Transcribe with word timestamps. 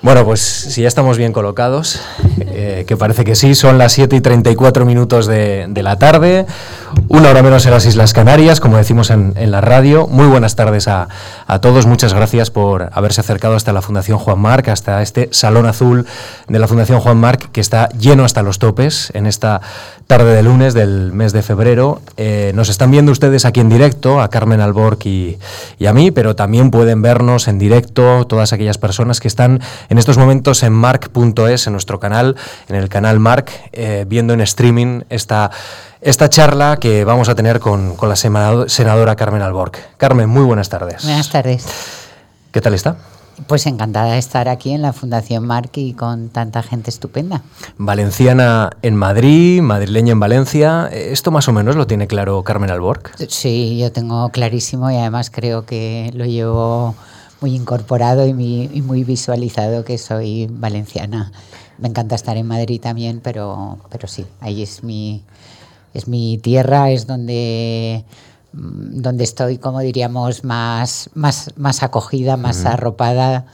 Bueno, 0.00 0.24
pues 0.24 0.40
si 0.40 0.82
ya 0.82 0.88
estamos 0.88 1.18
bien 1.18 1.32
colocados, 1.32 2.00
eh, 2.40 2.84
que 2.86 2.96
parece 2.96 3.24
que 3.24 3.34
sí, 3.34 3.56
son 3.56 3.78
las 3.78 3.92
7 3.94 4.14
y 4.14 4.20
34 4.20 4.84
minutos 4.84 5.26
de, 5.26 5.66
de, 5.68 5.82
la 5.82 5.96
tarde, 5.96 6.46
una 7.08 7.30
hora 7.30 7.42
menos 7.42 7.66
en 7.66 7.72
las 7.72 7.84
Islas 7.84 8.12
Canarias, 8.12 8.60
como 8.60 8.76
decimos 8.76 9.10
en, 9.10 9.34
la 9.50 9.60
radio. 9.60 10.06
Muy 10.06 10.28
buenas 10.28 10.54
tardes 10.54 10.86
a, 10.86 11.08
a, 11.48 11.60
todos, 11.60 11.86
muchas 11.86 12.14
gracias 12.14 12.52
por 12.52 12.90
haberse 12.92 13.22
acercado 13.22 13.56
hasta 13.56 13.72
la 13.72 13.82
Fundación 13.82 14.18
Juan 14.18 14.38
Marc, 14.38 14.68
hasta 14.68 15.02
este 15.02 15.30
Salón 15.32 15.66
Azul 15.66 16.06
de 16.46 16.58
la 16.60 16.68
Fundación 16.68 17.00
Juan 17.00 17.16
Marc, 17.16 17.50
que 17.50 17.60
está 17.60 17.88
lleno 17.88 18.24
hasta 18.24 18.44
los 18.44 18.60
topes 18.60 19.10
en 19.14 19.26
esta 19.26 19.60
tarde 20.08 20.34
de 20.34 20.42
lunes 20.42 20.72
del 20.72 21.12
mes 21.12 21.34
de 21.34 21.42
febrero. 21.42 22.00
Eh, 22.16 22.52
nos 22.54 22.70
están 22.70 22.90
viendo 22.90 23.12
ustedes 23.12 23.44
aquí 23.44 23.60
en 23.60 23.68
directo, 23.68 24.22
a 24.22 24.30
Carmen 24.30 24.62
Alborg 24.62 25.06
y, 25.06 25.38
y 25.78 25.84
a 25.84 25.92
mí, 25.92 26.10
pero 26.10 26.34
también 26.34 26.70
pueden 26.70 27.02
vernos 27.02 27.46
en 27.46 27.58
directo 27.58 28.26
todas 28.26 28.54
aquellas 28.54 28.78
personas 28.78 29.20
que 29.20 29.28
están 29.28 29.60
en 29.90 29.98
estos 29.98 30.16
momentos 30.16 30.62
en 30.62 30.72
marc.es, 30.72 31.66
en 31.66 31.72
nuestro 31.74 32.00
canal, 32.00 32.36
en 32.70 32.76
el 32.76 32.88
canal 32.88 33.20
Marc, 33.20 33.52
eh, 33.72 34.06
viendo 34.08 34.32
en 34.32 34.40
streaming 34.40 35.02
esta, 35.10 35.50
esta 36.00 36.30
charla 36.30 36.78
que 36.80 37.04
vamos 37.04 37.28
a 37.28 37.34
tener 37.34 37.60
con, 37.60 37.94
con 37.94 38.08
la 38.08 38.16
senadora 38.16 39.14
Carmen 39.14 39.42
Alborg. 39.42 39.72
Carmen, 39.98 40.26
muy 40.26 40.44
buenas 40.44 40.70
tardes. 40.70 41.04
Buenas 41.04 41.28
tardes. 41.28 41.66
¿Qué 42.50 42.62
tal 42.62 42.72
está? 42.72 42.96
Pues 43.46 43.66
encantada 43.66 44.12
de 44.12 44.18
estar 44.18 44.48
aquí 44.48 44.72
en 44.72 44.82
la 44.82 44.92
Fundación 44.92 45.46
Marc 45.46 45.76
y 45.76 45.92
con 45.92 46.28
tanta 46.28 46.62
gente 46.62 46.90
estupenda. 46.90 47.42
Valenciana 47.76 48.70
en 48.82 48.96
Madrid, 48.96 49.62
madrileña 49.62 50.12
en 50.12 50.20
Valencia. 50.20 50.88
¿Esto 50.92 51.30
más 51.30 51.48
o 51.48 51.52
menos 51.52 51.76
lo 51.76 51.86
tiene 51.86 52.06
claro 52.06 52.42
Carmen 52.42 52.70
Alborg? 52.70 53.12
Sí, 53.28 53.78
yo 53.78 53.92
tengo 53.92 54.28
clarísimo 54.30 54.90
y 54.90 54.96
además 54.96 55.30
creo 55.30 55.64
que 55.64 56.10
lo 56.14 56.24
llevo 56.24 56.94
muy 57.40 57.54
incorporado 57.54 58.26
y 58.26 58.34
muy, 58.34 58.70
y 58.72 58.82
muy, 58.82 59.04
visualizado 59.04 59.84
que 59.84 59.98
soy 59.98 60.48
valenciana. 60.50 61.32
Me 61.78 61.88
encanta 61.88 62.16
estar 62.16 62.36
en 62.36 62.46
Madrid 62.46 62.80
también, 62.80 63.20
pero, 63.22 63.78
pero 63.90 64.08
sí, 64.08 64.26
ahí 64.40 64.62
es 64.62 64.82
mi, 64.82 65.22
es 65.94 66.08
mi 66.08 66.38
tierra, 66.38 66.90
es 66.90 67.06
donde, 67.06 68.04
donde 68.52 69.24
estoy, 69.24 69.58
como 69.58 69.80
diríamos, 69.80 70.44
más, 70.44 71.10
más, 71.14 71.50
más 71.56 71.82
acogida, 71.82 72.36
más 72.36 72.60
uh 72.60 72.64
-huh. 72.64 72.72
arropada 72.72 73.46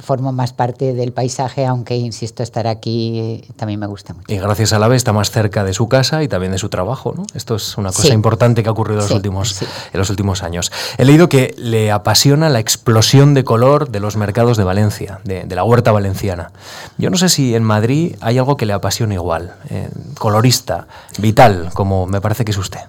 formo 0.00 0.32
más 0.32 0.52
parte 0.52 0.92
del 0.92 1.12
paisaje, 1.12 1.64
aunque 1.64 1.96
insisto, 1.96 2.42
estar 2.42 2.66
aquí 2.66 3.42
también 3.56 3.80
me 3.80 3.86
gusta 3.86 4.12
mucho. 4.12 4.32
Y 4.32 4.36
gracias 4.36 4.72
a 4.72 4.78
la 4.78 4.86
vez 4.86 4.98
está 4.98 5.12
más 5.12 5.30
cerca 5.30 5.64
de 5.64 5.72
su 5.72 5.88
casa 5.88 6.22
y 6.22 6.28
también 6.28 6.52
de 6.52 6.58
su 6.58 6.68
trabajo, 6.68 7.14
¿no? 7.16 7.24
Esto 7.34 7.56
es 7.56 7.78
una 7.78 7.88
cosa 7.88 8.02
sí. 8.02 8.12
importante 8.12 8.62
que 8.62 8.68
ha 8.68 8.72
ocurrido 8.72 9.00
en 9.00 9.04
los, 9.04 9.08
sí, 9.08 9.14
últimos, 9.14 9.50
sí. 9.50 9.66
en 9.92 9.98
los 9.98 10.10
últimos 10.10 10.42
años. 10.42 10.70
He 10.98 11.04
leído 11.04 11.28
que 11.28 11.54
le 11.56 11.90
apasiona 11.90 12.50
la 12.50 12.58
explosión 12.60 13.32
de 13.34 13.44
color 13.44 13.88
de 13.88 14.00
los 14.00 14.16
mercados 14.16 14.56
de 14.58 14.64
Valencia, 14.64 15.20
de, 15.24 15.44
de 15.44 15.56
la 15.56 15.64
huerta 15.64 15.90
valenciana. 15.90 16.52
Yo 16.98 17.08
no 17.08 17.16
sé 17.16 17.30
si 17.30 17.54
en 17.54 17.64
Madrid 17.64 18.16
hay 18.20 18.36
algo 18.38 18.56
que 18.56 18.66
le 18.66 18.74
apasione 18.74 19.14
igual, 19.14 19.54
eh, 19.70 19.88
colorista, 20.18 20.86
vital, 21.18 21.70
como 21.72 22.06
me 22.06 22.20
parece 22.20 22.44
que 22.44 22.50
es 22.50 22.58
usted. 22.58 22.80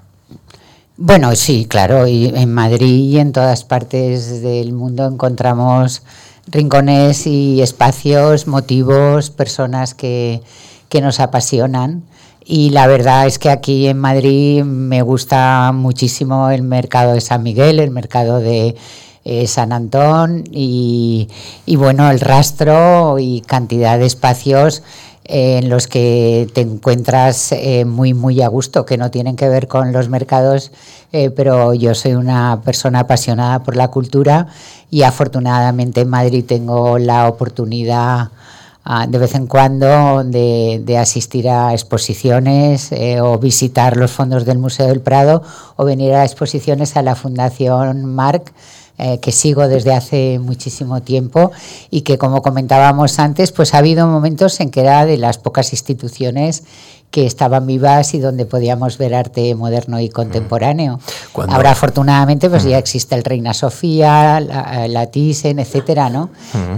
Bueno, 1.02 1.34
sí, 1.38 1.66
claro, 1.66 2.08
y 2.08 2.26
en 2.26 2.54
Madrid 2.54 3.10
y 3.10 3.20
en 3.20 3.32
todas 3.32 3.64
partes 3.64 4.42
del 4.42 4.74
mundo 4.74 5.08
encontramos 5.08 6.02
rincones 6.46 7.26
y 7.26 7.62
espacios, 7.62 8.48
motivos, 8.48 9.30
personas 9.30 9.94
que, 9.94 10.42
que, 10.90 11.00
nos 11.00 11.22
apasionan. 11.22 12.04
Y 12.44 12.72
la 12.72 12.86
verdad 12.88 13.28
es 13.28 13.40
que 13.40 13.50
aquí 13.50 13.88
en 13.88 13.98
Madrid 13.98 14.66
me 14.66 15.02
gusta 15.02 15.72
muchísimo 15.74 16.50
el 16.50 16.64
mercado 16.64 17.14
de 17.14 17.22
San 17.22 17.44
Miguel, 17.44 17.80
el 17.80 17.92
mercado 17.92 18.42
de 18.42 18.76
eh, 19.24 19.48
San 19.48 19.72
Antón 19.72 20.44
y, 20.52 21.30
y, 21.66 21.78
bueno, 21.78 22.12
el 22.12 22.20
rastro 22.20 23.20
y 23.20 23.40
cantidad 23.40 23.98
de 24.00 24.06
espacios 24.06 24.84
en 25.32 25.70
los 25.70 25.86
que 25.86 26.50
te 26.54 26.62
encuentras 26.62 27.52
eh, 27.52 27.86
muy, 27.86 28.16
muy 28.16 28.42
a 28.42 28.48
gusto, 28.48 28.84
que 28.86 28.98
no 28.98 29.12
tienen 29.12 29.36
que 29.36 29.48
ver 29.48 29.68
con 29.68 29.94
los 29.94 30.10
mercados, 30.10 30.72
eh, 31.12 31.30
pero 31.30 31.76
yo 31.76 31.94
soy 31.94 32.16
una 32.16 32.62
persona 32.66 33.02
apasionada 33.02 33.62
por 33.62 33.76
la 33.76 33.90
cultura 33.90 34.48
y 34.90 35.04
afortunadamente 35.04 36.02
en 36.02 36.10
Madrid 36.10 36.46
tengo 36.48 36.98
la 36.98 37.28
oportunidad 37.28 38.30
uh, 38.88 39.08
de 39.08 39.18
vez 39.20 39.36
en 39.36 39.46
cuando 39.46 40.24
de, 40.24 40.82
de 40.84 40.98
asistir 40.98 41.48
a 41.48 41.74
exposiciones 41.74 42.92
eh, 42.92 43.22
o 43.22 43.38
visitar 43.38 43.98
los 43.98 44.10
fondos 44.10 44.46
del 44.46 44.58
Museo 44.58 44.88
del 44.88 45.02
Prado 45.02 45.44
o 45.76 45.86
venir 45.86 46.16
a 46.16 46.26
exposiciones 46.26 46.98
a 46.98 47.04
la 47.04 47.16
Fundación 47.16 48.04
Marc 48.04 48.52
eh, 49.00 49.20
que 49.22 49.32
sigo 49.32 49.68
desde 49.70 49.94
hace 49.94 50.40
muchísimo 50.40 51.02
tiempo 51.02 51.52
y 51.90 52.02
que, 52.02 52.18
como 52.18 52.42
comentábamos 52.42 53.18
antes, 53.18 53.54
pues 53.54 53.74
ha 53.74 53.78
habido 53.78 54.06
momentos 54.08 54.60
en 54.60 54.72
que 54.72 54.82
era 54.82 55.06
de 55.06 55.16
las 55.16 55.38
pocas 55.38 55.72
instituciones 55.72 56.64
que 57.12 57.26
estaban 57.26 57.66
vivas 57.66 58.14
y 58.14 58.20
donde 58.20 58.46
podíamos 58.46 58.98
ver 58.98 59.16
arte 59.16 59.56
moderno 59.56 60.00
y 60.00 60.10
contemporáneo. 60.10 61.00
Ahora, 61.48 61.72
afortunadamente, 61.72 62.50
pues 62.50 62.64
ya 62.64 62.78
existe 62.78 63.16
el 63.16 63.24
Reina 63.24 63.54
Sofía, 63.54 64.40
la, 64.40 64.88
la 64.88 65.08
Thyssen, 65.08 65.58
etcétera, 65.58 66.10
¿no? 66.10 66.30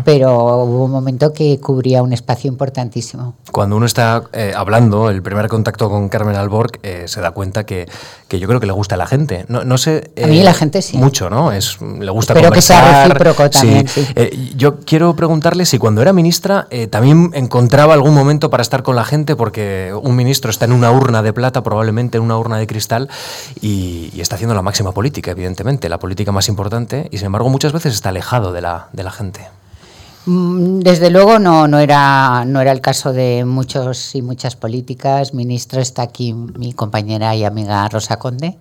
Pero 0.06 0.64
hubo 0.64 0.86
un 0.86 0.92
momento 0.92 1.34
que 1.34 1.60
cubría 1.60 2.02
un 2.02 2.14
espacio 2.14 2.50
importantísimo. 2.50 3.36
Cuando 3.52 3.76
uno 3.76 3.86
está 3.86 4.24
eh, 4.32 4.54
hablando, 4.56 5.10
el 5.10 5.22
primer 5.22 5.50
contacto 5.50 5.90
con 5.90 6.08
Carmen 6.08 6.36
Alborg, 6.36 6.80
eh, 6.84 7.04
se 7.08 7.20
da 7.20 7.32
cuenta 7.32 7.66
que, 7.66 7.88
que, 8.30 8.40
yo 8.40 8.48
creo 8.48 8.62
que 8.62 8.68
le 8.68 8.74
gusta 8.74 8.96
a 8.96 8.98
la 8.98 9.08
gente. 9.08 9.46
No, 9.50 9.66
no 9.66 9.78
sé... 9.78 10.12
Eh, 10.16 10.24
a 10.24 10.28
mí 10.28 10.42
la 10.44 10.54
gente 10.54 10.82
sí. 10.82 10.98
Mucho, 10.98 11.30
¿no? 11.30 11.52
Es, 11.52 11.82
le 11.82 12.10
gusta 12.12 12.34
conversar. 12.34 12.54
que 12.54 12.62
sea 12.62 13.04
recíproco 13.08 13.50
también, 13.50 13.88
sí. 13.88 14.06
sí. 14.06 14.54
yo 14.56 14.80
quiero 14.80 15.14
preguntarle 15.16 15.66
si 15.66 15.78
cuando 15.78 16.02
era 16.02 16.14
ministra 16.14 16.68
también 16.90 17.32
encontraba 17.34 17.94
algún 17.94 18.14
momento 18.14 18.50
para 18.50 18.62
estar 18.62 18.84
con 18.84 18.96
la 18.96 19.04
gente, 19.04 19.36
porque 19.36 19.94
un 20.02 20.16
ministro 20.24 20.52
está 20.52 20.66
en 20.66 20.72
una 20.72 20.92
urna 20.92 21.24
de 21.24 21.34
plata, 21.34 21.64
probablemente 21.64 22.18
en 22.18 22.24
una 22.24 22.38
urna 22.38 22.58
de 22.58 22.68
cristal, 22.68 23.10
y, 23.60 24.12
está 24.22 24.36
haciendo 24.36 24.54
la 24.54 24.62
máxima 24.62 24.92
política, 24.92 25.32
evidentemente, 25.32 25.90
la 25.90 25.98
política 25.98 26.32
más 26.32 26.48
importante, 26.48 27.08
y 27.12 27.18
sin 27.18 27.26
embargo 27.26 27.50
muchas 27.50 27.74
veces 27.74 27.94
está 27.96 28.10
alejado 28.10 28.54
de 28.54 28.62
la, 28.62 28.88
de 28.94 29.04
la 29.04 29.12
gente. 29.12 29.48
Desde 30.26 31.10
luego 31.10 31.40
no, 31.40 31.68
no, 31.68 31.80
era, 31.80 32.46
no 32.46 32.62
era 32.62 32.72
el 32.72 32.82
caso 32.82 33.12
de 33.12 33.44
muchos 33.44 34.14
y 34.14 34.22
muchas 34.22 34.56
políticas. 34.56 35.34
Ministro 35.34 35.82
está 35.82 36.04
aquí 36.04 36.34
mi 36.34 36.74
compañera 36.74 37.36
y 37.36 37.44
amiga 37.44 37.90
Rosa 37.90 38.18
Conde. 38.18 38.60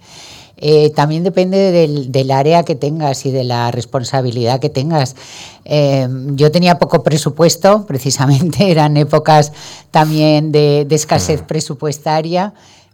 Eh, 0.60 0.90
también 0.90 1.24
depende 1.24 1.72
del, 1.72 2.12
del, 2.12 2.30
área 2.30 2.62
que 2.64 2.74
tengas 2.74 3.24
y 3.24 3.30
de 3.30 3.44
la 3.44 3.70
responsabilidad 3.70 4.60
que 4.60 4.68
tengas. 4.68 5.16
Eh, 5.64 6.06
yo 6.34 6.52
tenía 6.52 6.78
poco 6.78 7.02
presupuesto, 7.02 7.86
precisamente 7.88 8.70
eran 8.70 8.96
épocas 8.96 9.52
también 9.90 10.52
de, 10.52 10.84
de 10.86 10.94
escasez 10.94 11.42
presupuestaria. 11.42 12.52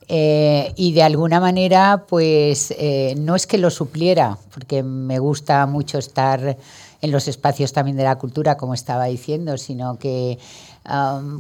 Eh, 0.09 0.73
y 0.77 0.93
de 0.93 1.03
alguna 1.03 1.41
manera, 1.41 2.05
pues 2.09 2.73
eh, 2.79 3.15
no 3.19 3.35
es 3.35 3.47
que 3.47 3.59
lo 3.59 3.71
supliera, 3.71 4.39
porque 4.55 4.83
me 4.83 5.19
gusta 5.19 5.67
mucho 5.67 5.99
estar 5.99 6.57
en 7.03 7.11
los 7.11 7.29
espacios 7.29 7.73
también 7.73 7.97
de 7.97 8.05
la 8.05 8.17
cultura, 8.17 8.57
como 8.57 8.73
estaba 8.73 9.07
diciendo, 9.07 9.59
sino 9.59 9.99
que, 9.99 10.39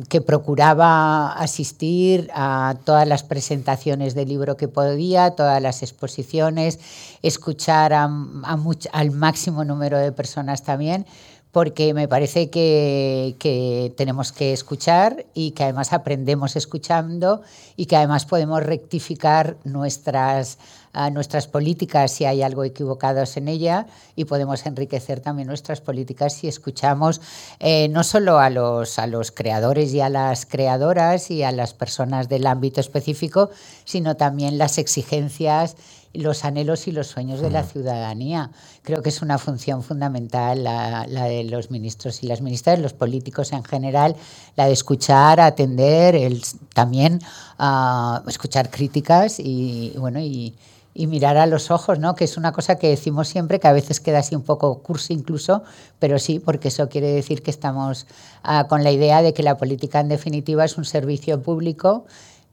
que 0.09 0.21
procuraba 0.21 1.33
asistir 1.33 2.29
a 2.34 2.75
todas 2.84 3.07
las 3.07 3.23
presentaciones 3.23 4.15
del 4.15 4.29
libro 4.29 4.57
que 4.57 4.69
podía, 4.69 5.31
todas 5.33 5.62
las 5.62 5.83
exposiciones, 5.83 6.81
escuchar 7.23 7.93
a, 7.93 8.05
a 8.05 8.59
al 8.93 9.11
máximo 9.12 9.65
número 9.65 9.99
de 9.99 10.12
personas 10.12 10.65
también 10.65 11.07
porque 11.56 11.94
me 11.94 12.06
parece 12.06 12.50
que, 12.50 13.34
que, 13.39 13.91
tenemos 13.97 14.31
que 14.31 14.53
escuchar 14.53 15.25
y 15.33 15.53
que 15.53 15.65
además 15.65 15.94
aprendemos 15.94 16.55
escuchando 16.55 17.41
y 17.77 17.87
que 17.87 17.97
además 17.97 18.27
podemos 18.27 18.62
rectificar 18.62 19.56
nuestras, 19.65 20.59
uh, 20.93 21.09
nuestras 21.11 21.47
políticas 21.47 22.12
si 22.12 22.27
hay 22.27 22.43
algo 22.43 22.62
equivocados 22.62 23.39
en 23.39 23.49
ella 23.49 23.87
y 24.16 24.27
podemos 24.27 24.66
enriquecer 24.66 25.21
también 25.21 25.49
nuestras 25.49 25.81
políticas 25.81 26.34
si 26.34 26.47
escuchamos 26.47 27.22
eh, 27.59 27.89
no 27.89 28.05
solo 28.05 28.39
a 28.39 28.50
los, 28.50 28.99
a 28.99 29.06
los 29.06 29.30
creadores 29.30 29.95
y 29.95 30.03
a 30.03 30.10
las 30.10 30.45
creadoras 30.45 31.30
y 31.30 31.42
a 31.42 31.53
las 31.53 31.72
personas 31.72 32.28
del 32.28 32.47
ámbito 32.47 32.83
específico, 32.83 33.48
sino 33.86 34.19
también 34.19 34.59
las 34.59 34.77
exigencias 34.77 35.77
los 36.12 36.44
anhelos 36.44 36.86
y 36.86 36.92
los 36.92 37.08
sueños 37.08 37.41
de 37.41 37.50
la 37.50 37.62
ciudadanía. 37.62 38.50
Creo 38.82 39.03
que 39.03 39.10
es 39.10 39.22
una 39.22 39.38
función 39.38 39.82
fundamental 39.82 40.64
la, 40.64 41.06
la, 41.06 41.24
de 41.24 41.44
los 41.44 41.70
ministros 41.70 42.22
y 42.22 42.26
las 42.26 42.41
ministras, 42.41 42.78
los 42.78 42.92
políticos 42.92 43.53
en 43.53 43.64
general, 43.64 44.16
la 44.56 44.66
de 44.66 44.72
escuchar, 44.72 45.41
atender, 45.41 46.14
el, 46.14 46.42
también 46.74 47.20
uh, 47.58 48.28
escuchar 48.28 48.70
críticas 48.70 49.38
y, 49.38 49.94
bueno, 49.98 50.20
y, 50.20 50.54
y, 50.94 51.06
mirar 51.06 51.36
a 51.36 51.47
los 51.47 51.70
ojos, 51.70 51.98
¿no? 51.98 52.14
que 52.14 52.24
es 52.24 52.36
una 52.36 52.53
cosa 52.53 52.76
que 52.76 52.88
decimos 52.88 53.28
siempre, 53.28 53.60
que 53.60 53.68
a 53.68 53.72
veces 53.72 54.00
queda 54.00 54.20
así 54.20 54.34
un 54.34 54.42
poco 54.42 54.82
cursi 54.82 55.12
incluso, 55.12 55.62
pero 55.98 56.18
sí, 56.18 56.38
porque 56.38 56.68
eso 56.68 56.88
quiere 56.88 57.08
decir 57.08 57.42
que 57.42 57.50
estamos 57.50 58.06
uh, 58.44 58.66
con 58.68 58.82
la 58.82 58.91
idea 58.91 59.22
de 59.22 59.34
que 59.34 59.42
la 59.42 59.56
política 59.56 60.00
en 60.00 60.08
definitiva 60.08 60.64
es 60.64 60.78
un 60.78 60.84
servicio 60.84 61.42
público 61.42 62.06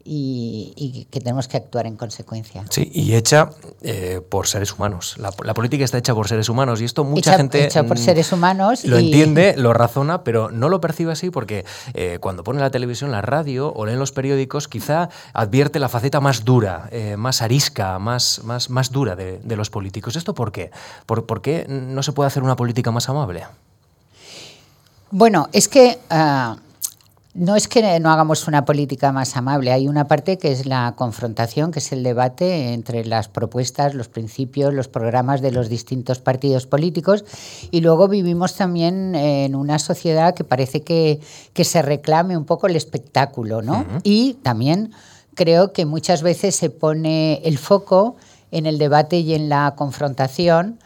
y, 0.05 1.07
que 1.09 1.19
tenemos 1.19 1.47
que 1.47 1.57
actuar 1.57 1.85
en 1.85 1.95
consecuencia. 1.95 2.63
Sí, 2.69 2.89
y 2.93 3.15
hecha 3.15 3.49
eh, 3.81 4.21
por 4.27 4.47
seres 4.47 4.73
humanos. 4.73 5.15
La, 5.17 5.53
política 5.53 5.85
está 5.85 5.97
hecha 5.97 6.13
por 6.13 6.27
seres 6.27 6.49
humanos 6.49 6.81
y 6.81 6.85
esto 6.85 7.03
mucha 7.03 7.37
gente 7.37 7.65
hecha 7.65 7.83
por 7.83 7.97
seres 7.97 8.31
humanos 8.31 8.83
lo 8.85 8.97
entiende, 8.97 9.55
lo 9.57 9.73
razona, 9.73 10.23
pero 10.23 10.51
no 10.51 10.69
lo 10.69 10.81
percibe 10.81 11.11
así 11.11 11.29
porque 11.29 11.65
eh, 11.93 12.17
cuando 12.19 12.43
pone 12.43 12.59
la 12.59 12.71
televisión, 12.71 13.11
la 13.11 13.21
radio 13.21 13.71
o 13.73 13.85
leen 13.85 13.99
los 13.99 14.11
periódicos, 14.11 14.67
quizá 14.67 15.09
advierte 15.33 15.79
la 15.79 15.89
faceta 15.89 16.19
más 16.19 16.43
dura, 16.43 16.89
eh, 16.91 17.15
más 17.17 17.41
arisca, 17.41 17.99
más, 17.99 18.41
más, 18.43 18.69
más 18.69 18.91
dura 18.91 19.15
de, 19.15 19.55
los 19.55 19.69
políticos. 19.69 20.15
¿Esto 20.15 20.33
por 20.33 20.51
qué? 20.51 20.71
¿Por, 21.05 21.25
¿Por, 21.25 21.41
qué 21.41 21.65
no 21.69 22.01
se 22.01 22.11
puede 22.11 22.27
hacer 22.27 22.41
una 22.41 22.55
política 22.55 22.89
más 22.89 23.07
amable? 23.07 23.45
Bueno, 25.11 25.47
es 25.53 25.67
que... 25.67 25.99
Ah, 26.09 26.57
no 27.33 27.55
es 27.55 27.67
que 27.67 27.99
no 27.99 28.11
hagamos 28.11 28.47
una 28.47 28.63
política 28.63 29.11
más 29.11 29.35
amable, 29.35 29.71
hay 29.71 29.87
una 29.87 30.07
parte 30.07 30.37
que 30.37 30.51
es 30.51 30.67
la 30.67 30.93
confrontación, 30.95 31.71
que 31.71 31.79
es 31.79 31.91
el 31.91 32.03
debate 32.03 32.73
entre 32.73 33.05
las 33.05 33.27
propuestas, 33.27 33.95
los 33.95 34.07
principios, 34.07 34.73
los 34.73 34.87
programas 34.87 35.41
de 35.41 35.51
los 35.51 35.67
distintos 35.67 36.19
partidos 36.19 36.67
políticos 36.67 37.25
y 37.71 37.81
luego 37.81 38.07
vivimos 38.07 38.55
también 38.55 39.15
en 39.15 39.55
una 39.55 39.79
sociedad 39.79 40.35
que 40.35 40.43
parece 40.43 40.81
que, 40.81 41.19
se 41.63 41.81
reclame 41.81 42.37
un 42.37 42.45
poco 42.45 42.67
el 42.67 42.75
espectáculo, 42.75 43.61
¿no? 43.61 43.85
Y 44.03 44.35
también 44.43 44.91
creo 45.33 45.73
que 45.73 45.85
muchas 45.85 46.21
veces 46.21 46.55
se 46.55 46.69
pone 46.69 47.41
el 47.45 47.57
foco 47.57 48.15
en 48.51 48.65
el 48.65 48.77
debate 48.77 49.19
y 49.19 49.33
en 49.33 49.49
la 49.49 49.73
confrontación. 49.75 50.77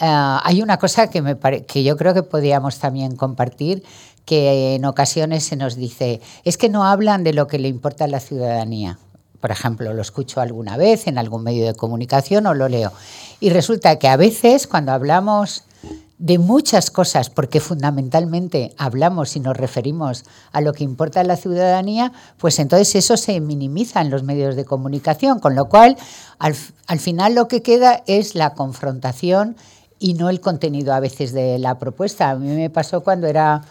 Eh, 0.00 0.04
hay 0.06 0.60
una 0.60 0.78
cosa 0.78 1.08
que, 1.08 1.22
me 1.22 1.38
que 1.38 1.84
yo 1.84 1.96
creo 1.96 2.12
que 2.12 2.22
podríamos 2.22 2.78
también 2.78 3.16
compartir, 3.16 3.84
que 4.24 4.74
en 4.74 4.84
ocasiones 4.84 5.44
se 5.44 5.56
nos 5.56 5.76
dice, 5.76 6.20
es 6.44 6.56
que 6.56 6.68
no 6.68 6.84
hablan 6.84 7.24
de 7.24 7.32
lo 7.32 7.46
que 7.46 7.58
le 7.58 7.68
importa 7.68 8.04
a 8.04 8.08
la 8.08 8.20
ciudadanía. 8.20 8.98
Por 9.40 9.50
ejemplo, 9.50 9.92
lo 9.92 10.00
escucho 10.00 10.40
alguna 10.40 10.76
vez 10.76 11.06
en 11.06 11.18
algún 11.18 11.42
medio 11.42 11.66
de 11.66 11.74
comunicación 11.74 12.46
o 12.46 12.54
lo 12.54 12.68
leo. 12.68 12.92
Y 13.40 13.50
resulta 13.50 13.98
que 13.98 14.08
a 14.08 14.16
veces 14.16 14.66
cuando 14.66 14.92
hablamos 14.92 15.64
de 16.18 16.38
muchas 16.38 16.90
cosas, 16.90 17.28
porque 17.28 17.60
fundamentalmente 17.60 18.74
hablamos 18.78 19.36
y 19.36 19.40
nos 19.40 19.56
referimos 19.56 20.24
a 20.52 20.62
lo 20.62 20.72
que 20.72 20.84
importa 20.84 21.20
a 21.20 21.24
la 21.24 21.36
ciudadanía, 21.36 22.12
pues 22.38 22.58
entonces 22.58 22.94
eso 22.94 23.18
se 23.18 23.38
minimiza 23.40 24.00
en 24.00 24.10
los 24.10 24.22
medios 24.22 24.56
de 24.56 24.64
comunicación, 24.64 25.40
con 25.40 25.54
lo 25.54 25.68
cual 25.68 25.98
al, 26.38 26.54
al 26.86 26.98
final 27.00 27.34
lo 27.34 27.48
que 27.48 27.60
queda 27.60 28.02
es 28.06 28.34
la 28.34 28.54
confrontación 28.54 29.56
y 29.98 30.14
no 30.14 30.30
el 30.30 30.40
contenido 30.40 30.94
a 30.94 31.00
veces 31.00 31.32
de 31.32 31.58
la 31.58 31.78
propuesta. 31.78 32.30
A 32.30 32.36
mí 32.36 32.48
me 32.48 32.70
pasó 32.70 33.02
cuando 33.02 33.26
era 33.26 33.62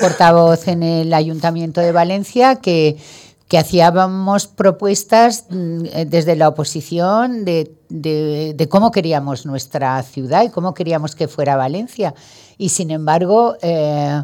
portavoz 0.00 0.68
en 0.68 0.82
el 0.82 1.12
Ayuntamiento 1.12 1.80
de 1.80 1.92
Valencia 1.92 2.56
que, 2.56 2.96
que 3.48 3.58
hacíamos 3.58 4.46
propuestas 4.46 5.46
mm, 5.50 5.82
desde 6.06 6.36
la 6.36 6.48
oposición 6.48 7.44
de, 7.44 7.74
de, 7.88 8.68
cómo 8.68 8.92
queríamos 8.92 9.44
nuestra 9.44 10.00
ciudad 10.02 10.44
y 10.44 10.50
cómo 10.50 10.72
queríamos 10.72 11.14
que 11.16 11.28
fuera 11.28 11.56
Valencia. 11.56 12.14
Y 12.58 12.68
sin 12.68 12.90
embargo, 12.90 13.56
eh, 13.60 14.22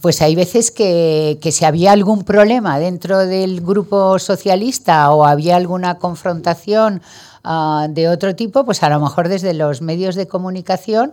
pues 0.00 0.22
hay 0.22 0.34
veces 0.34 0.70
que, 0.70 1.38
que, 1.40 1.52
si 1.52 1.64
había 1.64 1.92
algún 1.92 2.24
problema 2.24 2.78
dentro 2.78 3.26
del 3.26 3.60
grupo 3.60 4.18
socialista 4.18 5.10
o 5.10 5.24
había 5.24 5.56
alguna 5.56 5.98
confrontación 5.98 7.02
ah, 7.44 7.86
de 7.90 8.08
otro 8.08 8.34
tipo, 8.34 8.64
pues 8.64 8.82
a 8.82 8.88
lo 8.88 9.00
mejor 9.00 9.28
desde 9.28 9.54
los 9.54 9.82
medios 9.82 10.14
de 10.14 10.26
comunicación 10.26 11.12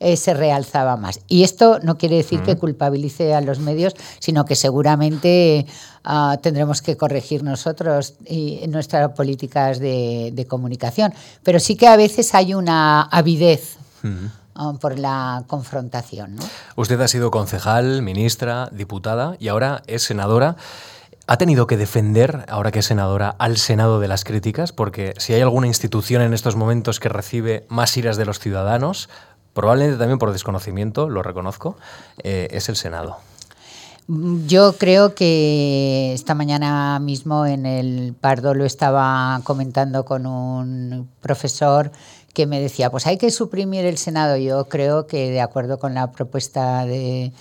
eh, 0.00 0.16
se 0.16 0.34
realzaba 0.34 0.96
más. 0.96 1.20
Y 1.28 1.44
esto 1.44 1.78
no 1.82 1.96
quiere 1.96 2.16
decir 2.16 2.42
que 2.42 2.56
culpabilice 2.56 3.34
a 3.34 3.40
los 3.40 3.58
medios, 3.58 3.94
sino 4.18 4.44
que 4.44 4.56
seguramente 4.56 5.66
ah, 6.02 6.36
tendremos 6.42 6.82
que 6.82 6.96
corregir 6.96 7.42
nosotros 7.42 8.14
y 8.26 8.66
nuestras 8.68 9.12
políticas 9.12 9.78
de, 9.78 10.46
comunicación. 10.48 11.14
Pero 11.42 11.60
sí 11.60 11.76
que 11.76 11.86
a 11.86 11.96
veces 11.96 12.34
hay 12.34 12.54
una 12.54 13.02
avidez. 13.02 13.76
Ah, 14.56 14.72
por 14.80 14.98
la 14.98 15.42
confrontación. 15.48 16.36
Usted 16.76 17.00
ha 17.00 17.08
sido 17.08 17.32
concejal, 17.32 18.02
ministra, 18.02 18.68
diputada 18.70 19.36
y 19.40 19.48
ahora 19.48 19.82
es 19.88 20.04
senadora. 20.04 20.56
¿Ha 21.26 21.38
tenido 21.38 21.66
que 21.66 21.78
defender, 21.78 22.44
ahora 22.48 22.70
que 22.70 22.80
es 22.80 22.86
senadora, 22.86 23.34
al 23.38 23.56
Senado 23.56 23.98
de 23.98 24.08
las 24.08 24.24
críticas? 24.24 24.72
Porque 24.72 25.14
si 25.16 25.32
hay 25.32 25.40
alguna 25.40 25.66
institución 25.66 26.20
en 26.20 26.34
estos 26.34 26.54
momentos 26.54 27.00
que 27.00 27.08
recibe 27.08 27.64
más 27.70 27.96
iras 27.96 28.18
de 28.18 28.26
los 28.26 28.38
ciudadanos, 28.38 29.08
probablemente 29.54 29.98
también 29.98 30.18
por 30.18 30.32
desconocimiento, 30.32 31.08
lo 31.08 31.22
reconozco, 31.22 31.76
eh, 32.22 32.48
es 32.50 32.68
el 32.68 32.76
Senado. 32.76 33.16
Yo 34.06 34.74
creo 34.76 35.14
que 35.14 36.12
esta 36.12 36.34
mañana 36.34 36.98
mismo 36.98 37.46
en 37.46 37.64
el 37.64 38.14
Pardo 38.20 38.52
lo 38.52 38.66
estaba 38.66 39.40
comentando 39.44 40.04
con 40.04 40.26
un 40.26 41.08
profesor 41.22 41.90
que 42.34 42.46
me 42.46 42.60
decía, 42.60 42.90
pues 42.90 43.06
hay 43.06 43.16
que 43.16 43.30
suprimir 43.30 43.86
el 43.86 43.96
Senado. 43.96 44.36
Yo 44.36 44.66
creo 44.66 45.06
que 45.06 45.30
de 45.30 45.40
acuerdo 45.40 45.78
con 45.78 45.94
la 45.94 46.12
propuesta 46.12 46.84
de, 46.84 47.32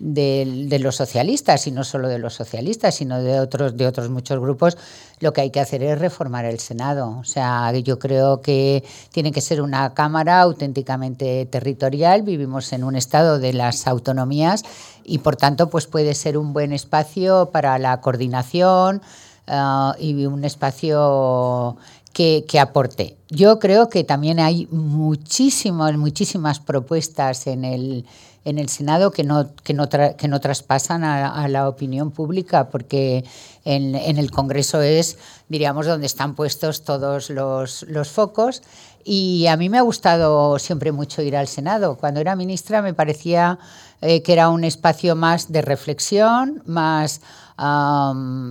de, 0.00 0.78
los 0.80 0.96
socialistas, 0.96 1.66
y 1.66 1.70
no 1.70 1.84
solo 1.84 2.08
de 2.08 2.18
los 2.18 2.34
socialistas, 2.34 2.94
sino 2.94 3.22
de 3.22 3.38
otros, 3.38 3.76
de 3.76 3.86
otros 3.86 4.08
muchos 4.08 4.40
grupos, 4.40 4.78
lo 5.20 5.34
que 5.34 5.42
hay 5.42 5.50
que 5.50 5.60
hacer 5.60 5.82
es 5.82 5.98
reformar 5.98 6.46
el 6.46 6.58
Senado. 6.58 7.18
O 7.18 7.24
sea, 7.24 7.70
yo 7.72 7.98
creo 7.98 8.40
que 8.40 8.82
tiene 9.12 9.30
que 9.30 9.42
ser 9.42 9.60
una 9.60 9.92
Cámara 9.92 10.40
auténticamente 10.40 11.44
territorial. 11.46 12.22
Vivimos 12.22 12.72
en 12.72 12.82
un 12.82 12.96
estado 12.96 13.38
de 13.38 13.52
las 13.52 13.86
autonomías 13.86 14.62
y, 15.04 15.18
por 15.18 15.36
tanto, 15.36 15.68
pues 15.68 15.86
puede 15.86 16.14
ser 16.14 16.38
un 16.38 16.54
buen 16.54 16.72
espacio 16.72 17.50
para 17.52 17.78
la 17.78 18.00
coordinación 18.00 19.02
eh, 19.46 19.90
y 19.98 20.24
un 20.24 20.44
espacio 20.44 21.76
que, 22.14 22.46
que, 22.48 22.58
aporte. 22.58 23.18
Yo 23.28 23.58
creo 23.58 23.90
que 23.90 24.02
también 24.02 24.40
hay 24.40 24.66
muchísimas, 24.70 25.94
muchísimas 25.98 26.58
propuestas 26.58 27.46
en 27.46 27.66
el 27.66 28.06
en 28.44 28.58
el 28.58 28.68
Senado 28.68 29.10
que 29.10 29.24
no, 29.24 29.50
que 29.62 29.74
no, 29.74 29.88
que 29.88 30.28
no 30.28 30.40
traspasan 30.40 31.04
a, 31.04 31.46
la 31.48 31.68
opinión 31.68 32.10
pública, 32.10 32.68
porque 32.68 33.24
en, 33.64 33.94
en, 33.94 34.18
el 34.18 34.30
Congreso 34.30 34.80
es, 34.80 35.18
diríamos, 35.48 35.86
donde 35.86 36.06
están 36.06 36.34
puestos 36.34 36.84
todos 36.84 37.30
los, 37.30 37.82
los 37.84 38.08
focos. 38.08 38.62
Y 39.04 39.46
a 39.46 39.56
mí 39.56 39.68
me 39.68 39.78
ha 39.78 39.82
gustado 39.82 40.58
siempre 40.58 40.92
mucho 40.92 41.22
ir 41.22 41.36
al 41.36 41.48
Senado. 41.48 41.96
Cuando 41.96 42.20
era 42.20 42.36
ministra 42.36 42.82
me 42.82 42.94
parecía 42.94 43.58
eh, 44.02 44.22
que 44.22 44.32
era 44.32 44.48
un 44.48 44.64
espacio 44.64 45.14
más 45.14 45.52
de 45.52 45.62
reflexión, 45.62 46.62
más... 46.64 47.20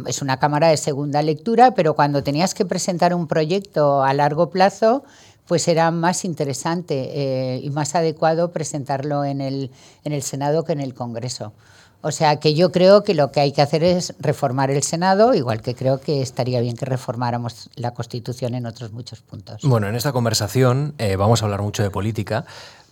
es 0.06 0.21
una 0.21 0.38
cámara 0.38 0.68
de 0.68 0.77
segunda 0.77 1.24
lectura, 1.24 1.74
pero 1.74 1.95
cuando 1.95 2.21
tenías 2.21 2.53
que 2.53 2.65
presentar 2.65 3.15
un 3.15 3.27
proyecto 3.27 4.03
a 4.03 4.13
largo 4.13 4.51
plazo, 4.51 5.03
pues 5.50 5.68
era 5.68 5.90
más 5.90 6.25
interesante 6.25 7.10
eh, 7.12 7.60
y 7.63 7.72
más 7.72 7.96
adecuado 7.96 8.51
presentarlo 8.51 9.25
en 9.25 9.42
el, 9.42 9.72
en 10.04 10.13
el 10.13 10.22
Senado 10.22 10.63
que 10.63 10.74
en 10.74 10.80
el 10.80 10.94
Congreso. 10.94 11.54
O 12.01 12.12
sea 12.12 12.36
que 12.40 12.54
yo 12.54 12.72
creo 12.72 13.04
que 13.04 13.16
lo 13.16 13.31
que 13.31 13.40
hay 13.40 13.51
que 13.51 13.63
hacer 13.63 13.84
es 13.84 14.13
reformar 14.19 14.69
el 14.69 14.83
Senado, 14.83 15.33
igual 15.33 15.64
que 15.64 15.73
creo 15.73 16.00
que 16.00 16.21
estaría 16.21 16.62
bien 16.62 16.78
que 16.78 16.85
reformáramos 16.85 17.71
la 17.76 17.95
Constitución 17.95 18.54
en 18.54 18.68
otros 18.68 18.94
muchos 18.94 19.21
puntos. 19.21 19.64
Bueno, 19.64 19.90
en 19.90 19.95
esta 19.95 20.12
conversación 20.12 20.94
eh, 21.00 21.16
vamos 21.16 21.42
a 21.42 21.45
hablar 21.45 21.64
mucho 21.64 21.81
de 21.81 21.90
política, 21.90 22.45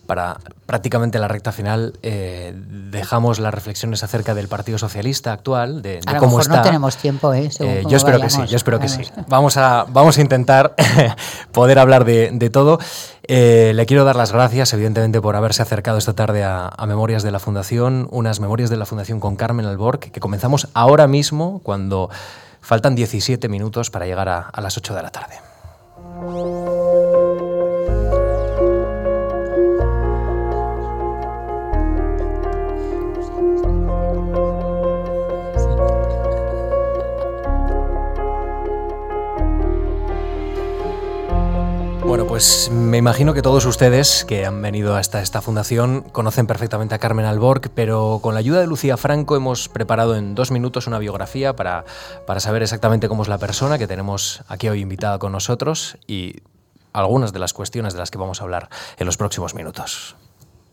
para 0.08 0.38
prácticamente 0.64 1.18
la 1.18 1.28
recta 1.28 1.52
final 1.52 1.92
eh, 2.02 2.54
dejamos 2.56 3.38
las 3.38 3.52
reflexiones 3.52 4.02
acerca 4.02 4.34
del 4.34 4.48
Partido 4.48 4.78
Socialista 4.78 5.34
actual, 5.34 5.82
de, 5.82 6.00
a 6.06 6.14
lo 6.14 6.18
cómo 6.18 6.38
mejor 6.38 6.56
no 6.56 6.62
tenemos 6.62 6.96
tiempo, 6.96 7.34
¿eh? 7.34 7.50
eh 7.60 7.84
yo 7.86 7.98
espero 7.98 8.18
que 8.18 8.30
sí, 8.30 8.40
yo 8.46 8.56
espero 8.56 8.80
que 8.80 8.88
sí. 8.88 9.02
Vamos 9.28 9.58
a, 9.58 9.84
vamos 9.86 10.16
a 10.16 10.22
intentar 10.22 10.74
poder 11.52 11.78
hablar 11.78 12.06
de, 12.06 12.50
todo. 12.50 12.78
Eh, 13.24 13.72
le 13.74 13.84
quiero 13.84 14.06
dar 14.06 14.16
las 14.16 14.32
gracias, 14.32 14.72
evidentemente, 14.72 15.20
por 15.20 15.36
haberse 15.36 15.60
acercado 15.60 15.98
esta 15.98 16.14
tarde 16.14 16.42
a, 16.42 16.72
Memorias 16.86 17.22
de 17.22 17.30
la 17.30 17.38
Fundación, 17.38 18.08
unas 18.10 18.40
Memorias 18.40 18.70
de 18.70 18.78
la 18.78 18.86
Fundación 18.86 19.20
con 19.20 19.36
Carmen 19.36 19.66
Alborg, 19.66 20.00
que 20.00 20.20
comenzamos 20.20 20.68
ahora 20.72 21.06
mismo, 21.06 21.60
cuando 21.62 22.08
faltan 22.62 22.94
17 22.94 23.46
minutos 23.50 23.90
para 23.90 24.06
llegar 24.06 24.30
a, 24.30 24.40
a 24.40 24.60
las 24.62 24.74
8 24.78 24.94
de 24.94 25.02
la 25.02 25.10
tarde. 25.10 25.34
Bueno, 42.18 42.30
pues 42.30 42.68
me 42.72 42.98
imagino 42.98 43.32
que 43.32 43.42
todos 43.42 43.64
ustedes 43.64 44.24
que 44.24 44.44
han 44.44 44.60
venido 44.60 44.96
hasta 44.96 45.22
esta 45.22 45.40
fundación 45.40 46.02
conocen 46.10 46.48
perfectamente 46.48 46.96
a 46.96 46.98
Carmen 46.98 47.24
Alborg, 47.24 47.70
pero 47.76 48.18
con 48.20 48.34
la 48.34 48.40
ayuda 48.40 48.58
de 48.58 48.66
Lucía 48.66 48.96
Franco 48.96 49.36
hemos 49.36 49.68
preparado 49.68 50.16
en 50.16 50.34
dos 50.34 50.50
minutos 50.50 50.88
una 50.88 50.98
biografía 50.98 51.54
para, 51.54 51.84
para 52.26 52.40
saber 52.40 52.64
exactamente 52.64 53.08
cómo 53.08 53.22
es 53.22 53.28
la 53.28 53.38
persona 53.38 53.78
que 53.78 53.86
tenemos 53.86 54.42
aquí 54.48 54.68
hoy 54.68 54.80
invitada 54.80 55.20
con 55.20 55.30
nosotros 55.30 55.96
y 56.08 56.34
algunas 56.92 57.32
de 57.32 57.38
las 57.38 57.52
cuestiones 57.52 57.92
de 57.92 58.00
las 58.00 58.10
que 58.10 58.18
vamos 58.18 58.40
a 58.40 58.44
hablar 58.44 58.68
en 58.98 59.06
los 59.06 59.16
próximos 59.16 59.54
minutos. 59.54 60.16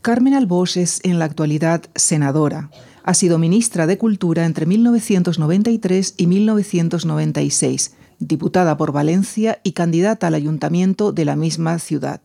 Carmen 0.02 0.34
Alborg 0.34 0.72
es 0.78 1.00
en 1.04 1.20
la 1.20 1.26
actualidad 1.26 1.84
senadora 1.94 2.72
Ha 3.04 3.14
sido 3.14 3.38
ministra 3.38 3.86
de 3.86 4.00
Cultura 4.00 4.46
entre 4.46 4.66
1993 4.66 6.16
y 6.18 6.26
1996, 6.26 7.92
diputada 8.20 8.78
por 8.78 8.92
Valencia 8.92 9.60
y 9.64 9.72
candidata 9.72 10.28
al 10.28 10.36
ayuntamiento 10.36 11.12
de 11.12 11.26
la 11.26 11.36
misma 11.36 11.80
ciudad. 11.80 12.22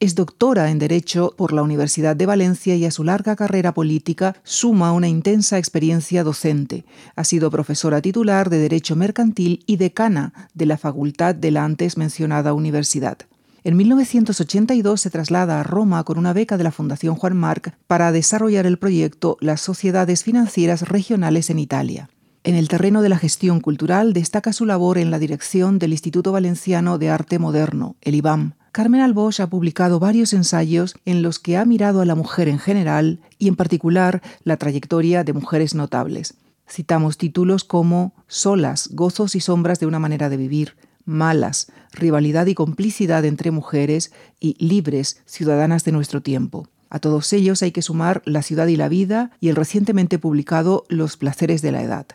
Es 0.00 0.14
doctora 0.14 0.70
en 0.70 0.78
Derecho 0.78 1.34
por 1.36 1.52
la 1.52 1.62
Universidad 1.62 2.16
de 2.16 2.26
Valencia 2.26 2.76
y 2.76 2.84
a 2.84 2.90
su 2.90 3.04
larga 3.04 3.36
carrera 3.36 3.74
política 3.74 4.36
suma 4.42 4.92
una 4.92 5.08
intensa 5.08 5.58
experiencia 5.58 6.24
docente. 6.24 6.84
Ha 7.16 7.24
sido 7.24 7.50
profesora 7.50 8.00
titular 8.00 8.50
de 8.50 8.58
Derecho 8.58 8.96
Mercantil 8.96 9.64
y 9.66 9.76
decana 9.76 10.48
de 10.54 10.66
la 10.66 10.78
facultad 10.78 11.34
de 11.34 11.50
la 11.50 11.64
antes 11.64 11.96
mencionada 11.96 12.54
universidad. 12.54 13.18
En 13.64 13.76
1982 13.76 15.00
se 15.00 15.10
traslada 15.10 15.60
a 15.60 15.62
Roma 15.62 16.02
con 16.02 16.18
una 16.18 16.32
beca 16.32 16.56
de 16.56 16.64
la 16.64 16.72
Fundación 16.72 17.14
Juan 17.14 17.36
Marc 17.36 17.76
para 17.86 18.10
desarrollar 18.10 18.66
el 18.66 18.78
proyecto 18.78 19.36
Las 19.40 19.60
Sociedades 19.60 20.24
Financieras 20.24 20.88
Regionales 20.88 21.48
en 21.48 21.60
Italia. 21.60 22.10
En 22.44 22.56
el 22.56 22.66
terreno 22.66 23.02
de 23.02 23.08
la 23.08 23.18
gestión 23.18 23.60
cultural 23.60 24.12
destaca 24.12 24.52
su 24.52 24.66
labor 24.66 24.98
en 24.98 25.12
la 25.12 25.20
dirección 25.20 25.78
del 25.78 25.92
Instituto 25.92 26.32
Valenciano 26.32 26.98
de 26.98 27.08
Arte 27.08 27.38
Moderno, 27.38 27.94
el 28.00 28.16
IBAM. 28.16 28.54
Carmen 28.72 29.00
Albosch 29.00 29.38
ha 29.38 29.46
publicado 29.46 30.00
varios 30.00 30.32
ensayos 30.32 30.96
en 31.04 31.22
los 31.22 31.38
que 31.38 31.56
ha 31.56 31.64
mirado 31.64 32.00
a 32.00 32.04
la 32.04 32.16
mujer 32.16 32.48
en 32.48 32.58
general 32.58 33.20
y 33.38 33.46
en 33.46 33.54
particular 33.54 34.22
la 34.42 34.56
trayectoria 34.56 35.22
de 35.22 35.32
mujeres 35.32 35.76
notables. 35.76 36.34
Citamos 36.68 37.16
títulos 37.16 37.62
como 37.62 38.12
Solas, 38.26 38.88
gozos 38.90 39.36
y 39.36 39.40
sombras 39.40 39.78
de 39.78 39.86
una 39.86 40.00
manera 40.00 40.28
de 40.28 40.36
vivir, 40.36 40.74
malas, 41.04 41.70
rivalidad 41.92 42.46
y 42.46 42.54
complicidad 42.54 43.24
entre 43.24 43.52
mujeres 43.52 44.12
y 44.40 44.56
libres, 44.58 45.22
ciudadanas 45.26 45.84
de 45.84 45.92
nuestro 45.92 46.22
tiempo. 46.22 46.66
A 46.90 46.98
todos 46.98 47.32
ellos 47.32 47.62
hay 47.62 47.70
que 47.70 47.82
sumar 47.82 48.20
La 48.24 48.42
ciudad 48.42 48.66
y 48.66 48.76
la 48.76 48.88
vida 48.88 49.30
y 49.38 49.48
el 49.48 49.56
recientemente 49.56 50.18
publicado 50.18 50.84
Los 50.88 51.16
placeres 51.16 51.62
de 51.62 51.70
la 51.70 51.82
edad. 51.82 52.06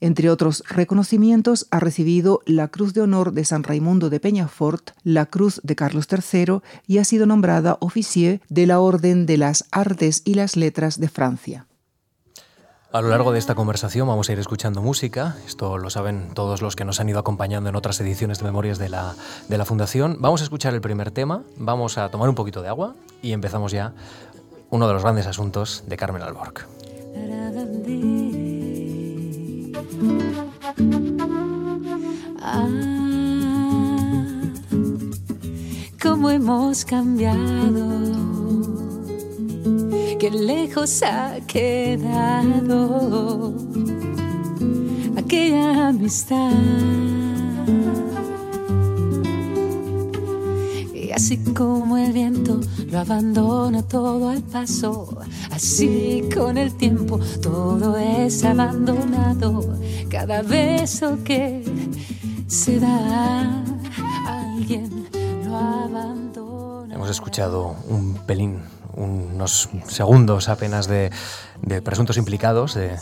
Entre 0.00 0.30
otros 0.30 0.62
reconocimientos, 0.68 1.66
ha 1.70 1.80
recibido 1.80 2.40
la 2.46 2.68
Cruz 2.68 2.94
de 2.94 3.00
Honor 3.00 3.32
de 3.32 3.44
San 3.44 3.64
Raimundo 3.64 4.10
de 4.10 4.20
Peñafort, 4.20 4.90
la 5.02 5.26
Cruz 5.26 5.60
de 5.64 5.74
Carlos 5.74 6.06
III 6.10 6.60
y 6.86 6.98
ha 6.98 7.04
sido 7.04 7.26
nombrada 7.26 7.78
officier 7.80 8.40
de 8.48 8.66
la 8.66 8.80
Orden 8.80 9.26
de 9.26 9.38
las 9.38 9.64
Artes 9.70 10.22
y 10.24 10.34
las 10.34 10.56
Letras 10.56 11.00
de 11.00 11.08
Francia. 11.08 11.66
A 12.90 13.02
lo 13.02 13.08
largo 13.08 13.32
de 13.32 13.38
esta 13.38 13.54
conversación 13.54 14.08
vamos 14.08 14.30
a 14.30 14.32
ir 14.32 14.38
escuchando 14.38 14.80
música, 14.80 15.36
esto 15.46 15.76
lo 15.76 15.90
saben 15.90 16.30
todos 16.32 16.62
los 16.62 16.74
que 16.74 16.86
nos 16.86 17.00
han 17.00 17.08
ido 17.10 17.18
acompañando 17.18 17.68
en 17.68 17.76
otras 17.76 18.00
ediciones 18.00 18.38
de 18.38 18.44
Memorias 18.44 18.78
de 18.78 18.88
la, 18.88 19.14
de 19.46 19.58
la 19.58 19.66
Fundación. 19.66 20.16
Vamos 20.20 20.40
a 20.40 20.44
escuchar 20.44 20.72
el 20.72 20.80
primer 20.80 21.10
tema, 21.10 21.42
vamos 21.58 21.98
a 21.98 22.08
tomar 22.08 22.30
un 22.30 22.34
poquito 22.34 22.62
de 22.62 22.68
agua 22.68 22.94
y 23.20 23.32
empezamos 23.32 23.72
ya 23.72 23.92
uno 24.70 24.86
de 24.86 24.94
los 24.94 25.02
grandes 25.02 25.26
asuntos 25.26 25.84
de 25.86 25.96
Carmen 25.98 26.22
Alborg. 26.22 26.66
Ah, 32.40 32.68
cómo 36.02 36.30
hemos 36.30 36.84
cambiado 36.84 38.28
que 40.18 40.30
lejos 40.30 41.02
ha 41.04 41.38
quedado 41.46 43.54
aquella 45.16 45.88
amistad. 45.88 46.52
Y 51.08 51.12
así 51.12 51.38
como 51.54 51.96
el 51.96 52.12
viento 52.12 52.60
lo 52.90 52.98
abandona 52.98 53.82
todo 53.82 54.28
al 54.28 54.42
paso, 54.42 55.18
así 55.50 56.28
con 56.34 56.58
el 56.58 56.74
tiempo 56.74 57.18
todo 57.40 57.96
es 57.96 58.44
abandonado. 58.44 59.78
Cada 60.10 60.42
beso 60.42 61.24
que 61.24 61.64
se 62.46 62.78
da 62.78 63.64
alguien 64.26 65.08
lo 65.46 65.56
abandona. 65.56 66.94
Hemos 66.94 67.08
escuchado 67.08 67.74
un 67.88 68.12
pelín 68.26 68.58
unos 68.94 69.70
segundos 69.86 70.50
apenas 70.50 70.88
de, 70.88 71.10
presuntos 71.82 72.16
implicados 72.16 72.74
de, 72.74 72.96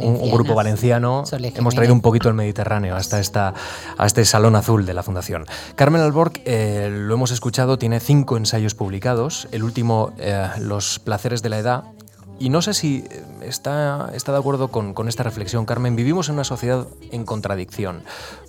un, 0.00 0.30
grupo 0.30 0.54
valenciano. 0.54 1.24
Hemos 1.30 1.74
traído 1.74 1.94
un 1.94 2.00
poquito 2.00 2.28
el 2.28 2.34
Mediterráneo 2.34 2.96
hasta 2.96 3.20
esta, 3.20 3.54
a 3.96 4.06
este 4.06 4.24
Salón 4.24 4.56
Azul 4.56 4.86
de 4.86 4.94
la 4.94 5.02
Fundación. 5.02 5.46
Carmen 5.76 6.00
Alborg, 6.00 6.40
eh, 6.44 6.88
lo 6.90 7.14
hemos 7.14 7.30
escuchado, 7.30 7.78
tiene 7.78 8.00
cinco 8.00 8.36
ensayos 8.36 8.74
publicados. 8.74 9.48
El 9.52 9.62
último, 9.62 10.12
eh, 10.18 10.48
Los 10.58 10.98
placeres 10.98 11.42
de 11.42 11.48
la 11.48 11.58
edad, 11.58 11.84
y 12.38 12.48
no 12.48 12.62
sé 12.62 12.74
si 12.74 13.04
está, 13.42 14.10
está 14.12 14.32
de 14.32 14.38
acuerdo 14.38 14.68
con, 14.68 14.92
con, 14.92 15.08
esta 15.08 15.22
reflexión, 15.22 15.66
Carmen. 15.66 15.94
Vivimos 15.94 16.28
en 16.28 16.34
una 16.34 16.44
sociedad 16.44 16.86
en 17.12 17.24
contradicción. 17.24 18.02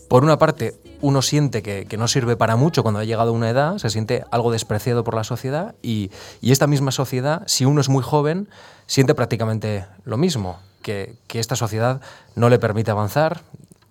Por 0.07 0.23
una 0.23 0.37
parte, 0.37 0.75
uno 1.01 1.21
siente 1.21 1.61
que, 1.63 1.97
no 1.97 2.07
sirve 2.07 2.37
para 2.37 2.55
mucho 2.55 2.83
cuando 2.83 2.99
ha 2.99 3.03
llegado 3.03 3.31
a 3.31 3.33
una 3.33 3.49
edad, 3.49 3.77
se 3.77 3.89
siente 3.89 4.23
algo 4.31 4.51
despreciado 4.51 5.03
por 5.03 5.15
la 5.15 5.23
sociedad 5.23 5.75
y, 5.81 6.11
esta 6.41 6.67
misma 6.67 6.91
sociedad, 6.91 7.43
si 7.47 7.65
uno 7.65 7.81
es 7.81 7.89
muy 7.89 8.03
joven, 8.03 8.49
siente 8.87 9.15
prácticamente 9.15 9.85
lo 10.03 10.17
mismo, 10.17 10.59
que, 10.81 11.15
esta 11.33 11.55
sociedad 11.55 12.01
no 12.35 12.49
le 12.49 12.59
permite 12.59 12.91
avanzar, 12.91 13.41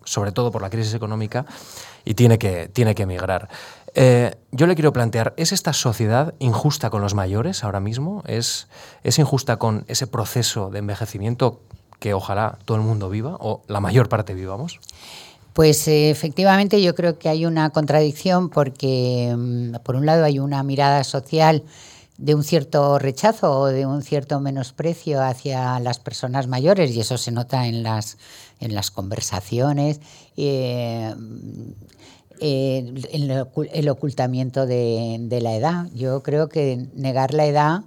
sobre 0.04 0.32
todo 0.32 0.50
por 0.50 0.62
la 0.62 0.70
crisis 0.70 0.94
económica, 0.94 1.46
y 2.04 2.14
tiene 2.14 2.38
que, 2.38 2.68
tiene 2.68 2.94
que 2.94 3.04
emigrar. 3.04 3.48
Eh, 3.94 4.34
yo 4.50 4.66
le 4.66 4.74
quiero 4.74 4.92
plantear, 4.92 5.34
¿es 5.36 5.52
esta 5.52 5.72
sociedad 5.72 6.34
injusta 6.38 6.90
con 6.90 7.00
los 7.00 7.14
mayores 7.14 7.64
ahora 7.64 7.80
mismo? 7.80 8.22
¿Es, 8.26 8.68
¿Es 9.02 9.18
injusta 9.18 9.56
con 9.56 9.84
ese 9.88 10.06
proceso 10.06 10.70
de 10.70 10.80
envejecimiento 10.80 11.60
que 12.00 12.12
ojalá 12.12 12.58
todo 12.64 12.76
el 12.76 12.82
mundo 12.82 13.08
viva 13.08 13.36
o 13.38 13.62
la 13.68 13.80
mayor 13.80 14.08
parte 14.08 14.34
vivamos? 14.34 14.80
Pues 15.54 15.86
eh, 15.86 16.10
efectivamente 16.10 16.82
yo 16.82 16.96
creo 16.96 17.16
que 17.16 17.28
hay 17.28 17.46
una 17.46 17.70
contradicción 17.70 18.50
porque 18.50 19.32
mm, 19.36 19.76
por 19.84 19.94
un 19.94 20.04
lado 20.04 20.24
hay 20.24 20.40
una 20.40 20.64
mirada 20.64 21.04
social 21.04 21.62
de 22.18 22.34
un 22.34 22.42
cierto 22.42 22.98
rechazo 22.98 23.60
o 23.60 23.66
de 23.66 23.86
un 23.86 24.02
cierto 24.02 24.40
menosprecio 24.40 25.22
hacia 25.22 25.78
las 25.78 26.00
personas 26.00 26.48
mayores 26.48 26.90
y 26.90 27.00
eso 27.00 27.18
se 27.18 27.30
nota 27.30 27.68
en 27.68 27.84
las, 27.84 28.18
en 28.58 28.74
las 28.74 28.90
conversaciones, 28.90 30.00
eh, 30.36 31.14
en 32.40 33.30
el, 33.72 33.88
ocultamiento 33.88 34.66
de, 34.66 35.38
la 35.40 35.54
edad. 35.54 35.86
Yo 35.94 36.24
creo 36.24 36.48
que 36.48 36.88
negar 36.94 37.32
la 37.32 37.46
edad 37.46 37.82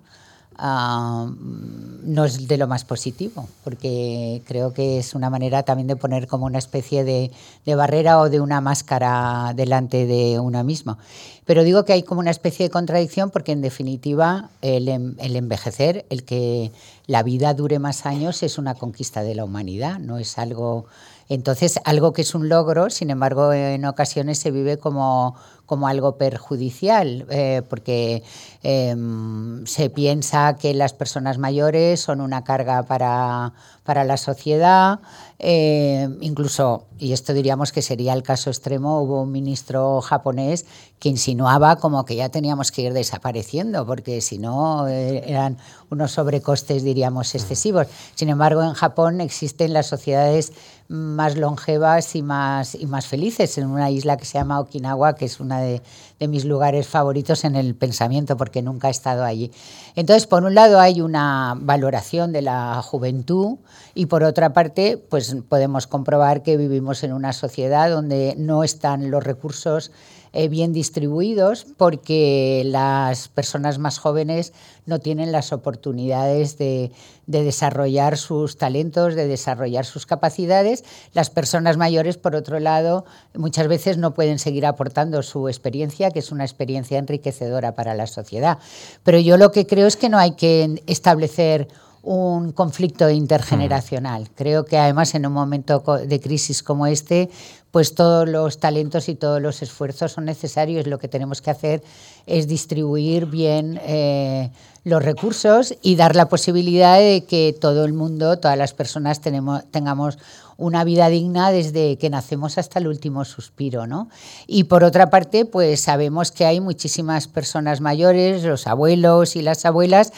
No 0.59 2.25
es 2.25 2.47
de 2.47 2.57
lo 2.57 2.67
más 2.67 2.83
positivo, 2.83 3.47
porque 3.63 4.41
creo 4.45 4.73
que 4.73 4.97
es 4.97 5.13
una 5.13 5.29
manera 5.29 5.63
también 5.63 5.87
de 5.87 5.95
poner 5.95 6.27
como 6.27 6.45
una 6.45 6.57
especie 6.57 7.03
de, 7.03 7.31
barrera 7.75 8.19
o 8.19 8.29
de 8.29 8.39
una 8.39 8.59
máscara 8.61 9.53
delante 9.55 10.05
de 10.05 10.39
uno 10.39 10.63
mismo. 10.63 10.97
Pero 11.45 11.63
digo 11.63 11.85
que 11.85 11.93
hay 11.93 12.03
como 12.03 12.19
una 12.19 12.31
especie 12.31 12.65
de 12.65 12.69
contradicción 12.69 13.29
porque 13.29 13.51
en 13.51 13.61
definitiva 13.61 14.49
el, 14.61 14.89
em, 14.89 15.15
el 15.19 15.35
envejecer, 15.35 16.05
el 16.09 16.23
que 16.23 16.71
la 17.05 17.23
vida 17.23 17.53
dure 17.53 17.79
más 17.79 18.05
años 18.05 18.43
es 18.43 18.57
una 18.57 18.75
conquista 18.75 19.23
de 19.23 19.35
la 19.35 19.45
humanidad, 19.45 19.99
no 19.99 20.17
es 20.17 20.37
algo... 20.37 20.85
Entonces, 21.29 21.77
algo 21.83 22.13
que 22.13 22.21
es 22.21 22.35
un 22.35 22.47
logro, 22.47 22.89
sin 22.89 23.09
embargo, 23.09 23.51
en 23.51 23.83
ocasiones 23.83 24.39
se 24.39 24.49
vive 24.49 24.77
como 24.77 25.35
como 25.67 25.87
algo 25.87 26.17
perjudicial, 26.17 27.27
eh, 27.29 27.61
porque 27.69 28.23
em, 28.63 29.65
se 29.67 29.91
piensa 29.91 30.55
que 30.55 30.73
las 30.73 30.93
personas 30.93 31.37
mayores 31.37 31.99
son 31.99 32.21
una 32.21 32.43
carga 32.43 32.83
para, 32.83 33.53
para 33.83 34.03
la 34.05 34.17
sociedad, 34.17 34.99
eh, 35.39 36.09
incluso, 36.21 36.87
y 36.97 37.13
esto 37.13 37.33
diríamos 37.33 37.71
que 37.71 37.83
sería 37.83 38.13
el 38.13 38.23
caso 38.23 38.49
extremo, 38.49 39.01
hubo 39.01 39.21
un 39.21 39.31
ministro 39.31 40.01
japonés 40.01 40.65
que 40.99 41.09
insinuaba 41.09 41.75
como 41.75 42.05
que 42.05 42.15
ya 42.15 42.29
teníamos 42.29 42.71
que 42.71 42.81
ir 42.81 42.93
desapareciendo, 42.93 43.85
porque 43.85 44.21
si 44.21 44.39
no 44.39 44.87
eh, 44.87 45.23
eran 45.27 45.57
unos 45.91 46.11
sobrecostes, 46.11 46.83
diríamos, 46.83 47.35
excesivos. 47.35 47.87
Sin 48.15 48.29
embargo, 48.29 48.63
en 48.63 48.73
Japón 48.73 49.21
existen 49.21 49.73
las 49.73 49.85
sociedades 49.85 50.53
más 50.89 51.35
longevas 51.35 52.15
y 52.15 52.21
más, 52.21 52.73
y 52.73 52.85
más 52.87 53.07
felices 53.07 53.57
en 53.57 53.67
una 53.67 53.91
isla 53.91 54.17
que 54.17 54.25
se 54.25 54.37
llama 54.37 54.59
Okinawa, 54.59 55.15
que 55.15 55.25
es 55.25 55.39
una 55.39 55.59
de, 55.59 55.81
de, 56.19 56.27
mis 56.27 56.45
lugares 56.45 56.87
favoritos 56.87 57.43
en 57.43 57.55
el 57.55 57.75
pensamiento, 57.75 58.37
porque 58.37 58.61
nunca 58.61 58.87
he 58.87 58.91
estado 58.91 59.23
allí. 59.23 59.51
Entonces, 59.95 60.27
por 60.27 60.43
un 60.43 60.55
lado 60.55 60.79
hay 60.79 61.01
una 61.01 61.55
valoración 61.59 62.31
de 62.31 62.41
la 62.41 62.81
juventud 62.81 63.57
y 63.93 64.05
por 64.05 64.23
otra 64.23 64.53
parte, 64.53 64.97
pues 64.97 65.26
podemos 65.47 65.87
comprobar 65.87 66.43
que 66.43 66.57
vivimos 66.57 67.03
en 67.03 67.13
una 67.13 67.33
sociedad 67.33 67.89
donde 67.89 68.35
no 68.37 68.63
están 68.63 69.11
los 69.11 69.23
recursos 69.23 69.91
eh, 70.33 70.49
bien 70.49 70.73
distribuidos 70.73 71.65
porque 71.77 72.61
las 72.65 73.27
personas 73.27 73.79
más 73.79 73.97
jóvenes 73.97 74.53
no 74.85 74.99
tienen 74.99 75.31
las 75.31 75.53
oportunidades 75.53 76.57
de, 76.57 76.91
desarrollar 77.25 78.17
sus 78.17 78.57
talentos, 78.57 79.15
de 79.15 79.27
desarrollar 79.27 79.85
sus 79.85 80.05
capacidades. 80.05 80.83
Las 81.13 81.29
personas 81.29 81.77
mayores, 81.77 82.17
por 82.17 82.35
otro 82.35 82.59
lado, 82.59 83.05
muchas 83.33 83.67
veces 83.67 83.97
no 83.97 84.13
pueden 84.13 84.37
seguir 84.37 84.65
aportando 84.65 85.23
su 85.23 85.47
experiencia, 85.47 86.11
que 86.11 86.19
es 86.19 86.31
una 86.31 86.43
experiencia 86.43 86.99
enriquecedora 86.99 87.73
para 87.73 87.95
la 87.95 88.05
sociedad. 88.05 88.59
Pero 89.03 89.19
yo 89.19 89.37
lo 89.37 89.51
que 89.51 89.65
creo 89.65 89.87
es 89.87 89.97
que 89.97 90.09
no 90.09 90.19
hay 90.19 90.31
que 90.31 90.83
establecer 90.87 91.67
un 92.07 92.53
conflicto 92.53 93.09
intergeneracional. 93.09 94.23
Mm. 94.23 94.35
Creo 94.35 94.65
que 94.65 94.77
además 94.77 95.13
en 95.13 95.25
un 95.25 95.33
momento 95.33 95.83
de 96.05 96.19
crisis 96.21 96.63
como 96.63 96.87
este, 96.87 97.29
pues 97.71 97.95
todos 97.95 98.27
los 98.29 98.59
talentos 98.59 99.09
y 99.09 99.15
todos 99.15 99.41
los 99.41 99.61
esfuerzos 99.61 100.13
son 100.13 100.23
necesarios. 100.23 100.87
Lo 100.87 100.99
que 100.99 101.09
tenemos 101.09 101.41
que 101.41 101.51
hacer 101.51 101.83
es 102.25 102.47
distribuir 102.47 103.25
bien 103.25 103.77
eh, 103.83 104.51
los 104.85 105.03
recursos 105.03 105.75
y 105.81 105.97
dar 105.97 106.15
la 106.15 106.29
posibilidad 106.29 106.97
de 106.97 107.25
que 107.25 107.53
todo 107.59 107.83
el 107.83 107.91
mundo, 107.91 108.39
todas 108.39 108.57
las 108.57 108.73
personas 108.73 109.19
tenemos, 109.19 109.65
tengamos 109.69 110.17
una 110.57 110.83
vida 110.83 111.07
digna 111.09 111.51
desde 111.51 111.97
que 111.97 112.09
nacemos 112.09 112.57
hasta 112.57 112.79
el 112.79 112.87
último 112.87 113.25
suspiro, 113.25 113.85
¿no? 113.85 114.09
Y 114.47 114.65
por 114.65 114.83
otra 114.83 115.09
parte, 115.09 115.45
pues 115.45 115.81
sabemos 115.81 116.31
que 116.31 116.45
hay 116.45 116.59
muchísimas 116.59 117.27
personas 117.27 117.79
mayores, 117.79 118.43
los 118.43 118.65
abuelos 118.67 119.35
y 119.35 119.41
las 119.43 119.65
abuelas, 119.65 120.11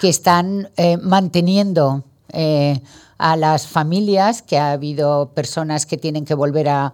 que 0.00 0.10
están 0.10 0.68
eh, 0.76 0.98
manteniendo 0.98 2.04
eh, 2.32 2.80
a 3.18 3.36
las 3.36 3.66
familias, 3.66 4.42
que 4.42 4.58
ha 4.58 4.72
habido 4.72 5.30
personas 5.34 5.86
que 5.86 5.96
tienen 5.96 6.26
que 6.26 6.34
volver 6.34 6.68
a, 6.68 6.92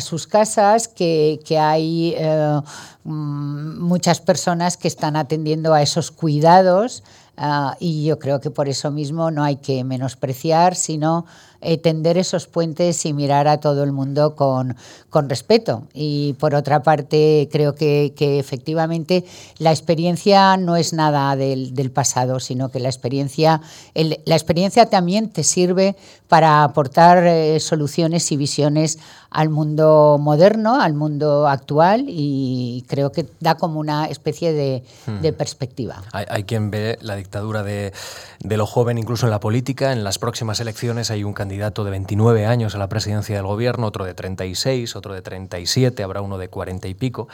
sus 0.00 0.26
casas, 0.26 0.88
que, 0.88 1.38
hay 1.58 2.14
eh, 2.16 2.60
mm, 3.04 3.78
muchas 3.78 4.20
personas 4.20 4.78
que 4.78 4.88
están 4.88 5.16
atendiendo 5.16 5.74
a 5.74 5.82
esos 5.82 6.10
cuidados 6.10 7.02
ah, 7.36 7.76
y 7.78 8.04
yo 8.06 8.18
creo 8.18 8.40
que 8.40 8.50
por 8.50 8.70
eso 8.70 8.90
mismo 8.90 9.30
no 9.30 9.44
hay 9.44 9.56
que 9.56 9.84
menospreciar, 9.84 10.76
sino 10.76 11.26
eh, 11.62 11.78
tender 11.78 12.18
esos 12.18 12.46
puentes 12.46 13.06
y 13.06 13.12
mirar 13.12 13.48
a 13.48 13.58
todo 13.58 13.84
el 13.84 13.92
mundo 13.92 14.34
con, 14.34 14.76
con 15.10 15.28
respeto. 15.28 15.84
Y 15.94 16.34
por 16.34 16.54
otra 16.54 16.82
parte, 16.82 17.48
creo 17.50 17.74
que, 17.74 18.12
que 18.16 18.38
efectivamente 18.38 19.24
la 19.58 19.70
experiencia 19.70 20.56
no 20.56 20.76
es 20.76 20.92
nada 20.92 21.36
del, 21.36 21.74
del 21.74 21.90
pasado, 21.90 22.40
sino 22.40 22.70
que 22.70 22.80
la 22.80 22.88
experiencia, 22.88 23.60
la 23.94 24.34
experiencia 24.34 24.86
también 24.86 25.30
te 25.30 25.44
sirve 25.44 25.96
para 26.28 26.64
aportar 26.64 27.26
eh, 27.26 27.60
soluciones 27.60 28.32
y 28.32 28.36
visiones 28.38 28.98
al 29.28 29.50
mundo 29.50 30.18
moderno, 30.18 30.80
al 30.80 30.94
mundo 30.94 31.46
actual 31.46 32.06
y 32.08 32.84
creo 32.88 33.12
que 33.12 33.26
da 33.40 33.56
como 33.56 33.80
una 33.80 34.06
especie 34.06 34.52
de, 34.52 34.82
de 35.20 35.32
hmm. 35.32 35.34
perspectiva. 35.34 36.02
Hay, 36.12 36.24
hay, 36.28 36.44
quien 36.44 36.70
ve 36.70 36.98
la 37.02 37.16
dictadura 37.16 37.62
de, 37.62 37.92
de 38.40 38.56
lo 38.56 38.66
joven 38.66 38.98
incluso 38.98 39.26
en 39.26 39.30
la 39.30 39.40
política. 39.40 39.92
En 39.92 40.04
las 40.04 40.18
próximas 40.18 40.58
elecciones 40.60 41.10
hay 41.10 41.22
un 41.22 41.32
candidato 41.32 41.51
candidato 41.52 41.84
de 41.84 41.90
29 41.90 42.46
años 42.46 42.74
a 42.74 42.78
la 42.78 42.88
presidencia 42.88 43.36
del 43.36 43.44
gobierno, 43.44 43.86
otro 43.86 44.06
de 44.06 44.14
36, 44.14 44.96
otro 44.96 45.12
de 45.12 45.20
37, 45.20 46.02
habrá 46.02 46.22
uno 46.22 46.38
de 46.38 46.48
40 46.48 46.88
y 46.88 46.94
pico. 46.94 47.28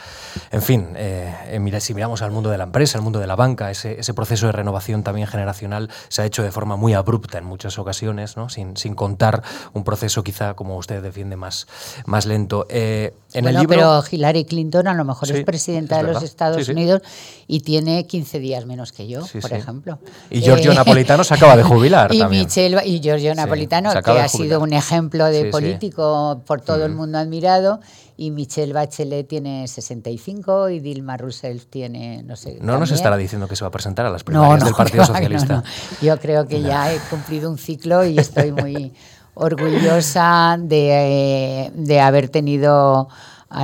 En 0.51 0.61
fin, 0.61 0.89
eh, 0.97 1.33
eh, 1.47 1.79
si 1.79 1.93
miramos 1.93 2.21
al 2.21 2.31
mundo 2.31 2.49
de 2.49 2.57
la 2.57 2.65
empresa, 2.65 2.97
al 2.97 3.03
mundo 3.05 3.19
de 3.21 3.27
la 3.27 3.37
banca, 3.37 3.71
ese, 3.71 3.97
ese, 3.97 4.13
proceso 4.13 4.47
de 4.47 4.51
renovación 4.51 5.03
también 5.03 5.25
generacional 5.25 5.89
se 6.09 6.21
ha 6.21 6.25
hecho 6.25 6.43
de 6.43 6.51
forma 6.51 6.75
muy 6.75 6.95
abrupta 6.95 7.37
en 7.37 7.45
muchas 7.45 7.79
ocasiones, 7.79 8.35
¿no? 8.35 8.49
sin, 8.49 8.75
sin 8.75 8.93
contar 8.93 9.41
un 9.71 9.85
proceso 9.85 10.21
quizá, 10.21 10.53
como 10.53 10.75
usted 10.75 11.01
defiende, 11.01 11.37
más, 11.37 11.67
más 12.05 12.25
lento. 12.25 12.65
Eh, 12.67 13.13
en 13.33 13.47
el 13.47 13.55
libro... 13.55 13.69
pero 13.69 14.03
Hillary 14.09 14.45
Clinton 14.45 14.87
a 14.87 14.93
lo 14.93 15.05
mejor 15.05 15.31
es 15.31 15.43
presidenta 15.43 15.97
de 15.97 16.11
los 16.11 16.23
Estados 16.23 16.67
Unidos 16.67 17.01
y 17.47 17.61
tiene 17.61 18.05
15 18.05 18.39
días 18.39 18.65
menos 18.65 18.91
que 18.91 19.07
yo, 19.07 19.21
por 19.41 19.53
ejemplo. 19.53 19.99
Y 20.29 20.41
Giorgio 20.41 20.73
Napolitano 20.73 21.23
se 21.23 21.33
acaba 21.33 21.55
de 21.55 21.63
jubilar 21.63 22.13
y 22.13 22.19
también. 22.19 22.43
Michelle, 22.45 22.81
y 22.85 22.99
Giorgio 22.99 23.33
Napolitano, 23.35 23.91
que 24.01 24.11
ha 24.11 24.27
sido 24.27 24.59
un 24.59 24.73
ejemplo 24.73 25.25
de 25.25 25.45
político 25.45 26.41
por 26.45 26.61
todo 26.61 26.85
el 26.85 26.93
mundo 26.93 27.17
admirado. 27.17 27.79
Y 28.17 28.31
Michelle 28.31 28.73
Bachelet 28.73 29.29
tiene 29.29 29.65
65 29.65 30.69
y 30.71 30.81
Dilma 30.81 31.15
Rousseff 31.15 31.67
tiene, 31.67 32.21
no 32.23 32.35
sé. 32.35 32.57
No 32.61 32.77
nos 32.77 32.91
estará 32.91 33.15
diciendo 33.15 33.47
que 33.47 33.55
se 33.55 33.63
va 33.63 33.69
a 33.69 33.71
presentar 33.71 34.05
a 34.05 34.09
las 34.09 34.25
primarias 34.25 34.65
del 34.65 34.73
Partido 34.77 35.05
Socialista. 35.05 35.63
Yo 36.01 36.19
creo 36.19 36.45
que 36.45 36.61
ya 36.61 36.93
he 36.93 36.99
cumplido 37.09 37.49
un 37.49 37.57
ciclo 37.57 38.05
y 38.05 38.19
estoy 38.19 38.51
muy 38.51 38.93
orgullosa 39.39 40.57
de, 40.59 41.71
de 41.73 41.99
haber 42.01 42.29
tenido 42.29 43.09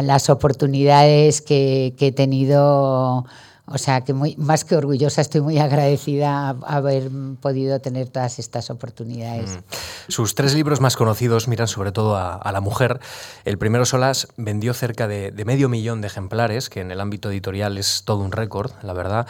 las 0.01 0.29
oportunidades 0.29 1.41
que, 1.41 1.93
que 1.97 2.07
he 2.07 2.11
tenido 2.11 3.25
o 3.67 3.79
sea 3.79 4.01
que 4.01 4.13
más 4.13 4.63
que 4.63 4.75
orgullosa, 4.75 5.21
estoy 5.21 5.41
muy 5.41 5.57
agradecida 5.57 6.49
a 6.49 6.75
haber 6.75 7.09
podido 7.41 7.79
tener 7.79 8.09
todas 8.09 8.37
estas 8.37 8.69
oportunidades. 8.69 9.57
Mm. 9.57 10.11
Sus 10.11 10.35
tres 10.35 10.53
libros 10.53 10.81
más 10.81 10.95
conocidos 10.95 11.47
miran 11.47 11.67
sobre 11.67 11.91
todo 11.91 12.15
a, 12.15 12.51
la 12.51 12.61
mujer. 12.61 12.99
El 13.43 13.57
primero, 13.57 13.85
Solas, 13.85 14.27
vendió 14.37 14.75
cerca 14.75 15.07
de, 15.07 15.31
medio 15.45 15.67
millón 15.67 16.01
de 16.01 16.07
ejemplares, 16.07 16.69
que 16.69 16.81
en 16.81 16.91
el 16.91 17.01
ámbito 17.01 17.31
editorial 17.31 17.79
es 17.79 18.03
todo 18.05 18.19
un 18.19 18.31
récord, 18.31 18.71
la 18.83 18.93
verdad. 18.93 19.25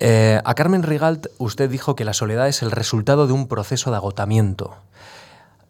Eh, 0.00 0.40
a 0.42 0.54
Carmen 0.54 0.82
Rigalt, 0.82 1.26
usted 1.36 1.68
dijo 1.68 1.94
que 1.94 2.06
la 2.06 2.14
soledad 2.14 2.48
es 2.48 2.62
el 2.62 2.70
resultado 2.70 3.26
de 3.26 3.34
un 3.34 3.48
proceso 3.48 3.90
de 3.90 3.96
agotamiento. 3.96 4.74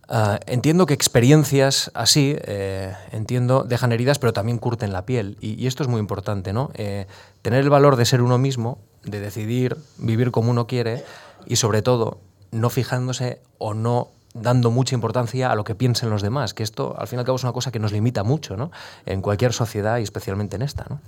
Ah, 0.08 0.38
entiendo 0.46 0.86
que 0.86 0.94
experiencias 0.94 1.90
así, 1.94 2.36
eh, 2.40 2.94
entiendo, 3.12 3.64
dejan 3.64 3.92
heridas, 3.92 4.18
pero 4.18 4.32
también 4.32 4.58
curten 4.58 4.92
la 4.92 5.06
piel. 5.06 5.36
Y, 5.40 5.66
esto 5.66 5.82
es 5.82 5.88
muy 5.88 6.00
importante, 6.00 6.52
¿no? 6.52 6.70
Eh, 6.74 7.06
tener 7.42 7.60
el 7.60 7.70
valor 7.70 7.96
de 7.96 8.04
ser 8.04 8.20
uno 8.20 8.38
mismo, 8.38 8.78
de 9.02 9.20
decidir 9.20 9.76
vivir 9.98 10.30
como 10.30 10.50
uno 10.50 10.66
quiere 10.66 11.04
y 11.46 11.56
sobre 11.56 11.82
todo 11.82 12.18
no 12.50 12.70
fijándose 12.70 13.40
o 13.58 13.74
no 13.74 14.08
dando 14.34 14.70
mucha 14.70 14.94
importancia 14.94 15.50
a 15.50 15.54
lo 15.54 15.62
que 15.62 15.74
piensen 15.74 16.10
los 16.10 16.20
demás, 16.20 16.54
que 16.54 16.64
esto 16.64 16.96
al 16.98 17.06
fin 17.06 17.18
y 17.18 17.20
al 17.20 17.24
cabo 17.24 17.36
es 17.36 17.44
una 17.44 17.52
cosa 17.52 17.70
que 17.70 17.78
nos 17.78 17.92
limita 17.92 18.24
mucho, 18.24 18.56
¿no? 18.56 18.72
En 19.06 19.22
cualquier 19.22 19.52
sociedad 19.52 19.98
y 19.98 20.02
especialmente 20.02 20.56
en 20.56 20.62
esta, 20.62 20.84
¿no? 20.90 21.00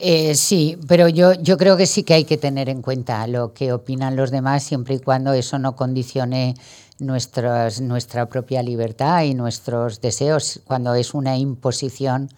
Eh, 0.00 0.34
sí, 0.34 0.78
pero 0.88 1.08
yo, 1.08 1.34
yo 1.34 1.56
creo 1.56 1.76
que 1.76 1.86
sí 1.86 2.02
que 2.02 2.14
hay 2.14 2.24
que 2.24 2.38
tener 2.38 2.68
en 2.68 2.82
cuenta 2.82 3.26
lo 3.26 3.52
que 3.52 3.72
opinan 3.72 4.16
los 4.16 4.30
demás 4.30 4.64
siempre 4.64 4.96
y 4.96 4.98
cuando 4.98 5.32
eso 5.32 5.58
no 5.58 5.76
condicione 5.76 6.54
nuestros, 7.00 7.80
nuestra 7.80 8.26
propia 8.26 8.62
libertad 8.62 9.22
y 9.22 9.34
nuestros 9.34 10.00
deseos, 10.00 10.60
cuando 10.64 10.94
es 10.94 11.14
una 11.14 11.36
imposición 11.36 12.28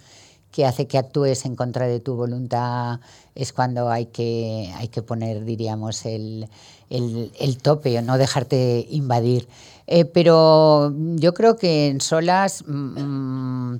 que 0.51 0.67
hace 0.67 0.87
que 0.87 0.99
actúes 0.99 1.45
en 1.47 1.57
contra 1.57 1.87
de 1.87 2.01
tu 2.01 2.15
voluntad, 2.15 3.01
es 3.35 3.53
cuando 3.53 3.91
hay 3.91 4.07
que, 4.07 4.71
hay 4.77 4.89
que 4.89 5.03
poner, 5.03 5.45
diríamos, 5.45 6.05
el, 6.05 6.49
el, 6.91 7.33
el 7.39 7.57
tope 7.59 7.99
o 7.99 8.03
no 8.03 8.19
dejarte 8.19 8.87
invadir. 8.91 9.49
Eh, 9.87 10.05
pero 10.05 10.95
yo 11.17 11.35
creo 11.35 11.57
que 11.57 11.89
en 11.89 12.01
solas... 12.01 12.65
Mm, 12.67 13.77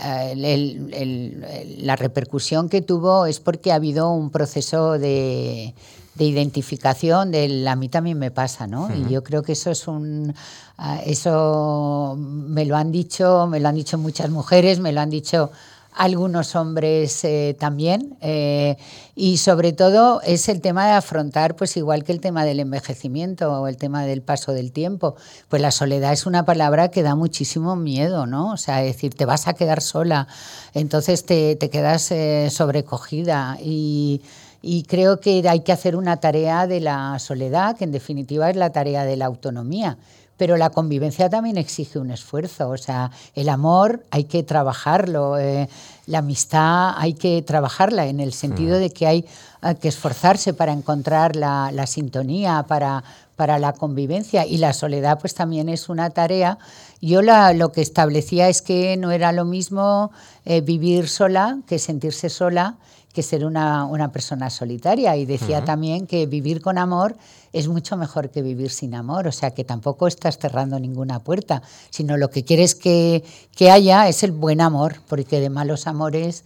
eh, 0.00 1.76
la 1.78 1.96
repercusión 1.96 2.68
que 2.68 2.82
tuvo 2.82 3.26
es 3.26 3.40
porque 3.40 3.72
ha 3.72 3.76
habido 3.76 4.12
un 4.12 4.30
proceso 4.30 4.92
de, 4.98 5.74
de 6.18 6.24
identificación 6.24 7.30
del 7.30 7.66
a 7.66 7.76
mí 7.76 7.88
también 7.88 8.18
me 8.18 8.30
pasa, 8.30 8.66
¿no? 8.66 8.94
Y 8.94 9.10
yo 9.10 9.22
creo 9.22 9.42
que 9.42 9.52
eso 9.52 9.70
es 9.70 9.86
un 9.86 10.34
ah, 10.76 11.00
eso 11.06 12.16
me 12.18 12.64
lo 12.64 12.76
han 12.76 12.90
dicho, 12.90 13.46
me 13.46 13.60
lo 13.60 13.68
han 13.68 13.76
dicho 13.76 13.96
muchas 13.96 14.28
mujeres, 14.28 14.80
me 14.80 14.92
lo 14.92 15.00
han 15.00 15.10
dicho 15.10 15.50
algunos 15.94 16.54
hombres 16.54 17.24
eh, 17.24 17.56
también 17.58 18.16
eh, 18.20 18.76
y 19.16 19.38
sobre 19.38 19.72
todo 19.72 20.20
es 20.22 20.48
el 20.48 20.60
tema 20.60 20.86
de 20.86 20.92
afrontar 20.92 21.56
pues 21.56 21.76
igual 21.76 22.04
que 22.04 22.12
el 22.12 22.20
tema 22.20 22.44
del 22.44 22.60
envejecimiento 22.60 23.52
o 23.52 23.66
el 23.66 23.76
tema 23.76 24.04
del 24.04 24.22
paso 24.22 24.52
del 24.52 24.70
tiempo. 24.70 25.16
Pues 25.48 25.60
la 25.60 25.72
soledad 25.72 26.12
es 26.12 26.24
una 26.24 26.44
palabra 26.44 26.88
que 26.88 27.02
da 27.02 27.16
muchísimo 27.16 27.74
miedo 27.74 28.26
no 28.26 28.52
o 28.52 28.56
sea 28.56 28.78
decir 28.78 29.14
te 29.14 29.24
vas 29.24 29.48
a 29.48 29.54
quedar 29.54 29.80
sola 29.80 30.28
entonces 30.74 31.24
te, 31.24 31.56
te 31.56 31.68
quedas 31.68 32.10
eh, 32.12 32.48
sobrecogida 32.50 33.58
y 33.60 34.22
y 34.60 34.82
creo 34.84 35.20
que 35.20 35.46
hay 35.48 35.60
que 35.60 35.72
hacer 35.72 35.96
una 35.96 36.18
tarea 36.18 36.66
de 36.66 36.80
la 36.80 37.18
soledad, 37.18 37.76
que 37.76 37.84
en 37.84 37.92
definitiva 37.92 38.50
es 38.50 38.56
la 38.56 38.70
tarea 38.70 39.04
de 39.04 39.16
la 39.16 39.26
autonomía. 39.26 39.98
Pero 40.36 40.56
la 40.56 40.70
convivencia 40.70 41.28
también 41.28 41.58
exige 41.58 41.98
un 41.98 42.12
esfuerzo, 42.12 42.68
o 42.68 42.76
sea, 42.76 43.10
el 43.34 43.48
amor 43.48 44.04
hay 44.10 44.24
que 44.24 44.44
trabajarlo, 44.44 45.36
eh, 45.36 45.68
la 46.06 46.18
amistad 46.18 46.94
hay 46.96 47.14
que 47.14 47.42
trabajarla 47.42 48.06
en 48.06 48.20
el 48.20 48.32
sentido 48.32 48.76
mm. 48.76 48.80
de 48.80 48.90
que 48.90 49.06
hay 49.06 49.24
que 49.80 49.88
esforzarse 49.88 50.54
para 50.54 50.72
encontrar 50.72 51.34
la, 51.34 51.72
la 51.72 51.86
sintonía, 51.88 52.64
para, 52.68 53.02
para 53.38 53.60
la 53.60 53.72
convivencia 53.72 54.44
y 54.44 54.58
la 54.58 54.72
soledad 54.72 55.20
pues 55.20 55.32
también 55.32 55.68
es 55.68 55.88
una 55.88 56.10
tarea. 56.10 56.58
Yo 57.00 57.22
la, 57.22 57.52
lo 57.52 57.70
que 57.70 57.82
establecía 57.82 58.48
es 58.48 58.62
que 58.62 58.96
no 58.96 59.12
era 59.12 59.30
lo 59.30 59.44
mismo 59.44 60.10
eh, 60.44 60.60
vivir 60.60 61.08
sola 61.08 61.58
que 61.68 61.78
sentirse 61.78 62.30
sola 62.30 62.76
que 63.18 63.24
ser 63.24 63.44
una, 63.44 63.84
una 63.84 64.12
persona 64.12 64.48
solitaria. 64.48 65.16
Y 65.16 65.26
decía 65.26 65.64
también 65.64 66.06
que 66.06 66.26
vivir 66.26 66.62
con 66.62 66.78
amor 66.78 67.16
es 67.52 67.66
mucho 67.66 67.96
mejor 67.96 68.30
que 68.30 68.42
vivir 68.42 68.70
sin 68.70 68.94
amor. 68.94 69.26
O 69.26 69.32
sea, 69.32 69.50
que 69.50 69.64
tampoco 69.64 70.06
estás 70.06 70.38
cerrando 70.38 70.78
ninguna 70.78 71.18
puerta, 71.18 71.60
sino 71.90 72.16
lo 72.16 72.30
que 72.30 72.44
quieres 72.44 72.76
que, 72.76 73.24
que 73.56 73.72
haya 73.72 74.06
es 74.06 74.22
el 74.22 74.30
buen 74.30 74.60
amor, 74.60 75.00
porque 75.08 75.40
de 75.40 75.50
malos 75.50 75.88
amores... 75.88 76.44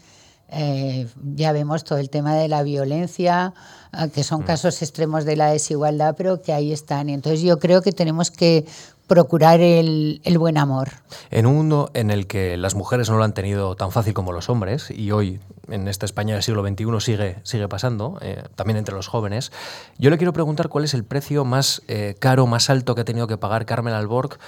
Eh, 0.55 1.09
ya 1.35 1.51
vemos 1.53 1.83
todo 1.83 1.99
el 1.99 2.11
tema 2.11 2.35
de 2.35 2.47
la 2.47 2.63
violencia, 2.63 3.55
ah, 3.91 4.09
que 4.09 4.23
son 4.23 4.43
casos 4.43 4.83
extremos 4.83 5.25
de 5.25 5.35
la 5.35 5.51
desigualdad, 5.51 6.15
pero 6.15 6.43
que 6.43 6.53
ahí 6.53 6.73
están. 6.73 7.09
Y 7.09 7.15
entonces 7.15 7.41
yo 7.41 7.59
creo 7.59 7.81
que 7.81 7.93
tenemos 7.93 8.31
que 8.31 8.67
procurar 9.13 9.61
el, 9.61 10.23
buen 10.39 10.57
amor. 10.57 10.89
En 11.31 11.45
un 11.45 11.55
mundo 11.55 11.91
en 11.93 12.11
el 12.11 12.27
que 12.27 12.57
las 12.57 12.75
mujeres 12.75 13.11
no 13.11 13.19
lo 13.19 13.25
han 13.25 13.35
tenido 13.35 13.77
tan 13.77 13.93
fácil 13.93 14.15
como 14.15 14.33
los 14.33 14.49
hombres, 14.49 14.91
y 14.91 15.11
hoy 15.11 15.39
en 15.69 15.87
esta 15.87 16.07
España 16.07 16.33
del 16.33 16.43
siglo 16.43 16.67
XXI 16.67 17.01
sigue, 17.01 17.37
sigue 17.43 17.69
pasando, 17.69 18.17
eh, 18.23 18.43
también 18.55 18.79
entre 18.79 18.95
los 18.95 19.09
jóvenes, 19.09 19.53
yo 19.99 20.09
le 20.09 20.17
quiero 20.17 20.33
preguntar 20.33 20.71
cuál 20.71 20.85
es 20.85 20.95
el 20.95 21.05
precio 21.05 21.45
más 21.45 21.83
eh, 21.89 22.15
caro, 22.21 22.47
más 22.47 22.71
alto 22.71 22.95
que 22.95 23.03
ha 23.03 23.05
tenido 23.05 23.27
que 23.27 23.37
pagar 23.37 23.67
Carmen 23.67 23.93
Alborg 23.93 24.39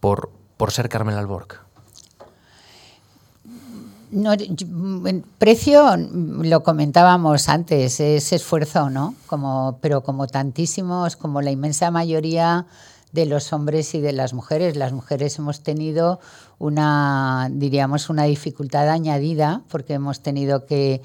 por, 0.00 0.30
por 0.58 0.70
ser 0.70 0.90
Carmen 0.90 1.14
Alborg. 1.14 1.60
No, 4.10 4.32
precio 5.38 5.96
lo 5.96 6.62
comentábamos 6.62 7.48
antes, 7.48 8.00
es 8.00 8.32
esfuerzo, 8.34 8.90
¿no? 8.90 9.14
Como, 9.26 9.78
pero 9.80 10.02
como 10.02 10.26
tantísimos, 10.26 11.16
como 11.16 11.40
la 11.40 11.52
inmensa 11.52 11.90
mayoría 11.90 12.66
de 13.12 13.26
los 13.26 13.52
hombres 13.52 13.94
y 13.94 14.00
de 14.00 14.12
las 14.12 14.34
mujeres. 14.34 14.76
Las 14.76 14.92
mujeres 14.92 15.38
hemos 15.38 15.62
tenido 15.62 16.20
una, 16.58 17.48
diríamos, 17.50 18.10
una 18.10 18.24
dificultad 18.24 18.88
añadida 18.88 19.62
porque 19.68 19.94
hemos 19.94 20.22
tenido 20.22 20.66
que, 20.66 21.02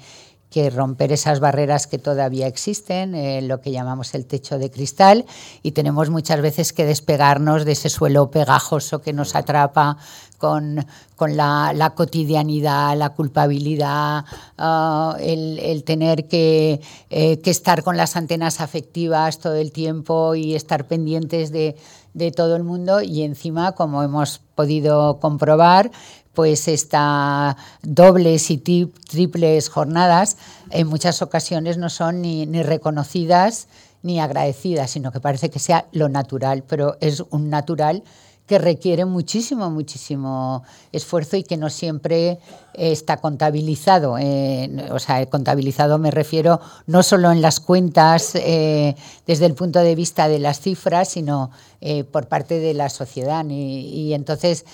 que 0.50 0.70
romper 0.70 1.12
esas 1.12 1.40
barreras 1.40 1.86
que 1.86 1.98
todavía 1.98 2.46
existen, 2.46 3.14
eh, 3.14 3.42
lo 3.42 3.60
que 3.60 3.72
llamamos 3.72 4.14
el 4.14 4.26
techo 4.26 4.58
de 4.58 4.70
cristal, 4.70 5.26
y 5.62 5.72
tenemos 5.72 6.10
muchas 6.10 6.40
veces 6.40 6.72
que 6.72 6.84
despegarnos 6.84 7.64
de 7.64 7.72
ese 7.72 7.88
suelo 7.88 8.30
pegajoso 8.30 9.02
que 9.02 9.12
nos 9.12 9.34
atrapa 9.34 9.98
con, 10.38 10.86
con 11.16 11.36
la, 11.36 11.92
cotidianidad, 11.94 12.96
la 12.96 13.10
culpabilidad, 13.10 14.24
ah, 14.58 15.16
el, 15.20 15.82
tener 15.84 16.28
que, 16.28 16.80
eh, 17.10 17.40
que, 17.40 17.50
estar 17.50 17.82
con 17.82 17.96
las 17.96 18.16
antenas 18.16 18.60
afectivas 18.60 19.38
todo 19.38 19.56
el 19.56 19.72
tiempo 19.72 20.34
y 20.34 20.54
estar 20.54 20.86
pendientes 20.86 21.50
de, 21.50 21.76
de 22.14 22.30
todo 22.30 22.56
el 22.56 22.64
mundo. 22.64 23.02
Y 23.02 23.22
encima, 23.22 23.72
como 23.72 24.02
hemos 24.02 24.40
podido 24.54 25.20
comprobar, 25.20 25.90
pues 26.36 26.68
estas 26.68 27.56
dobles 27.82 28.50
y 28.50 28.58
triples 28.58 29.70
jornadas 29.70 30.36
en 30.70 30.86
muchas 30.86 31.22
ocasiones 31.22 31.78
no 31.78 31.88
son 31.88 32.20
ni, 32.20 32.44
ni, 32.44 32.62
reconocidas 32.62 33.68
ni 34.02 34.20
agradecidas, 34.20 34.90
sino 34.90 35.10
que 35.12 35.18
parece 35.18 35.48
que 35.48 35.58
sea 35.58 35.86
lo 35.92 36.10
natural, 36.10 36.62
pero 36.62 36.98
es 37.00 37.24
un 37.30 37.48
natural 37.48 38.04
que 38.46 38.58
requiere 38.58 39.04
muchísimo, 39.04 39.70
muchísimo 39.70 40.62
esfuerzo 40.92 41.36
y 41.36 41.42
que 41.42 41.56
no 41.56 41.68
siempre 41.68 42.38
está 42.74 43.16
contabilizado. 43.16 44.18
Eh, 44.18 44.88
o 44.90 44.98
sea, 44.98 45.26
contabilizado 45.26 45.98
me 45.98 46.10
refiero 46.10 46.60
no 46.86 47.02
solo 47.02 47.32
en 47.32 47.42
las 47.42 47.60
cuentas 47.60 48.34
eh, 48.34 48.94
desde 49.26 49.46
el 49.46 49.54
punto 49.54 49.80
de 49.80 49.94
vista 49.94 50.28
de 50.28 50.38
las 50.38 50.60
cifras, 50.60 51.08
sino 51.08 51.50
eh, 51.80 52.04
por 52.04 52.28
parte 52.28 52.60
de 52.60 52.74
la 52.74 52.88
sociedad. 52.88 53.44
Y, 53.48 54.14
entonces, 54.14 54.64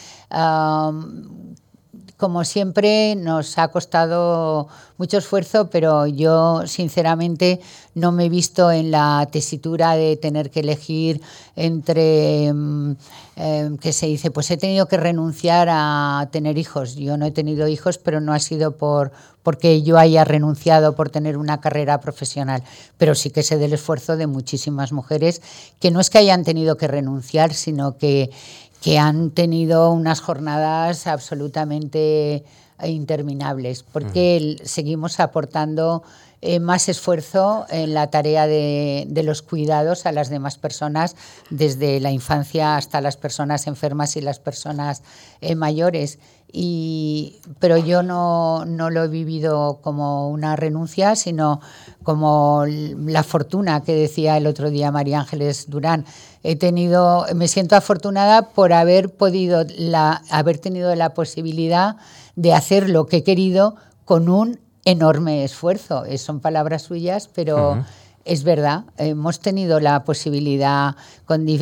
como 2.23 2.45
siempre, 2.45 3.17
nos 3.17 3.59
ha 3.59 3.67
costado 3.67 4.69
mucho 4.97 5.19
esfuerzo, 5.19 5.69
pero 5.71 6.07
yo 6.07 6.69
sinceramente 6.69 7.59
no 7.97 8.13
me 8.13 8.27
he 8.27 8.29
visto 8.29 8.71
en 8.71 8.93
la 8.93 9.29
tesitura 9.33 9.97
de 9.97 10.17
tener 10.17 10.53
que 10.53 10.61
elegir 10.61 11.21
entre, 11.57 12.53
mm, 12.53 12.93
em, 13.35 13.77
que 13.77 13.93
se 13.93 14.07
dice, 14.07 14.31
pues 14.31 14.49
he 14.53 14.57
tenido 14.57 14.87
que 14.87 14.99
renunciar 14.99 15.67
a 15.69 16.29
tener 16.31 16.59
hijos. 16.59 16.95
Yo 16.95 17.17
no 17.17 17.27
he 17.27 17.33
tenido 17.33 17.67
hijos, 17.67 17.99
pero 17.99 18.21
no 18.21 18.33
ha 18.33 18.39
sido 18.39 18.77
por 18.77 19.11
porque 19.43 19.83
yo 19.83 19.99
haya 19.99 20.25
renunciado 20.25 20.95
por 20.95 21.11
tener 21.11 21.37
una 21.37 21.61
carrera 21.61 22.01
profesional, 22.01 22.63
pero 22.97 23.17
sí 23.17 23.31
que 23.31 23.43
sé 23.43 23.59
del 23.59 23.73
esfuerzo 23.73 24.17
de 24.17 24.29
muchísimas 24.29 24.93
mujeres 24.93 25.43
que 25.81 25.91
no 25.91 25.99
es 25.99 26.11
que 26.11 26.19
hayan 26.19 26.45
tenido 26.45 26.77
que 26.77 26.87
renunciar, 26.87 27.53
sino 27.53 27.99
que 27.99 28.31
que 28.83 28.99
han 28.99 29.31
tenido 29.31 29.93
unas 29.93 30.21
jornadas 30.21 31.07
absolutamente 31.07 32.45
interminables, 32.85 33.85
porque 33.85 34.57
seguimos 34.65 35.21
aportando 35.21 36.03
eh, 36.41 36.59
más 36.59 36.89
esfuerzo 36.89 37.67
en 37.71 37.95
la 37.95 38.09
tarea 38.09 38.49
de, 38.49 39.07
los 39.25 39.43
cuidados 39.43 40.05
a 40.07 40.11
las 40.11 40.29
demás 40.29 40.59
personas, 40.59 41.15
desde 41.51 42.01
la 42.01 42.11
infancia 42.11 42.77
hasta 42.77 43.01
las 43.01 43.17
personas 43.17 43.69
enfermas 43.69 44.17
y 44.17 44.21
las 44.21 44.41
personas 44.41 45.05
eh, 45.41 45.55
mayores. 45.55 46.19
Y, 46.53 47.41
pero 47.61 47.79
yo 47.79 48.03
no, 48.03 48.65
no, 48.67 48.91
lo 48.91 49.05
he 49.05 49.09
vivido 49.09 49.79
como 49.81 50.29
una 50.29 50.57
renuncia, 50.57 51.15
sino 51.15 51.61
como 52.03 52.65
la 52.67 53.23
fortuna 53.23 53.83
que 53.83 53.95
decía 53.95 54.37
el 54.37 54.49
otro 54.49 54.71
día 54.71 54.91
María 54.91 55.21
Ángeles 55.21 55.71
Durán. 55.71 56.05
He 56.43 56.57
tenido, 56.57 57.27
me 57.35 57.49
siento 57.49 57.77
afortunada 57.77 58.51
por 58.51 58.73
haber 58.73 59.11
podido 59.11 59.65
la, 59.77 60.23
haber 60.31 60.59
tenido 60.59 60.95
la 60.95 61.15
posibilidad 61.15 61.97
de 62.37 62.53
hacer 62.53 62.89
lo 62.89 63.07
que 63.07 63.19
he 63.19 63.23
querido 63.23 63.77
con 64.05 64.29
un 64.29 64.59
enorme 64.85 65.45
esfuerzo. 65.45 66.05
Eh, 66.05 66.19
son 66.19 66.41
palabras 66.41 66.83
suyas, 66.83 67.29
pero 67.33 67.85
es 68.25 68.45
verdad. 68.45 68.85
Hemos 68.99 69.41
tenido 69.41 69.81
la 69.81 70.05
posibilidad, 70.05 70.97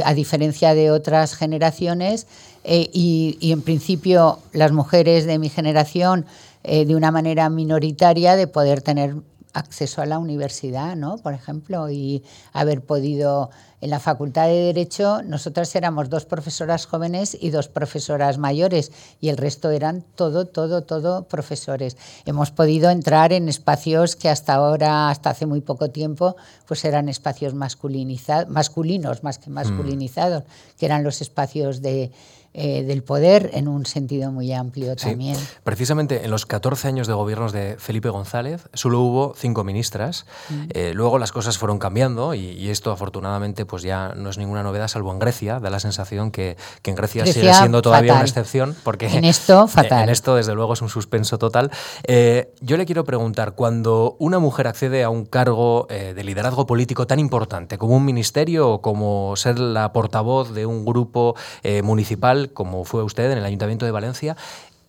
a 0.04 0.14
diferencia 0.14 0.74
de 0.74 0.90
otras 0.90 1.34
generaciones, 1.34 2.26
eh, 2.64 2.90
y, 2.92 3.38
en 3.52 3.62
principio 3.62 4.38
las 4.52 4.72
mujeres 4.72 5.24
de 5.24 5.38
mi 5.38 5.48
generación, 5.48 6.26
eh, 6.62 6.84
de 6.84 6.94
una 6.94 7.10
manera 7.10 7.48
minoritaria, 7.48 8.36
de 8.36 8.46
poder 8.46 8.82
tener 8.82 9.16
acceso 9.52 10.02
a 10.02 10.06
la 10.06 10.18
universidad, 10.18 10.96
¿no? 10.96 11.18
Por 11.18 11.34
ejemplo, 11.34 11.90
y 11.90 12.24
haber 12.52 12.82
podido 12.82 13.50
en 13.80 13.90
la 13.90 13.98
Facultad 13.98 14.46
de 14.46 14.66
Derecho, 14.66 15.22
nosotras 15.22 15.74
éramos 15.74 16.10
dos 16.10 16.26
profesoras 16.26 16.86
jóvenes 16.86 17.36
y 17.40 17.50
dos 17.50 17.68
profesoras 17.68 18.36
mayores, 18.36 18.92
y 19.20 19.30
el 19.30 19.38
resto 19.38 19.70
eran 19.70 20.04
todo, 20.14 20.44
todo, 20.44 20.82
todo 20.82 21.24
profesores. 21.24 21.96
Hemos 22.26 22.50
podido 22.50 22.90
entrar 22.90 23.32
en 23.32 23.48
espacios 23.48 24.16
que 24.16 24.28
hasta 24.28 24.54
ahora, 24.54 25.08
hasta 25.08 25.30
hace 25.30 25.46
muy 25.46 25.62
poco 25.62 25.90
tiempo, 25.90 26.36
pues 26.66 26.84
eran 26.84 27.08
espacios 27.08 27.54
masculinos 27.54 29.22
más 29.22 29.38
que 29.38 29.50
mm. 29.50 29.54
masculinizados, 29.54 30.44
que 30.78 30.86
eran 30.86 31.02
los 31.02 31.22
espacios 31.22 31.80
de 31.80 32.12
eh, 32.52 32.82
del 32.82 33.04
poder 33.04 33.50
en 33.52 33.68
un 33.68 33.86
sentido 33.86 34.32
muy 34.32 34.52
amplio 34.52 34.96
también. 34.96 35.36
Precisamente 35.62 36.24
en 36.24 36.32
los 36.32 36.46
14 36.46 36.88
años 36.88 37.06
de 37.06 37.12
gobiernos 37.12 37.52
de 37.52 37.76
Felipe 37.78 38.08
González 38.08 38.68
solo 38.74 39.00
hubo 39.02 39.34
cinco 39.36 39.62
ministras. 39.62 40.26
Mm. 40.48 40.64
Eh, 40.70 40.92
luego 40.92 41.20
las 41.20 41.30
cosas 41.30 41.58
fueron 41.58 41.78
cambiando 41.78 42.34
y, 42.34 42.68
esto 42.70 42.90
afortunadamente 42.90 43.66
pues 43.66 43.84
ya 43.84 44.14
no 44.16 44.30
es 44.30 44.38
ninguna 44.38 44.64
novedad, 44.64 44.88
salvo 44.88 45.12
en 45.12 45.20
Grecia. 45.20 45.60
Da 45.60 45.70
la 45.70 45.78
sensación 45.78 46.32
que, 46.32 46.56
en 46.82 46.94
Grecia, 46.96 47.24
sigue 47.24 47.54
siendo 47.54 47.82
todavía 47.82 48.14
una 48.14 48.22
excepción. 48.22 48.74
Porque 48.82 49.06
en 49.06 49.24
esto, 49.24 49.68
fatal. 49.68 50.04
En 50.04 50.08
esto, 50.08 50.34
desde 50.34 50.54
luego, 50.54 50.72
es 50.72 50.82
un 50.82 50.88
suspenso 50.88 51.38
total. 51.38 51.70
Eh, 52.02 52.52
yo 52.60 52.76
le 52.76 52.84
quiero 52.84 53.04
preguntar, 53.04 53.54
cuando 53.54 54.16
una 54.18 54.40
mujer 54.40 54.66
accede 54.66 55.04
a 55.04 55.10
un 55.10 55.24
cargo 55.24 55.86
de 55.88 56.24
liderazgo 56.24 56.66
político 56.66 57.06
tan 57.06 57.20
importante 57.20 57.78
como 57.78 57.94
un 57.94 58.04
ministerio 58.04 58.70
o 58.70 58.82
como 58.82 59.36
ser 59.36 59.60
la 59.60 59.92
portavoz 59.92 60.52
de 60.52 60.66
un 60.66 60.84
grupo 60.84 61.36
municipal, 61.82 62.39
como 62.48 62.84
fue 62.84 63.04
usted 63.04 63.30
en 63.30 63.38
el 63.38 63.44
Ayuntamiento 63.44 63.84
de 63.84 63.92
Valencia. 63.92 64.36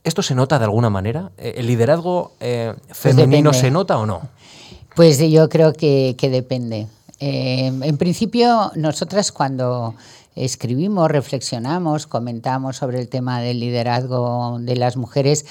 ¿Esto 0.03 0.23
se 0.23 0.33
nota 0.33 0.57
de 0.57 0.65
alguna 0.65 0.89
manera? 0.89 1.31
Eh, 1.37 1.55
¿El 1.57 1.67
liderazgo 1.67 2.33
eh, 2.39 2.73
pues 2.87 2.97
femenino 2.97 3.53
se 3.53 3.69
nota 3.69 3.97
o 3.97 4.05
no? 4.05 4.21
Pues 4.95 5.19
yo 5.19 5.47
creo 5.47 5.73
que, 5.73 6.15
depende. 6.19 6.87
Eh, 7.19 7.67
en 7.67 7.97
principio, 7.97 8.71
nosotras 8.75 9.31
cuando 9.31 9.93
escribimos, 10.35 11.11
reflexionamos, 11.11 12.07
comentamos 12.07 12.77
sobre 12.77 12.99
el 12.99 13.09
tema 13.09 13.41
del 13.41 13.59
liderazgo 13.59 14.57
de 14.59 14.75
las 14.75 14.97
mujeres, 14.97 15.45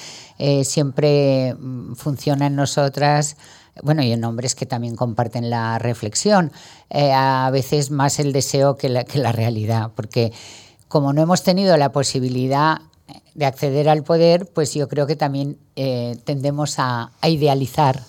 siempre 0.63 1.55
mm, 1.57 1.93
funciona 1.93 2.47
en 2.47 2.55
nosotras 2.55 3.37
bueno, 3.83 4.03
y 4.03 4.11
en 4.11 4.23
hombres 4.25 4.53
que 4.53 4.65
también 4.65 4.97
comparten 4.97 5.49
la 5.49 5.79
reflexión, 5.79 6.51
a 6.91 7.49
veces 7.53 7.89
más 7.89 8.19
el 8.19 8.33
deseo 8.33 8.75
que 8.75 8.89
la, 8.89 9.05
que 9.05 9.17
la 9.17 9.31
realidad, 9.31 9.91
porque 9.95 10.33
como 10.91 11.13
no 11.13 11.21
hemos 11.21 11.41
tenido 11.41 11.77
la 11.77 11.93
posibilidad 11.93 12.81
de 13.33 13.45
acceder 13.45 13.87
al 13.87 14.03
poder, 14.03 14.45
pues 14.53 14.73
yo 14.73 14.89
creo 14.89 15.07
que 15.07 15.15
también 15.15 15.57
eh, 15.77 16.17
tendemos 16.25 16.75
a, 16.79 17.11
idealizar. 17.23 18.01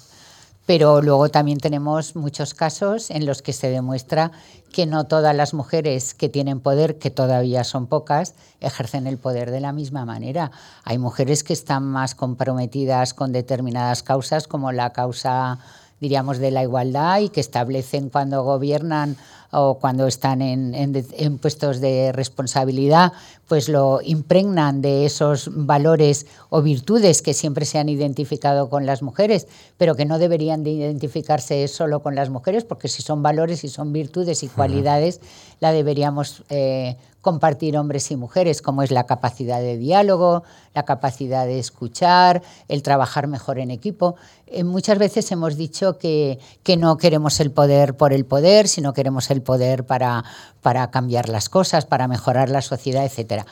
Pero 0.67 1.01
luego 1.01 1.29
también 1.29 1.59
tenemos 1.59 2.17
muchos 2.17 2.55
casos 2.55 3.11
en 3.11 3.25
los 3.25 3.41
que 3.41 3.53
se 3.53 3.71
demuestra 3.71 4.33
que 4.73 4.87
no 4.87 5.05
todas 5.05 5.35
las 5.37 5.55
mujeres 5.55 6.13
que 6.13 6.29
tienen 6.29 6.59
poder, 6.59 6.99
que 6.99 7.11
todavía 7.11 7.63
son 7.63 7.87
pocas, 7.87 8.35
ejercen 8.61 9.07
el 9.07 9.17
poder 9.17 9.53
de 9.53 9.61
la 9.61 9.71
misma 9.71 10.05
manera. 10.05 10.51
Hay 10.83 10.99
mujeres 10.99 11.45
que 11.45 11.53
están 11.53 11.85
más 11.85 12.17
comprometidas 12.17 13.15
con 13.15 13.31
determinadas 13.31 14.03
causas, 14.03 14.49
como 14.49 14.73
la 14.73 14.93
causa, 14.93 15.61
diríamos, 16.03 16.39
de 16.39 16.51
la 16.51 16.65
igualdad 16.65 17.21
y 17.21 17.29
que 17.29 17.41
establecen 17.41 18.11
cuando 18.11 18.43
gobiernan 18.43 19.17
o 19.53 19.79
cuando 19.79 20.09
están 20.09 20.43
en, 20.43 21.39
puestos 21.39 21.81
de 21.81 22.11
responsabilidad, 22.11 23.13
pues 23.47 23.69
lo 23.69 24.01
impregnan 24.03 24.83
de 24.83 25.07
esos 25.07 25.51
valores 25.53 26.27
o 26.49 26.61
virtudes 26.61 27.23
que 27.23 27.35
siempre 27.35 27.67
se 27.67 27.79
han 27.79 27.89
identificado 27.89 28.69
con 28.69 28.85
las 28.85 29.03
mujeres, 29.03 29.47
pero 29.77 29.95
que 29.95 30.05
no 30.05 30.19
deberían 30.19 30.65
de 30.65 30.71
identificarse 30.71 31.69
solo 31.69 32.03
con 32.03 32.17
las 32.17 32.31
mujeres, 32.31 32.65
porque 32.65 32.89
si 32.89 33.03
son 33.03 33.23
valores 33.23 33.63
y 33.63 33.69
son 33.69 33.93
virtudes 33.93 34.43
y 34.43 34.49
cualidades, 34.49 35.21
la 35.63 35.71
deberíamos 35.71 36.43
eh, 36.51 36.97
compartir 37.21 37.79
hombres 37.79 38.11
y 38.11 38.17
mujeres, 38.17 38.63
como 38.63 38.83
es 38.83 38.91
la 38.91 39.07
capacidad 39.07 39.61
de 39.61 39.77
diálogo, 39.77 40.43
la 40.75 40.83
capacidad 40.83 41.47
de 41.47 41.61
escuchar, 41.61 42.43
el 42.67 42.83
trabajar 42.83 43.29
mejor 43.29 43.61
en 43.61 43.71
equipo. 43.71 44.17
Eh, 44.49 44.65
muchas 44.65 44.99
veces 44.99 45.31
hemos 45.31 45.57
dicho 45.57 45.99
que, 45.99 46.41
que, 46.65 46.77
no 46.77 46.97
queremos 46.97 47.39
el 47.39 47.53
poder 47.53 47.97
por 47.97 48.13
el 48.13 48.25
poder, 48.25 48.67
sino 48.67 48.93
queremos 48.93 49.31
el 49.31 49.41
poder 49.41 49.87
para, 49.87 50.25
para 50.63 50.91
cambiar 50.91 51.29
las 51.29 51.49
cosas, 51.49 51.87
para 51.87 52.09
mejorar 52.09 52.49
la 52.49 52.61
sociedad, 52.61 53.05
etcétera. 53.05 53.47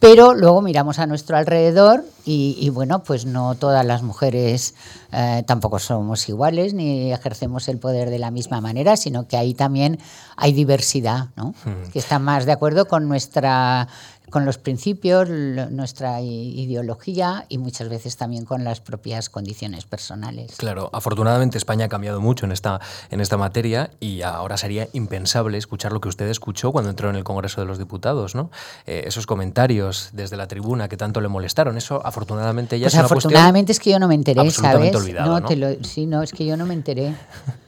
Pero 0.00 0.32
luego 0.32 0.62
miramos 0.62 0.98
a 0.98 1.06
nuestro 1.06 1.36
alrededor 1.36 2.04
y, 2.24 2.68
bueno, 2.70 3.02
pues 3.02 3.26
no 3.26 3.54
todas 3.54 3.84
las 3.84 4.02
mujeres 4.02 4.74
eh, 5.12 5.42
tampoco 5.46 5.78
somos 5.78 6.28
iguales 6.28 6.74
ni 6.74 7.12
ejercemos 7.12 7.68
el 7.68 7.78
poder 7.78 8.08
de 8.08 8.18
la 8.18 8.30
misma 8.30 8.60
manera, 8.60 8.96
sino 8.96 9.28
que 9.28 9.36
ahí 9.36 9.52
también 9.52 9.98
hay 10.36 10.52
diversidad, 10.52 11.28
¿no? 11.36 11.54
Hmm. 11.64 11.90
Que 11.92 11.98
está 11.98 12.18
más 12.18 12.46
de 12.46 12.52
acuerdo 12.52 12.86
con 12.88 13.08
nuestra 13.08 13.88
con 14.30 14.46
los 14.46 14.58
principios, 14.58 15.28
nuestra 15.28 16.20
ideología 16.20 17.44
y 17.48 17.58
muchas 17.58 17.88
veces 17.88 18.16
también 18.16 18.44
con 18.44 18.64
las 18.64 18.80
propias 18.80 19.28
condiciones 19.28 19.84
personales. 19.84 20.54
Claro, 20.56 20.90
afortunadamente 20.92 21.58
España 21.58 21.86
ha 21.86 21.88
cambiado 21.88 22.20
mucho 22.20 22.46
en 22.46 22.52
esta, 22.52 22.80
en 23.10 23.20
esta 23.20 23.36
materia 23.36 23.90
y 24.00 24.22
ahora 24.22 24.56
sería 24.56 24.88
impensable 24.92 25.58
escuchar 25.58 25.92
lo 25.92 26.00
que 26.00 26.08
usted 26.08 26.28
escuchó 26.28 26.72
cuando 26.72 26.90
entró 26.90 27.10
en 27.10 27.16
el 27.16 27.24
Congreso 27.24 27.60
de 27.60 27.66
los 27.66 27.78
Diputados, 27.78 28.34
¿no? 28.34 28.50
Eh, 28.86 29.04
esos 29.06 29.26
comentarios 29.26 30.10
desde 30.12 30.36
la 30.36 30.46
tribuna 30.46 30.88
que 30.88 30.96
tanto 30.96 31.20
le 31.20 31.28
molestaron, 31.28 31.76
eso 31.76 32.00
afortunadamente 32.04 32.78
ya 32.78 32.86
pues 32.86 32.94
es 32.94 33.00
afortunadamente 33.00 33.72
es 33.72 33.80
que 33.80 33.90
yo 33.90 33.98
no 33.98 34.08
me 34.08 34.14
enteré, 34.14 34.50
¿sabes? 34.50 34.92
no, 34.92 35.40
sí, 35.82 36.06
no, 36.06 36.22
es 36.22 36.32
que 36.32 36.46
yo 36.46 36.56
no 36.56 36.66
me 36.66 36.74
enteré. 36.74 37.14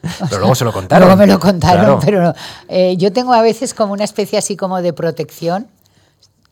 pero 0.29 0.39
luego 0.39 0.55
se 0.55 0.65
lo 0.65 0.73
contaron. 0.73 1.07
luego 1.07 1.19
me 1.19 1.27
lo 1.27 1.39
contaron, 1.39 2.01
pero 2.01 2.35
eh, 2.69 2.97
yo 2.97 3.13
tengo 3.13 3.33
a 3.33 3.43
veces 3.43 3.75
como 3.75 3.93
una 3.93 4.05
especie 4.05 4.39
así 4.39 4.57
como 4.57 4.81
de 4.81 4.93
protección 4.93 5.67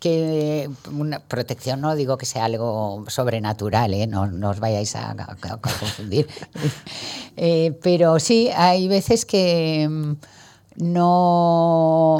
que 0.00 0.70
una 0.90 1.20
protección 1.20 1.82
no 1.82 1.94
digo 1.94 2.16
que 2.16 2.24
sea 2.24 2.46
algo 2.46 3.04
sobrenatural, 3.08 3.92
¿eh? 3.92 4.06
no, 4.06 4.22
os 4.48 4.58
vayáis 4.58 4.96
a, 4.96 5.14
confundir, 5.60 6.26
eh, 7.36 7.78
pero 7.82 8.18
sí, 8.18 8.48
hay 8.56 8.88
veces 8.88 9.26
que 9.26 9.86
mm, 9.88 10.12
no, 10.82 12.16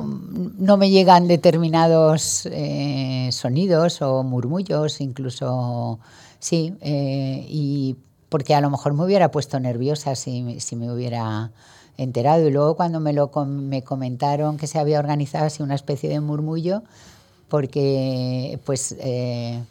no 0.59 0.77
me 0.77 0.91
llegan 0.91 1.27
determinados 1.27 2.47
eh, 2.53 3.31
sonidos 3.33 4.03
o 4.03 4.23
murmullos, 4.25 5.01
incluso, 5.01 5.99
sí, 6.39 6.75
y 6.83 7.97
porque 8.29 8.55
a 8.55 8.61
lo 8.61 8.69
mejor 8.69 8.93
me 8.93 9.05
hubiera 9.05 9.31
puesto 9.31 9.59
nerviosa 9.59 10.15
si, 10.17 10.61
si 10.61 10.77
me 10.77 10.93
hubiera 10.93 11.51
enterado 11.97 12.47
y 12.47 12.51
luego 12.51 12.77
cuando 12.77 13.01
me 13.01 13.15
lo 13.15 13.31
me 13.47 13.83
comentaron 13.83 14.59
que 14.59 14.67
se 14.67 14.79
había 14.79 14.99
organizado 14.99 15.47
así 15.47 15.63
una 15.63 15.75
especie 15.75 16.09
de 16.09 16.21
murmullo 16.21 16.83
porque 17.51 18.59
pues 18.65 18.97
eh, 19.01 19.63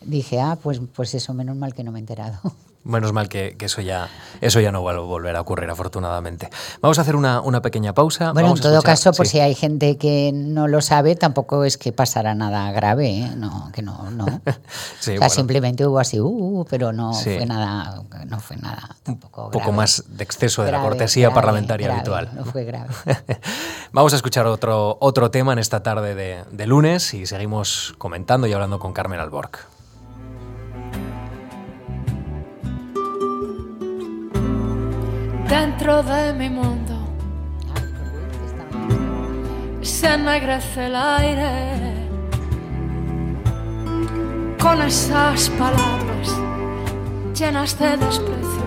dije, 0.00 0.40
ah, 0.40 0.56
pues, 0.62 0.80
pues 0.94 1.14
eso, 1.14 1.34
menos 1.34 1.56
mal 1.56 1.74
que 1.74 1.84
no 1.84 1.92
me 1.92 1.98
he 1.98 2.00
enterado. 2.00 2.38
Menos 2.84 3.12
mal 3.12 3.28
que, 3.28 3.54
eso, 3.60 3.82
ya, 3.82 4.08
eso 4.40 4.60
ya 4.60 4.72
no 4.72 4.82
va 4.82 4.92
a 4.92 4.98
volver 4.98 5.36
a 5.36 5.42
ocurrir, 5.42 5.68
afortunadamente. 5.68 6.48
Vamos 6.80 6.98
a 6.98 7.02
hacer 7.02 7.16
una, 7.16 7.42
pequeña 7.60 7.92
pausa. 7.92 8.32
Bueno, 8.32 8.48
en 8.50 8.60
todo 8.62 8.80
caso, 8.80 9.12
por 9.12 9.26
si 9.26 9.40
hay 9.40 9.54
gente 9.54 9.98
que 9.98 10.30
no 10.32 10.68
lo 10.68 10.80
sabe, 10.80 11.14
tampoco 11.14 11.64
es 11.64 11.76
que 11.76 11.92
pasara 11.92 12.34
nada 12.34 12.72
grave, 12.72 13.10
¿eh? 13.10 13.32
no, 13.36 13.70
que 13.74 13.82
no, 13.82 14.10
no. 14.10 14.24
o 14.46 15.02
sea, 15.02 15.28
simplemente 15.28 15.86
hubo 15.86 15.98
así, 15.98 16.18
uh, 16.18 16.26
uh 16.26 16.64
pero 16.70 16.92
no 16.92 17.12
fue 17.12 17.44
nada, 17.44 18.04
no 18.26 18.40
fue 18.40 18.56
nada 18.56 18.96
tampoco 19.02 19.46
Un 19.46 19.50
poco 19.50 19.72
más 19.72 20.04
de 20.08 20.24
exceso 20.24 20.62
de 20.62 20.72
la 20.72 20.80
cortesía 20.80 21.34
parlamentaria 21.34 21.92
habitual. 21.92 22.30
No 22.34 22.46
fue 22.46 22.64
grave. 22.64 22.94
Vamos 23.92 24.14
a 24.14 24.16
escuchar 24.16 24.46
otro, 24.46 24.96
otro 25.00 25.30
tema 25.30 25.52
en 25.52 25.58
esta 25.58 25.82
tarde 25.82 26.14
de, 26.14 26.44
de 26.50 26.66
lunes 26.66 27.12
y 27.12 27.26
seguimos 27.26 27.94
comentando 27.98 28.46
y 28.46 28.52
hablando 28.54 28.78
con 28.78 28.94
Carmen 28.94 29.20
Alborg. 29.20 29.77
dentro 35.48 36.02
de 36.02 36.32
mi 36.34 36.50
mundo 36.50 36.94
se 39.80 40.14
ennegrece 40.14 40.94
aire. 40.94 41.98
con 44.60 44.82
esas 44.82 45.48
palabras 45.50 46.28
llenas 47.34 47.78
de 47.78 47.96
desprecio 47.96 48.66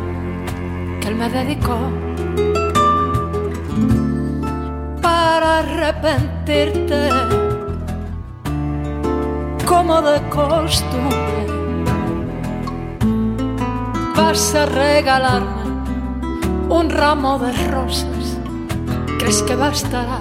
que 1.00 1.08
él 1.10 1.15
me 1.15 1.30
dedicó 1.30 1.78
para 5.02 5.60
arrepentirte 5.60 7.10
como 9.65 10.02
de 10.02 10.20
costumbre 10.30 11.46
vas 14.15 14.56
a 14.56 14.65
regalarme 14.65 15.61
un 16.72 16.90
ramo 16.90 17.38
de 17.38 17.52
rosas, 17.68 18.40
¿crees 19.20 19.44
que 19.44 19.56
bastará? 19.56 20.20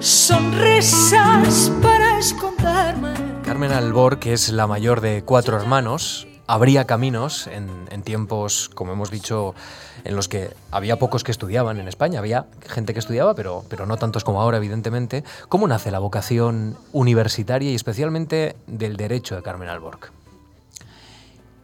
Sonrisas 0.00 1.70
para 1.80 2.18
esconderme. 2.18 3.14
Carmen 3.44 3.70
Albor, 3.70 4.18
que 4.18 4.32
es 4.32 4.48
la 4.48 4.66
mayor 4.66 5.00
de 5.00 5.22
cuatro 5.22 5.56
hermanos, 5.56 6.26
habría 6.48 6.86
caminos 6.86 7.46
en, 7.46 8.02
tiempos, 8.02 8.68
como 8.74 8.92
hemos 8.92 9.12
dicho, 9.12 9.54
en 10.02 10.16
los 10.16 10.26
que 10.26 10.50
había 10.72 10.98
pocos 10.98 11.22
que 11.22 11.30
estudiaban 11.30 11.78
en 11.78 11.86
España, 11.86 12.18
había 12.18 12.46
gente 12.66 12.92
que 12.92 12.98
estudiaba, 12.98 13.34
pero, 13.34 13.62
pero 13.68 13.86
no 13.86 13.96
tantos 13.96 14.24
como 14.24 14.42
ahora, 14.42 14.56
evidentemente. 14.56 15.22
¿Cómo 15.48 15.68
nace 15.68 15.92
la 15.92 16.00
vocación 16.00 16.76
universitaria 16.92 17.70
y 17.70 17.76
especialmente 17.76 18.56
del 18.66 18.96
derecho 18.96 19.36
de 19.36 19.42
Carmen 19.42 19.68
Alborg? 19.68 20.10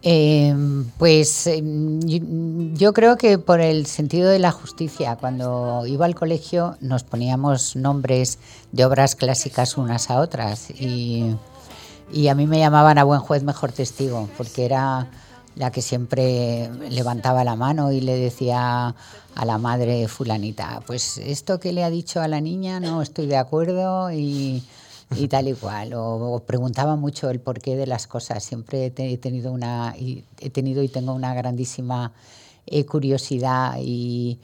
Em, 0.08 0.84
pues 0.98 1.48
em, 1.48 1.98
yo, 2.76 2.92
creo 2.92 3.16
que 3.16 3.38
por 3.38 3.60
el 3.60 3.86
sentido 3.86 4.30
de 4.30 4.38
la 4.38 4.52
justicia, 4.52 5.16
cuando 5.16 5.84
iba 5.84 6.06
al 6.06 6.14
colegio 6.14 6.76
nos 6.80 7.02
poníamos 7.02 7.74
nombres 7.74 8.38
de 8.70 8.84
obras 8.84 9.16
clásicas 9.16 9.76
unas 9.76 10.08
a 10.08 10.20
otras 10.20 10.70
y, 10.70 11.34
y 12.12 12.28
a 12.28 12.36
mí 12.36 12.46
me 12.46 12.60
llamaban 12.60 12.98
a 12.98 13.02
buen 13.02 13.18
juez 13.18 13.42
mejor 13.42 13.72
testigo, 13.72 14.28
porque 14.36 14.64
era 14.64 15.08
la 15.56 15.72
que 15.72 15.82
siempre 15.82 16.70
levantaba 16.88 17.42
la 17.42 17.56
mano 17.56 17.90
y 17.90 18.00
le 18.00 18.16
decía 18.16 18.94
a 19.34 19.44
la 19.44 19.58
madre 19.58 20.06
fulanita, 20.06 20.82
pues 20.86 21.18
esto 21.18 21.58
que 21.58 21.72
le 21.72 21.82
ha 21.82 21.90
dicho 21.90 22.20
a 22.20 22.28
la 22.28 22.40
niña 22.40 22.78
no 22.78 23.02
estoy 23.02 23.26
de 23.26 23.38
acuerdo 23.38 24.12
y 24.12 24.62
y 25.14 25.28
tal 25.28 25.48
y 25.48 25.54
cual. 25.54 25.92
O, 25.94 26.42
preguntaba 26.46 26.96
mucho 26.96 27.30
el 27.30 27.40
porqué 27.40 27.76
de 27.76 27.86
las 27.86 28.06
cosas. 28.06 28.42
Siempre 28.42 28.86
he 28.96 29.18
tenido 29.18 29.52
una, 29.52 29.94
he 29.96 30.50
tenido 30.50 30.82
y 30.82 30.88
tengo 30.88 31.12
una 31.12 31.34
grandísima 31.34 32.12
eh, 32.66 32.84
curiosidad 32.84 33.76
y 33.80 34.40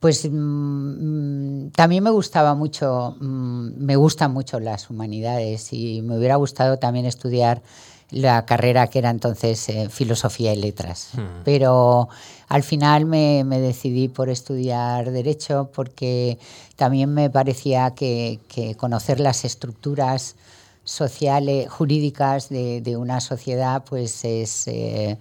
pues 0.00 0.28
mm, 0.28 1.66
mm, 1.66 1.70
también 1.72 2.02
me 2.02 2.10
gustaba 2.10 2.54
mucho, 2.54 3.16
mm, 3.20 3.72
me 3.76 3.96
gustan 3.96 4.32
mucho 4.32 4.58
las 4.58 4.88
humanidades 4.90 5.72
y 5.72 6.02
me 6.02 6.16
hubiera 6.18 6.36
gustado 6.36 6.78
también 6.78 7.04
estudiar 7.04 7.62
la 8.10 8.44
carrera 8.44 8.88
que 8.88 8.98
era 8.98 9.10
entonces 9.10 9.68
eh, 9.68 9.88
filosofía 9.88 10.52
y 10.52 10.56
letras. 10.60 11.10
Hmm. 11.14 11.42
Pero 11.44 12.08
al 12.48 12.62
final 12.62 13.06
me, 13.06 13.44
decidí 13.44 14.08
por 14.08 14.28
estudiar 14.28 15.10
derecho 15.10 15.70
porque 15.74 16.38
también 16.76 17.12
me 17.12 17.30
parecía 17.30 17.92
que, 17.94 18.40
conocer 18.76 19.20
las 19.20 19.44
estructuras 19.44 20.36
sociales, 20.84 21.68
jurídicas 21.68 22.48
de, 22.48 22.96
una 22.96 23.20
sociedad 23.20 23.84
pues 23.88 24.24
es... 24.24 24.66
Eh, 24.68 25.18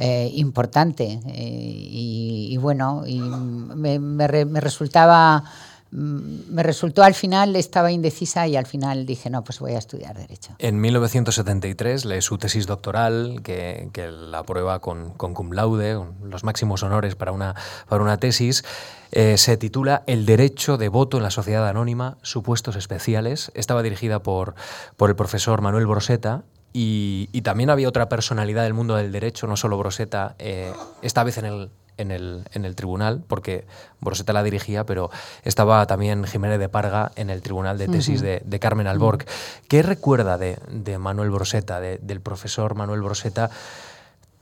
eh, 0.00 0.30
importante 0.34 1.18
y, 1.26 2.56
bueno 2.58 3.02
y 3.04 3.18
me, 3.18 3.98
me 3.98 4.60
resultaba 4.60 5.42
me 5.90 6.62
resultó 6.62 7.02
al 7.02 7.14
final, 7.14 7.56
estaba 7.56 7.90
indecisa 7.90 8.46
y 8.46 8.56
al 8.56 8.66
final 8.66 9.06
dije, 9.06 9.30
no, 9.30 9.42
pues 9.42 9.58
voy 9.58 9.72
a 9.72 9.78
estudiar 9.78 10.16
Derecho. 10.16 10.54
En 10.58 10.80
1973 10.80 12.04
lee 12.04 12.20
su 12.20 12.36
tesis 12.38 12.66
doctoral, 12.66 13.40
que, 13.42 13.88
la 14.30 14.40
aprueba 14.40 14.80
con, 14.80 15.10
con, 15.14 15.34
cum 15.34 15.52
laude, 15.52 15.98
los 16.22 16.44
máximos 16.44 16.82
honores 16.82 17.14
para 17.14 17.32
una, 17.32 17.54
para 17.88 18.02
una 18.02 18.18
tesis. 18.18 18.64
Eh, 19.12 19.38
se 19.38 19.56
titula 19.56 20.02
El 20.06 20.26
derecho 20.26 20.76
de 20.76 20.88
voto 20.88 21.16
en 21.16 21.22
la 21.22 21.30
sociedad 21.30 21.66
anónima, 21.66 22.18
supuestos 22.22 22.76
especiales. 22.76 23.50
Estaba 23.54 23.82
dirigida 23.82 24.22
por, 24.22 24.54
por 24.96 25.08
el 25.08 25.16
profesor 25.16 25.62
Manuel 25.62 25.86
Broseta 25.86 26.44
y, 26.72 27.40
también 27.42 27.70
había 27.70 27.88
otra 27.88 28.08
personalidad 28.08 28.64
del 28.64 28.74
mundo 28.74 28.96
del 28.96 29.10
derecho, 29.10 29.46
no 29.46 29.56
solo 29.56 29.78
Broseta, 29.78 30.36
eh, 30.38 30.70
esta 31.00 31.24
vez 31.24 31.38
en 31.38 31.46
el 31.46 31.70
en 31.98 32.10
el, 32.10 32.44
en 32.52 32.64
el 32.64 32.74
tribunal, 32.74 33.22
porque 33.26 33.66
Boroseta 34.00 34.32
la 34.32 34.42
dirigía, 34.42 34.84
pero 34.84 35.10
estaba 35.44 35.86
también 35.86 36.24
Jiménez 36.24 36.58
de 36.58 36.68
Parga 36.68 37.12
en 37.16 37.30
el 37.30 37.42
tribunal 37.42 37.78
de 37.78 37.88
tesis 37.88 38.22
de, 38.22 38.58
Carmen 38.60 38.86
Alborg. 38.86 39.24
¿Qué 39.68 39.82
recuerda 39.82 40.38
de, 40.38 40.98
Manuel 40.98 41.30
Broseta, 41.30 41.80
del 41.80 42.20
profesor 42.20 42.74
Manuel 42.74 43.02
Broseta? 43.02 43.50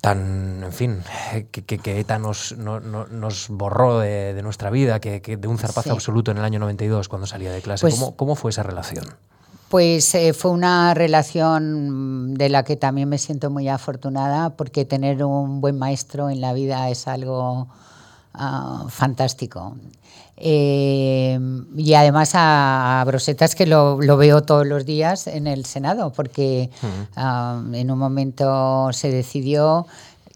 tan, 0.00 0.62
en 0.62 0.72
fin, 0.72 1.02
que, 1.50 1.62
que, 1.64 1.98
ETA 1.98 2.18
nos, 2.18 2.56
nos 2.56 3.48
borró 3.48 3.98
de, 3.98 4.40
nuestra 4.42 4.70
vida, 4.70 5.00
que, 5.00 5.20
de 5.20 5.48
un 5.48 5.58
zarpazo 5.58 5.92
absoluto 5.92 6.30
en 6.30 6.38
el 6.38 6.44
año 6.44 6.60
92 6.60 7.08
cuando 7.08 7.26
salía 7.26 7.50
de 7.50 7.60
clase. 7.60 7.82
Pues 7.82 7.98
¿Cómo, 8.14 8.36
fue 8.36 8.50
esa 8.50 8.62
relación? 8.62 9.04
Pues 9.68 10.14
eh, 10.14 10.33
fue 10.33 10.52
una 10.52 10.94
relación 10.94 12.35
de 12.35 12.48
la 12.48 12.62
que 12.62 12.76
también 12.76 13.09
me 13.09 13.18
siento 13.18 13.50
muy 13.50 13.68
afortunada 13.68 14.50
porque 14.50 14.85
tener 14.85 15.24
un 15.24 15.61
buen 15.61 15.76
maestro 15.76 16.31
en 16.31 16.40
la 16.40 16.52
vida 16.52 16.88
es 16.88 17.09
algo 17.09 17.66
ah, 18.35 18.87
fantástico. 18.88 19.76
Eh, 20.37 21.38
y 21.76 21.94
además 21.94 22.33
a, 22.35 23.02
Brosetas 23.07 23.55
que 23.55 23.66
lo, 23.66 23.96
veo 23.96 24.42
todos 24.42 24.66
los 24.66 24.85
días 24.85 25.26
en 25.26 25.46
el 25.46 25.64
Senado, 25.64 26.12
porque 26.12 26.70
ah, 27.16 27.61
en 27.72 27.90
un 27.90 27.98
momento 27.98 28.92
se 28.92 29.11
decidió 29.11 29.87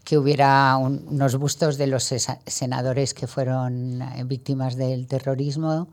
que 0.03 0.17
hubiera 0.17 0.75
unos 0.77 1.37
bustos 1.37 1.77
de 1.77 1.87
los 1.87 2.13
senadores 2.45 3.13
que 3.13 3.27
fueron 3.27 4.01
eh, 4.01 4.23
víctimas 4.25 4.75
del 4.75 5.07
terrorismo 5.07 5.87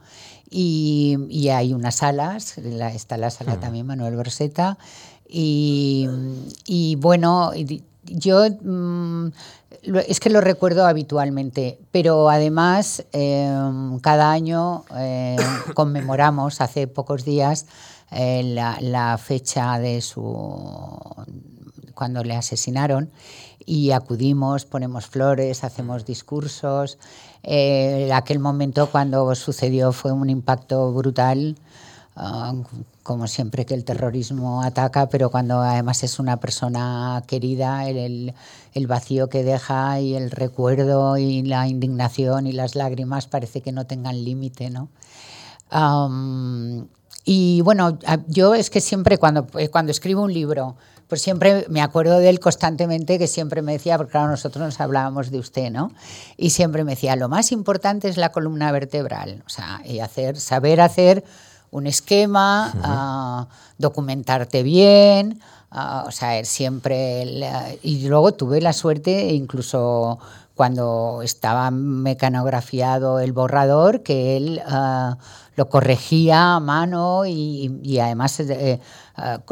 y, 0.50 1.48
hay 1.50 1.72
unas 1.72 1.96
salas, 1.96 2.58
está 2.58 3.16
la 3.16 3.30
sala 3.30 3.60
también 3.60 3.86
Manuel 3.86 4.16
Broseta, 4.16 4.78
y, 5.28 6.08
y 6.66 6.96
bueno, 6.96 7.52
yo 8.04 8.46
mm, 8.62 9.28
es 10.06 10.20
que 10.20 10.30
lo 10.30 10.40
recuerdo 10.40 10.86
habitualmente, 10.86 11.78
pero 11.90 12.28
además 12.28 13.04
em, 13.12 13.98
cada 14.00 14.30
año 14.30 14.84
em, 14.96 15.36
conmemoramos 15.74 16.60
hace 16.60 16.86
pocos 16.86 17.24
días 17.24 17.66
eh, 18.10 18.42
la, 18.42 19.18
fecha 19.18 19.78
de 19.78 20.00
su 20.00 20.24
cuando 21.94 22.22
le 22.22 22.36
asesinaron 22.36 23.10
y 23.66 23.90
acudimos, 23.90 24.64
ponemos 24.64 25.06
flores, 25.06 25.64
hacemos 25.64 26.06
discursos. 26.06 26.98
Eh, 27.42 28.10
aquel 28.12 28.38
momento 28.38 28.90
cuando 28.90 29.34
sucedió 29.34 29.92
fue 29.92 30.12
un 30.12 30.30
impacto 30.30 30.92
brutal. 30.92 31.56
Ah, 32.20 32.52
como 33.04 33.28
siempre 33.28 33.64
que 33.64 33.74
el 33.74 33.84
terrorismo 33.84 34.60
ataca, 34.62 35.08
pero 35.08 35.30
cuando 35.30 35.60
además 35.60 36.02
es 36.02 36.18
una 36.18 36.38
persona 36.40 37.22
querida, 37.28 37.88
el, 37.88 38.34
el, 38.74 38.86
vacío 38.88 39.28
que 39.28 39.44
deja 39.44 40.00
y 40.00 40.14
el 40.14 40.32
recuerdo 40.32 41.16
y 41.16 41.42
la 41.42 41.68
indignación 41.68 42.48
y 42.48 42.52
las 42.52 42.74
lágrimas 42.74 43.28
parece 43.28 43.60
que 43.60 43.70
no 43.70 43.86
tengan 43.86 44.24
límite, 44.24 44.68
¿no? 44.68 44.88
y 47.24 47.60
bueno, 47.60 47.98
yo 48.26 48.54
es 48.54 48.68
que 48.68 48.80
siempre 48.80 49.18
cuando, 49.18 49.46
eh, 49.58 49.68
cuando 49.68 49.92
escribo 49.92 50.22
un 50.22 50.32
libro, 50.32 50.76
pues 51.08 51.22
siempre 51.22 51.64
me 51.68 51.80
acuerdo 51.80 52.18
de 52.18 52.28
él 52.28 52.38
constantemente, 52.38 53.18
que 53.18 53.26
siempre 53.26 53.62
me 53.62 53.72
decía, 53.72 53.96
porque 53.96 54.12
claro, 54.12 54.28
nosotros 54.28 54.62
nos 54.64 54.80
hablábamos 54.80 55.30
de 55.30 55.38
usted, 55.38 55.70
¿no? 55.70 55.90
Y 56.36 56.50
siempre 56.50 56.84
me 56.84 56.92
decía, 56.92 57.16
lo 57.16 57.28
más 57.28 57.50
importante 57.50 58.08
es 58.08 58.18
la 58.18 58.30
columna 58.30 58.70
vertebral, 58.70 59.42
o 59.46 59.48
sea, 59.48 59.80
y 59.84 60.00
hacer, 60.00 60.38
saber 60.38 60.80
hacer 60.80 61.24
un 61.70 61.86
esquema, 61.86 62.72
ah, 62.82 63.48
documentarte 63.78 64.62
bien, 64.62 65.40
ah, 65.70 66.04
o 66.06 66.10
sea, 66.10 66.44
siempre... 66.44 67.24
y 67.82 68.06
luego 68.06 68.32
tuve 68.32 68.60
la 68.60 68.72
suerte, 68.74 69.32
incluso 69.32 70.18
cuando 70.54 71.20
estaba 71.22 71.70
mecanografiado 71.70 73.20
el 73.20 73.32
borrador, 73.32 74.02
que 74.02 74.36
él 74.36 74.60
ah, 74.66 75.16
lo 75.54 75.68
corregía 75.68 76.54
a 76.54 76.60
mano 76.60 77.26
y, 77.26 77.98
además 78.00 78.40
eh, 78.40 78.80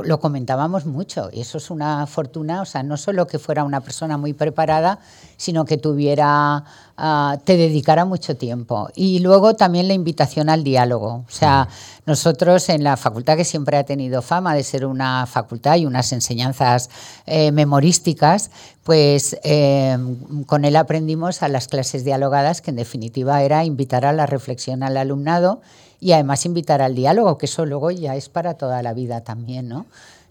lo 0.05 0.20
comentábamos 0.20 0.87
mucho. 0.87 1.29
Y 1.33 1.40
eso 1.40 1.59
es 1.59 1.70
una 1.70 2.07
fortuna, 2.07 2.62
o 2.62 2.64
sea, 2.64 2.83
no 2.83 2.96
solo 2.96 3.26
que 3.26 3.38
fuera 3.38 3.64
una 3.64 3.81
persona 3.81 4.16
muy 4.16 4.33
preparada, 4.33 4.98
sino 5.37 5.64
que 5.64 5.76
tuviera 5.76 6.64
Ah, 6.98 7.38
te 7.44 7.59
dedicara 7.59 8.07
mucho 8.07 8.38
tiempo. 8.38 8.88
Y 8.94 9.18
luego 9.18 9.55
también 9.55 9.87
la 9.87 9.92
invitación 9.92 10.48
al 10.48 10.64
diálogo. 10.64 11.26
O 11.29 11.31
sea, 11.31 11.68
nosotros 12.07 12.70
en 12.70 12.85
la 12.85 12.96
facultad 12.96 13.37
que 13.37 13.44
siempre 13.44 13.76
ha 13.76 13.85
tenido 13.85 14.22
fama 14.22 14.55
de 14.55 14.62
ser 14.62 14.87
una 14.87 15.26
facultad 15.26 15.76
y 15.76 15.85
unas 15.85 16.11
enseñanzas 16.12 16.88
eh, 17.26 17.52
memorísticas, 17.52 18.50
pues 18.83 19.37
eh, 19.44 19.98
con 20.46 20.64
él 20.64 20.74
aprendimos 20.74 21.42
a 21.42 21.48
las 21.48 21.68
clases 21.68 22.02
dialogadas, 22.02 22.62
que 22.62 22.70
en 22.70 22.76
definitiva 22.76 23.42
era 23.42 23.62
invitar 23.64 24.07
a 24.07 24.14
la 24.14 24.24
reflexión 24.24 24.83
al 24.83 24.96
alumnado 24.96 25.61
y 26.00 26.12
además 26.12 26.44
invitar 26.46 26.82
al 26.82 26.94
diálogo, 26.94 27.38
que 27.38 27.46
eso 27.46 27.66
luego 27.66 27.90
ya 27.90 28.16
es 28.16 28.28
para 28.28 28.54
toda 28.54 28.82
la 28.82 28.94
vida 28.94 29.22
también, 29.22 29.68
¿no? 29.68 29.87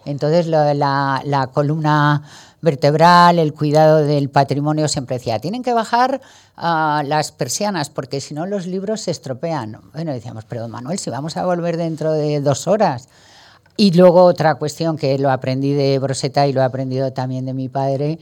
Entonces 0.05 0.45
la, 0.47 0.73
la 1.23 1.47
columna 1.47 2.21
vertebral, 2.65 3.39
el 3.39 3.53
cuidado 3.53 3.97
del 3.99 4.29
patrimonio, 4.29 4.87
siempre 4.87 5.17
decía, 5.17 5.39
tienen 5.39 5.63
que 5.63 5.73
bajar 5.73 6.19
las 6.57 7.31
persianas 7.31 7.89
porque 7.89 8.19
si 8.19 8.33
no 8.33 8.45
los 8.45 8.65
libros 8.65 9.01
se 9.01 9.11
estropean. 9.11 9.79
Bueno, 9.93 10.11
decíamos, 10.11 10.45
pero 10.45 10.67
Manuel, 10.67 10.99
si 10.99 11.09
vamos 11.09 11.37
a 11.37 11.45
volver 11.45 11.77
dentro 11.77 12.11
de 12.11 12.41
dos 12.41 12.67
horas. 12.67 13.07
Y 13.77 13.91
luego 13.91 14.23
otra 14.23 14.55
cuestión 14.55 14.97
que 14.97 15.17
lo 15.19 15.31
aprendí 15.31 15.73
de 15.73 15.99
Broseta 15.99 16.47
y 16.47 16.53
lo 16.53 16.61
he 16.61 16.63
aprendido 16.63 17.11
también 17.11 17.45
de 17.45 17.53
mi 17.53 17.67
padre, 17.67 18.19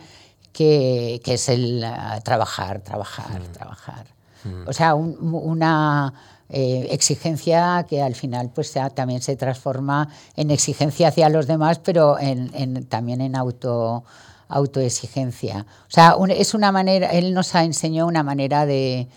que, 0.51 1.21
es 1.23 1.49
el 1.49 1.83
ah, 1.83 2.19
trabajar, 2.23 2.81
trabajar, 2.81 3.39
mm. 3.39 3.53
trabajar. 3.53 4.07
Mm. 4.43 4.67
O 4.67 4.73
sea, 4.73 4.95
una 4.95 6.13
eh, 6.49 6.87
exigencia 6.91 7.85
que 7.89 8.01
al 8.01 8.13
final 8.13 8.51
pues 8.53 8.73
también 8.93 9.21
se 9.21 9.35
transforma 9.35 10.09
en 10.35 10.51
exigencia 10.51 11.07
hacia 11.07 11.27
los 11.29 11.47
demás, 11.47 11.79
pero 11.79 12.19
en, 12.19 12.85
también 12.85 13.21
en 13.21 13.35
auto 13.35 14.03
autoexigencia. 14.49 15.65
O 15.87 15.91
sea, 15.91 16.15
es 16.29 16.53
una 16.53 16.71
manera, 16.71 17.07
él 17.07 17.33
nos 17.33 17.55
ha 17.55 17.63
enseñado 17.63 18.07
una 18.07 18.21
manera 18.21 18.67
de, 18.67 19.07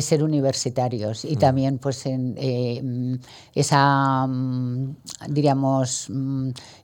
ser 0.00 0.22
universitarios 0.22 1.24
y 1.24 1.34
mm. 1.34 1.38
también 1.38 1.78
pues 1.78 2.06
en, 2.06 2.34
eh, 2.38 2.80
mm, 2.80 3.14
esa, 3.54 4.26
mm, 4.28 4.94
diríamos, 5.28 6.08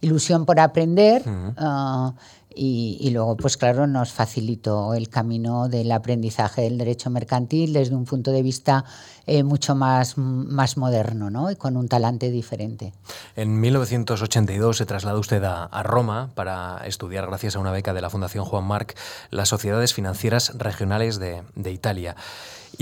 ilusión 0.00 0.44
por 0.46 0.58
aprender. 0.58 1.22
Ah, 1.56 2.12
y, 2.54 3.10
luego, 3.10 3.36
pues 3.36 3.56
claro, 3.56 3.86
nos 3.86 4.12
facilitó 4.12 4.94
el 4.94 5.08
camino 5.08 5.68
del 5.68 5.90
aprendizaje 5.92 6.62
del 6.62 6.78
derecho 6.78 7.10
mercantil 7.10 7.72
desde 7.72 7.94
un 7.94 8.04
punto 8.04 8.32
de 8.32 8.42
vista 8.42 8.84
eh, 9.26 9.42
mucho 9.42 9.74
más, 9.74 10.18
más 10.18 10.76
moderno 10.76 11.30
¿no? 11.30 11.50
y 11.50 11.56
con 11.56 11.76
un 11.76 11.88
talante 11.88 12.30
diferente. 12.30 12.92
En 13.36 13.60
1982 13.60 14.76
se 14.76 14.86
trasladó 14.86 15.20
usted 15.20 15.42
a, 15.44 15.82
Roma 15.82 16.30
para 16.34 16.82
estudiar, 16.86 17.26
gracias 17.26 17.56
a 17.56 17.58
una 17.58 17.72
beca 17.72 17.92
de 17.92 18.00
la 18.00 18.10
Fundación 18.10 18.44
Juan 18.44 18.64
Marc, 18.64 18.96
las 19.30 19.48
sociedades 19.48 19.94
financieras 19.94 20.56
regionales 20.58 21.18
de, 21.18 21.42
de 21.54 21.72
Italia. 21.72 22.16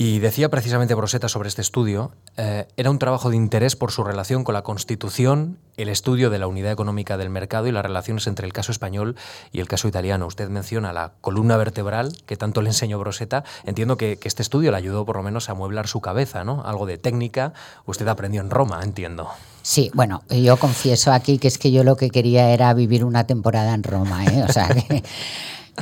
Y 0.02 0.18
decía 0.18 0.48
precisamente 0.48 0.94
Broseta 0.94 1.28
sobre 1.28 1.50
este 1.50 1.60
estudio, 1.60 2.12
eh, 2.38 2.66
era 2.78 2.90
un 2.90 2.98
trabajo 2.98 3.28
de 3.28 3.36
interés 3.36 3.76
por 3.76 3.92
su 3.92 4.02
relación 4.02 4.44
con 4.44 4.54
la 4.54 4.62
Constitución, 4.62 5.58
el 5.76 5.90
estudio 5.90 6.30
de 6.30 6.38
la 6.38 6.46
unidad 6.46 6.72
económica 6.72 7.18
del 7.18 7.28
mercado 7.28 7.66
y 7.66 7.72
las 7.72 7.82
relaciones 7.82 8.26
entre 8.26 8.46
el 8.46 8.54
caso 8.54 8.72
español 8.72 9.16
y 9.52 9.60
el 9.60 9.68
caso 9.68 9.88
italiano. 9.88 10.26
Usted 10.26 10.48
menciona 10.48 10.94
la 10.94 11.12
columna 11.20 11.58
vertebral 11.58 12.16
que 12.24 12.38
tanto 12.38 12.62
le 12.62 12.70
enseñó 12.70 12.98
Broseta. 12.98 13.44
Entiendo 13.66 13.98
que, 13.98 14.18
este 14.24 14.40
estudio 14.40 14.70
le 14.70 14.78
ayudó 14.78 15.04
por 15.04 15.16
lo 15.16 15.22
menos 15.22 15.50
a 15.50 15.54
mueblar 15.54 15.86
su 15.86 16.00
cabeza, 16.00 16.44
¿no? 16.44 16.62
Algo 16.64 16.86
de 16.86 16.96
técnica. 16.96 17.52
Usted 17.84 18.08
aprendió 18.08 18.40
en 18.40 18.48
Roma, 18.48 18.80
entiendo. 18.82 19.28
Sí, 19.60 19.90
bueno, 19.92 20.22
yo 20.30 20.56
confieso 20.56 21.12
aquí 21.12 21.36
que 21.36 21.48
es 21.48 21.58
que 21.58 21.72
yo 21.72 21.84
lo 21.84 21.96
que 21.98 22.08
quería 22.08 22.48
era 22.52 22.72
vivir 22.72 23.04
una 23.04 23.26
temporada 23.26 23.74
en 23.74 23.82
Roma, 23.82 24.24
¿eh? 24.24 24.44
O 24.48 24.50
sea 24.50 24.68
que... 24.68 25.04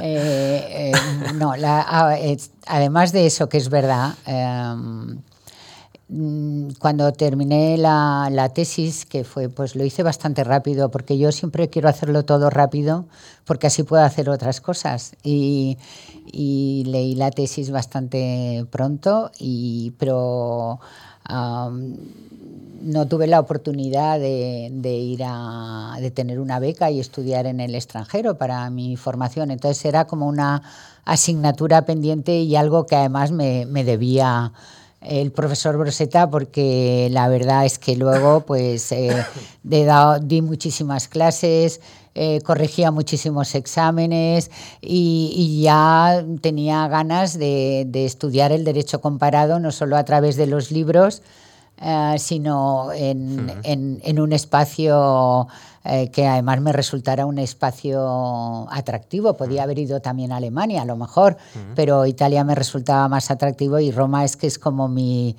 Eh, 0.00 0.92
eh, 0.92 1.32
no, 1.34 1.52
además 2.66 3.12
de 3.12 3.26
eso, 3.26 3.48
que 3.48 3.58
es 3.58 3.68
verdad, 3.68 4.14
em, 4.26 5.20
cuando 6.78 7.12
terminé 7.12 7.76
la, 7.76 8.50
tesis, 8.54 9.04
que 9.04 9.24
fue, 9.24 9.48
pues 9.48 9.76
lo 9.76 9.84
hice 9.84 10.02
bastante 10.02 10.42
rápido, 10.42 10.90
porque 10.90 11.18
yo 11.18 11.32
siempre 11.32 11.68
quiero 11.68 11.88
hacerlo 11.88 12.24
todo 12.24 12.48
rápido, 12.48 13.06
porque 13.44 13.66
así 13.66 13.82
puedo 13.82 14.02
hacer 14.02 14.30
otras 14.30 14.60
cosas. 14.60 15.16
Y, 15.22 15.76
leí 16.86 17.14
la 17.14 17.30
tesis 17.30 17.70
bastante 17.70 18.66
pronto, 18.70 19.30
y, 19.38 19.92
pero 19.98 20.80
no 22.80 23.06
tuve 23.06 23.26
la 23.26 23.40
oportunidad 23.40 24.18
de, 24.18 24.70
ir 24.82 25.22
a 25.24 25.96
de 26.00 26.10
tener 26.10 26.40
una 26.40 26.58
beca 26.58 26.90
y 26.90 27.00
estudiar 27.00 27.46
en 27.46 27.60
el 27.60 27.74
extranjero 27.74 28.38
para 28.38 28.68
mi 28.70 28.96
formación. 28.96 29.50
Entonces 29.50 29.84
era 29.84 30.06
como 30.06 30.26
una 30.26 30.62
asignatura 31.04 31.84
pendiente 31.84 32.40
y 32.40 32.56
algo 32.56 32.86
que 32.86 32.96
además 32.96 33.30
me, 33.32 33.66
debía 33.84 34.52
el 35.00 35.30
profesor 35.30 35.76
Broseta 35.76 36.28
porque 36.28 37.08
la 37.10 37.28
verdad 37.28 37.64
es 37.64 37.78
que 37.78 37.96
luego 37.96 38.40
pues 38.40 38.90
eh, 38.92 39.24
di 39.62 40.42
muchísimas 40.42 41.08
clases, 41.08 41.80
eh, 42.14 42.40
corregía 42.40 42.90
muchísimos 42.90 43.54
exámenes 43.54 44.50
y, 44.80 45.60
ya 45.62 46.24
tenía 46.40 46.88
ganas 46.88 47.38
de, 47.38 47.84
de, 47.86 48.06
estudiar 48.06 48.50
el 48.50 48.64
derecho 48.64 49.00
comparado 49.00 49.60
no 49.60 49.70
solo 49.70 49.96
a 49.96 50.04
través 50.04 50.36
de 50.36 50.46
los 50.46 50.72
libros, 50.72 51.22
eh, 51.80 52.16
sino 52.18 52.92
en, 52.92 53.52
en, 53.62 54.20
un 54.20 54.32
espacio 54.32 55.46
eh, 55.84 56.10
que 56.10 56.26
además 56.26 56.60
me 56.60 56.72
resultara 56.72 57.24
un 57.24 57.38
espacio 57.38 58.66
atractivo. 58.70 59.34
Podía 59.34 59.62
haber 59.62 59.78
ido 59.78 60.00
también 60.00 60.32
a 60.32 60.36
Alemania, 60.36 60.82
a 60.82 60.84
lo 60.84 60.96
mejor, 60.96 61.36
pero 61.76 62.04
Italia 62.06 62.42
me 62.42 62.56
resultaba 62.56 63.08
más 63.08 63.30
atractivo 63.30 63.78
y 63.78 63.92
Roma 63.92 64.24
es 64.24 64.36
que 64.36 64.48
es 64.48 64.58
como 64.58 64.88
mi 64.88 65.36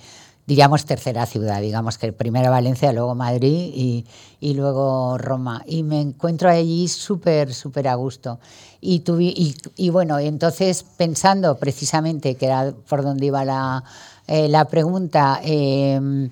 diríamos 0.49 0.85
tercera 0.85 1.27
ciudad, 1.27 1.61
digamos 1.61 1.99
que 1.99 2.11
primero 2.11 2.49
Valencia, 2.49 2.91
luego 2.91 3.13
Madrid 3.13 3.71
y, 3.71 4.07
y 4.39 4.55
luego 4.55 5.15
Roma. 5.19 5.61
Y 5.67 5.83
me 5.83 6.01
encuentro 6.01 6.49
allí 6.49 6.87
súper, 6.87 7.53
súper 7.53 7.87
a 7.87 7.93
gusto. 7.93 8.39
Y, 8.81 9.03
y, 9.07 9.55
y, 9.75 9.89
bueno, 9.91 10.17
entonces 10.17 10.83
pensando 10.97 11.59
precisamente, 11.59 12.33
que 12.33 12.47
era 12.47 12.73
por 12.87 13.03
donde 13.03 13.27
iba 13.27 13.45
la, 13.45 13.83
eh, 14.31 14.47
la 14.47 14.65
pregunta, 14.65 15.41
eh, 15.43 16.29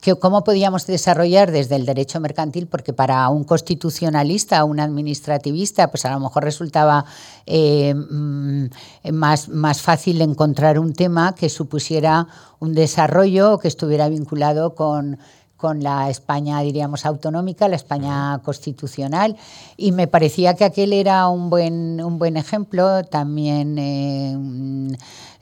que 0.00 0.14
cómo 0.14 0.44
podíamos 0.44 0.86
desarrollar 0.86 1.50
desde 1.50 1.74
el 1.74 1.86
derecho 1.86 2.20
mercantil, 2.20 2.68
porque 2.68 2.92
para 2.92 3.28
un 3.30 3.42
constitucionalista, 3.42 4.64
un 4.64 4.78
administrativista, 4.78 5.90
pues 5.90 6.04
a 6.04 6.12
lo 6.12 6.20
mejor 6.20 6.44
resultaba 6.44 7.04
eh, 7.46 7.94
mm, 7.94 8.66
más, 9.12 9.48
más 9.48 9.82
fácil 9.82 10.20
encontrar 10.20 10.78
un 10.78 10.92
tema 10.92 11.34
que 11.34 11.48
supusiera 11.48 12.28
un 12.60 12.74
desarrollo 12.74 13.54
o 13.54 13.58
que 13.58 13.68
estuviera 13.68 14.08
vinculado 14.08 14.76
con 14.76 15.18
con 15.62 15.80
la 15.80 16.10
España, 16.10 16.58
diríamos, 16.60 17.06
autonómica, 17.06 17.68
la 17.68 17.76
España 17.76 18.40
constitucional, 18.42 19.36
y 19.76 19.92
me 19.92 20.08
parecía 20.08 20.54
que 20.54 20.64
aquel 20.64 20.92
era 20.92 21.28
un 21.28 21.50
buen, 21.50 22.02
un 22.02 22.18
buen 22.18 22.36
ejemplo, 22.36 23.04
también 23.04 23.78
eh, 23.78 24.36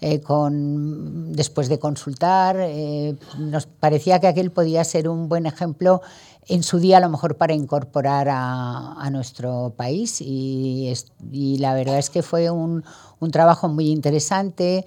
eh, 0.00 0.20
con, 0.20 1.32
después 1.32 1.68
de 1.68 1.78
consultar, 1.78 2.56
eh, 2.58 3.16
nos 3.38 3.66
parecía 3.66 4.18
que 4.18 4.28
aquel 4.28 4.50
podía 4.50 4.82
ser 4.84 5.08
un 5.08 5.28
buen 5.28 5.46
ejemplo 5.46 6.00
en 6.48 6.62
su 6.62 6.78
día 6.78 6.96
a 6.96 7.00
lo 7.00 7.10
mejor 7.10 7.36
para 7.36 7.52
incorporar 7.54 8.28
a, 8.30 9.08
nuestro 9.10 9.74
país 9.76 10.20
y, 10.20 10.92
y, 11.30 11.58
la 11.58 11.74
verdad 11.74 11.98
es 11.98 12.10
que 12.10 12.22
fue 12.22 12.50
un, 12.50 12.82
un 13.20 13.30
trabajo 13.30 13.68
muy 13.68 13.90
interesante. 13.90 14.86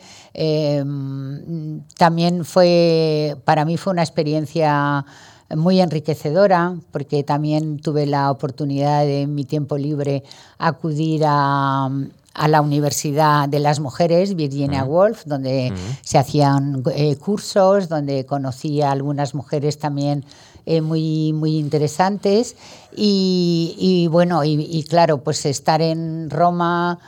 también 1.97 2.43
fue, 2.43 3.37
para 3.45 3.65
mí 3.65 3.77
fue 3.77 3.93
una 3.93 4.01
experiencia 4.01 5.05
muy 5.55 5.79
enriquecedora 5.79 6.75
porque 6.91 7.23
también 7.23 7.79
tuve 7.79 8.05
la 8.05 8.31
oportunidad 8.31 9.03
de 9.03 9.21
en 9.21 9.35
mi 9.35 9.45
tiempo 9.45 9.77
libre 9.77 10.23
acudir 10.57 11.23
a, 11.25 11.89
a 12.33 12.47
la 12.47 12.61
Universidad 12.61 13.47
de 13.47 13.59
las 13.59 13.79
Mujeres, 13.79 14.35
Virginia 14.35 14.83
Woolf, 14.83 15.25
donde 15.25 15.71
se 16.01 16.17
hacían 16.17 16.83
eh, 16.95 17.15
cursos, 17.17 17.89
donde 17.89 18.25
conocí 18.25 18.81
a 18.81 18.91
algunas 18.91 19.35
mujeres 19.35 19.77
también 19.77 20.25
eh, 20.65 20.81
muy, 20.81 21.31
muy 21.33 21.57
interesantes. 21.57 22.55
Y, 22.95 24.07
bueno, 24.11 24.43
y, 24.43 24.83
claro, 24.89 25.23
pues 25.23 25.45
estar 25.45 25.81
en 25.81 26.29
Roma, 26.29 26.99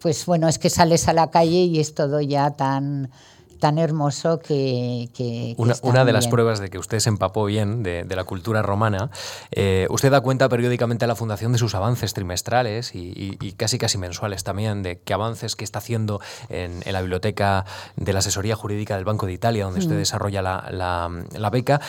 pues 0.00 0.26
bueno, 0.26 0.48
es 0.48 0.58
que 0.58 0.68
sales 0.68 1.08
a 1.08 1.12
la 1.12 1.30
calle 1.30 1.64
y 1.64 1.78
es 1.78 1.94
todo 1.94 2.20
ya 2.20 2.50
tan 2.50 3.10
tan 3.58 3.78
hermoso 3.78 4.38
que... 4.38 5.54
una, 5.82 6.04
de 6.04 6.12
las 6.12 6.28
pruebas 6.28 6.60
de 6.60 6.70
que 6.70 6.78
usted 6.78 6.98
se 6.98 7.08
empapó 7.08 7.44
bien 7.44 7.82
de, 7.82 8.04
la 8.16 8.24
cultura 8.24 8.62
romana, 8.62 9.10
eh, 9.50 9.86
usted 9.90 10.10
da 10.10 10.20
cuenta 10.20 10.48
periódicamente 10.48 11.04
a 11.04 11.08
la 11.08 11.14
Fundación 11.14 11.52
de 11.52 11.58
sus 11.58 11.74
avances 11.74 12.14
trimestrales 12.14 12.92
y, 12.94 13.36
casi 13.56 13.78
casi 13.78 13.98
mensuales 13.98 14.44
también, 14.44 14.82
de 14.82 15.00
qué 15.00 15.14
avances 15.14 15.56
que 15.56 15.64
está 15.64 15.78
haciendo 15.78 16.20
en, 16.48 16.80
la 16.86 17.00
biblioteca 17.00 17.64
de 17.96 18.12
la 18.12 18.20
asesoría 18.20 18.56
jurídica 18.56 18.96
del 18.96 19.04
Banco 19.04 19.26
de 19.26 19.32
Italia, 19.32 19.64
donde 19.64 19.80
usted 19.80 19.94
mm. 19.94 19.98
desarrolla 19.98 20.42
la, 20.42 21.50
beca, 21.50 21.80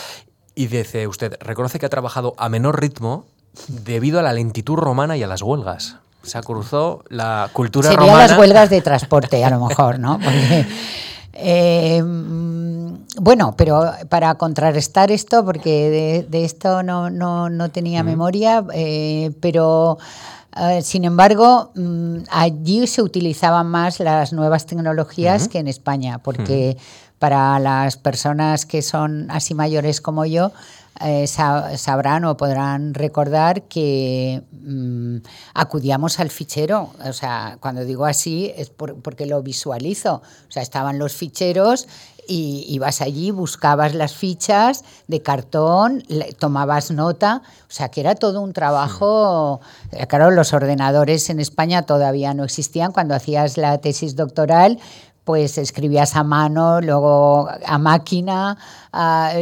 y 0.56 0.68
dice 0.68 1.08
usted, 1.08 1.38
reconoce 1.40 1.80
que 1.80 1.86
ha 1.86 1.90
trabajado 1.90 2.34
a 2.38 2.50
menor 2.50 2.80
ritmo 2.80 3.26
debido 3.68 4.20
a 4.20 4.22
la 4.22 4.34
lentitud 4.34 4.76
romana 4.76 5.18
y 5.18 5.24
a 5.24 5.28
las 5.28 5.42
huelgas 5.42 5.98
se 6.28 6.42
cruzó 6.42 7.04
la 7.10 7.50
cultura 7.54 7.90
Sería 7.90 8.06
romana. 8.06 8.28
las 8.28 8.38
huelgas 8.38 8.70
de 8.70 8.82
transporte, 8.82 9.44
a 9.44 9.50
lo 9.50 9.66
mejor, 9.66 10.00
¿no? 10.00 10.20
Eh, 11.40 12.02
bueno, 13.20 13.54
pero 13.56 13.92
para 14.10 14.36
contrarrestar 14.36 15.12
esto, 15.12 15.46
porque 15.46 16.26
de, 16.30 16.44
esto 16.44 16.82
no, 16.84 17.10
no, 17.10 17.70
tenía 17.70 18.04
memoria, 18.04 18.66
eh, 18.74 19.32
pero 19.40 19.98
eh, 20.56 20.82
sin 20.82 21.06
embargo, 21.06 21.72
mm, 21.76 22.18
allí 22.32 22.88
se 22.88 23.02
utilizaban 23.02 23.68
más 23.68 24.00
las 24.00 24.34
nuevas 24.34 24.66
tecnologías 24.66 25.48
que 25.48 25.60
en 25.60 25.68
España, 25.68 26.20
porque 26.20 26.78
para 27.20 27.60
las 27.60 27.98
personas 27.98 28.66
que 28.66 28.82
son 28.82 29.30
así 29.30 29.54
mayores 29.54 30.02
como 30.02 30.26
yo, 30.26 30.52
eh, 31.02 31.28
sabrán 31.28 32.26
o 32.26 32.38
podrán 32.38 32.94
recordar 32.94 33.64
que 33.64 34.44
mm, 34.52 35.18
acudíamos 35.54 36.20
al 36.20 36.30
fichero. 36.30 36.92
O 37.06 37.14
sea, 37.14 37.58
cuando 37.60 37.86
digo 37.86 38.06
así 38.06 38.52
es 38.56 38.70
porque 38.70 39.26
lo 39.26 39.42
visualizo. 39.42 40.22
O 40.48 40.52
sea, 40.52 40.64
estaban 40.64 41.00
los 41.00 41.14
ficheros 41.14 41.88
y 42.28 42.66
ibas 42.68 43.02
allí, 43.02 43.32
buscabas 43.32 43.96
las 43.96 44.14
fichas 44.14 44.84
de 45.08 45.22
cartón, 45.22 46.04
tomabas 46.38 46.92
nota, 46.92 47.42
o 47.62 47.72
sea 47.72 47.90
que 47.90 48.02
era 48.02 48.16
todo 48.16 48.42
un 48.42 48.54
trabajo. 48.54 49.62
Eh, 49.92 50.06
claro, 50.08 50.32
los 50.32 50.54
ordenadores 50.54 51.30
en 51.30 51.40
España 51.40 51.84
todavía 51.84 52.34
no 52.34 52.44
existían. 52.44 52.92
Cuando 52.92 53.16
hacías 53.16 53.58
la 53.58 53.78
tesis 53.80 54.16
doctoral, 54.16 54.80
pues 55.28 55.58
escribías 55.58 56.16
a 56.16 56.24
mano, 56.24 56.80
luego 56.80 57.50
a 57.66 57.78
máquina, 57.78 58.58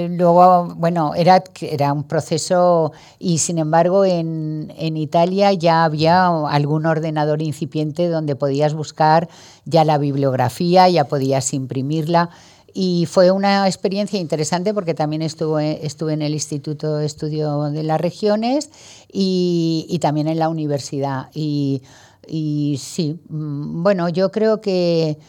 luego, 0.09 0.73
bueno, 0.75 1.13
era, 1.13 1.43
era 1.61 1.93
un 1.93 2.05
proceso 2.05 2.91
y 3.19 3.37
sin 3.37 3.59
embargo 3.59 4.03
en, 4.03 4.73
en, 4.79 4.97
Italia 4.97 5.53
ya 5.53 5.83
había 5.83 6.25
algún 6.25 6.87
ordenador 6.87 7.43
incipiente 7.43 8.09
donde 8.09 8.35
podías 8.35 8.73
buscar 8.73 9.29
ya 9.65 9.85
la 9.85 9.99
bibliografía, 9.99 10.89
ya 10.89 11.03
podías 11.03 11.53
imprimirla. 11.53 12.31
Y 12.73 13.05
fue 13.05 13.29
una 13.29 13.67
experiencia 13.67 14.19
interesante 14.19 14.73
porque 14.73 14.95
también 14.95 15.21
estuve, 15.21 15.85
estuve 15.85 16.13
en 16.13 16.23
el 16.23 16.33
Instituto 16.33 16.97
de 16.97 17.05
Estudio 17.05 17.61
de 17.69 17.83
las 17.83 18.01
Regiones 18.01 18.71
y, 19.13 19.85
y 19.87 19.99
también 19.99 20.27
en 20.29 20.39
la 20.39 20.49
universidad. 20.49 21.29
Y, 21.35 21.83
y 22.27 22.77
sí, 22.81 23.19
mm, 23.29 23.83
bueno, 23.83 24.09
yo 24.09 24.31
creo 24.31 24.61
que 24.61 25.19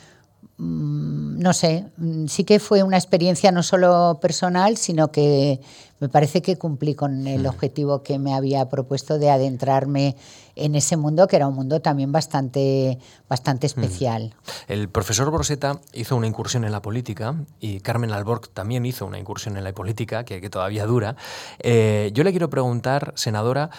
no 0.59 1.53
sé, 1.53 1.85
mm, 1.99 2.27
sí 2.27 2.45
que 2.45 2.59
fue 2.59 2.83
una 2.83 2.97
experiencia 2.97 3.53
no 3.53 3.63
solo 3.63 4.19
personal, 4.23 4.79
sino 4.79 5.13
que 5.13 5.61
me 6.01 6.09
parece 6.09 6.41
que 6.41 6.57
cumplí 6.57 6.95
con 6.95 7.27
el 7.27 7.47
objetivo 7.47 8.03
que 8.03 8.19
me 8.19 8.35
había 8.35 8.69
propuesto 8.69 9.19
de 9.19 9.31
adentrarme 9.31 10.17
en 10.55 10.75
ese 10.75 10.97
mundo, 10.97 11.27
que 11.27 11.37
era 11.37 11.47
un 11.47 11.55
mundo 11.55 11.81
también 11.81 12.11
bastante, 12.11 12.99
bastante 13.29 13.67
especial. 13.67 14.35
El 14.69 14.89
profesor 14.89 15.31
Broseta 15.31 15.81
hizo 15.93 16.17
una 16.17 16.27
incursión 16.27 16.65
en 16.65 16.73
la 16.73 16.81
política 16.81 17.35
y 17.61 17.81
Carmen 17.81 18.13
Alborg 18.13 18.49
también 18.49 18.87
hizo 18.87 19.05
una 19.05 19.19
incursión 19.19 19.59
en 19.59 19.65
la 19.65 19.73
política, 19.75 20.25
que, 20.25 20.49
todavía 20.49 20.87
dura. 20.87 21.17
Eh, 21.59 22.11
yo 22.15 22.25
le 22.25 22.31
quiero 22.31 22.49
preguntar, 22.49 23.13
senadora, 23.17 23.71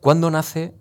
¿cuándo 0.00 0.30
nace 0.30 0.74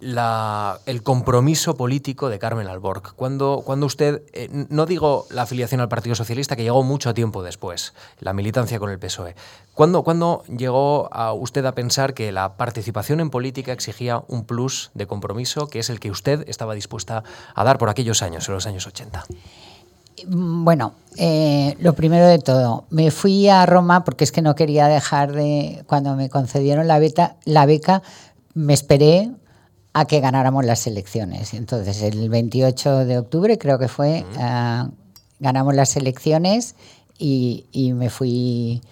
el 0.00 1.02
compromiso 1.02 1.76
político 1.76 2.28
de 2.28 2.38
Carmen 2.38 2.66
Alborg. 2.66 3.14
Cuando, 3.14 3.62
cuando 3.64 3.86
usted, 3.86 4.22
eh, 4.32 4.48
no 4.68 4.86
digo 4.86 5.26
la 5.30 5.42
afiliación 5.42 5.80
al 5.80 5.88
Partido 5.88 6.14
Socialista, 6.14 6.56
que 6.56 6.62
llegó 6.62 6.82
mucho 6.82 7.14
tiempo 7.14 7.42
después, 7.42 7.94
la 8.20 8.32
militancia 8.32 8.78
con 8.78 8.90
el 8.90 8.98
PSOE, 8.98 9.34
¿cuándo, 9.74 10.02
cuando 10.02 10.44
llegó 10.44 11.08
a 11.12 11.32
usted 11.32 11.64
a 11.64 11.72
pensar 11.72 12.14
que 12.14 12.30
la 12.32 12.56
participación 12.56 13.20
en 13.20 13.30
política 13.30 13.72
exigía 13.72 14.22
un 14.28 14.44
plus 14.44 14.90
de 14.94 15.06
compromiso, 15.06 15.68
que 15.68 15.78
es 15.78 15.90
el 15.90 16.00
que 16.00 16.10
usted 16.10 16.48
estaba 16.48 16.74
dispuesta 16.74 17.24
a 17.54 17.64
dar 17.64 17.78
por 17.78 17.88
aquellos 17.88 18.22
años, 18.22 18.48
en 18.48 18.54
los 18.54 18.66
años 18.66 18.86
80? 18.86 19.24
Bueno, 20.28 20.94
eh, 21.16 21.76
lo 21.78 21.92
primero 21.94 22.26
de 22.26 22.38
todo, 22.38 22.84
me 22.90 23.10
fui 23.10 23.48
a 23.48 23.66
Roma 23.66 24.04
porque 24.04 24.24
es 24.24 24.32
que 24.32 24.40
no 24.40 24.54
quería 24.54 24.88
dejar 24.88 25.32
de, 25.32 25.84
cuando 25.86 26.16
me 26.16 26.30
concedieron 26.30 26.86
la, 26.86 26.98
beta, 26.98 27.36
la 27.44 27.66
beca, 27.66 28.02
me 28.54 28.72
esperé 28.72 29.30
a 29.98 30.04
que 30.04 30.20
ganáramos 30.20 30.66
las 30.66 30.86
elecciones. 30.86 31.54
Entonces, 31.54 32.02
el 32.02 32.28
28 32.28 33.06
de 33.06 33.16
octubre 33.16 33.56
creo 33.56 33.78
que 33.78 33.88
fue, 33.88 34.26
ah, 34.38 34.90
ganamos 35.40 35.74
las 35.74 35.96
elecciones 35.96 36.74
y, 37.18 37.64
me 37.94 38.10
fui 38.10 38.82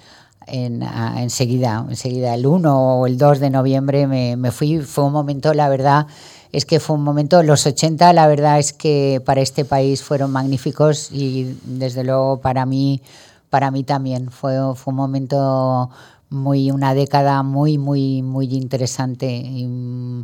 en, 0.47 0.83
enseguida, 0.83 1.85
enseguida 1.91 2.35
el 2.35 2.47
1 2.47 3.01
o 3.01 3.07
el 3.07 3.19
2 3.19 3.39
de 3.39 3.51
noviembre 3.51 4.07
me, 4.07 4.37
me, 4.37 4.51
fui. 4.51 4.79
Fue 4.81 5.05
un 5.05 5.13
momento, 5.13 5.53
la 5.53 5.69
verdad, 5.69 6.07
es 6.53 6.65
que 6.65 6.81
fue 6.81 6.97
un 6.97 7.05
momento, 7.05 7.43
los 7.43 7.67
80, 7.67 8.11
la 8.15 8.27
verdad 8.27 8.59
es 8.59 8.73
que 8.73 9.21
para 9.27 9.43
este 9.43 9.67
país 9.67 10.03
fueron 10.03 10.31
magníficos 10.31 11.13
y 11.13 11.55
desde 11.65 12.03
luego 12.03 12.41
para 12.41 12.65
mí, 12.65 13.03
para 13.51 13.71
mí 13.71 13.85
también 13.85 14.31
fue, 14.31 14.57
fue 14.75 14.93
un 14.93 14.97
momento 14.97 15.91
muy 16.35 16.71
una 16.71 16.95
década 16.95 17.43
muy 17.43 17.79
muy 17.79 18.23
muy 18.23 18.47
interesante 18.55 19.43
mm, 19.45 20.21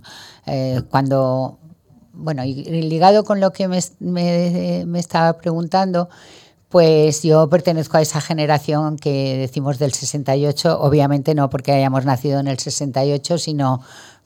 eh, 0.46 0.82
cuando 0.90 1.58
bueno 2.12 2.44
y 2.44 2.64
ligado 2.82 3.24
con 3.24 3.40
lo 3.40 3.52
que 3.52 3.68
me, 3.68 3.80
me, 4.00 4.98
estaba 4.98 5.38
preguntando 5.38 6.08
Pues 6.68 7.22
yo 7.22 7.48
pertenezco 7.48 7.96
a 7.96 8.02
esa 8.02 8.20
generación 8.20 8.96
que 8.96 9.36
decimos 9.38 9.78
del 9.78 9.92
68, 9.92 10.78
obviamente 10.80 11.34
no 11.34 11.50
porque 11.50 11.72
hayamos 11.72 12.04
nacido 12.04 12.38
en 12.38 12.46
el 12.46 12.58
68, 12.58 13.38
sino 13.38 13.80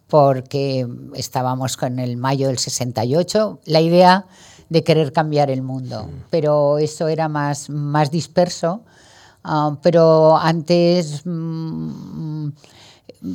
porque 0.09 0.87
estábamos 1.14 1.76
con 1.76 1.99
el 1.99 2.16
mayo 2.16 2.49
del 2.49 2.59
68, 2.59 3.61
la 3.64 3.80
idea 3.80 4.26
de 4.68 4.85
querer 4.85 5.12
cambiar 5.12 5.51
el 5.51 5.62
mundo, 5.62 6.11
pero 6.30 6.78
eso 6.78 7.09
era 7.09 7.28
más, 7.28 7.70
más 7.70 8.11
disperso. 8.11 8.82
Ah, 9.45 9.76
pero 9.82 10.38
antes 10.38 11.20
mm, 11.26 12.49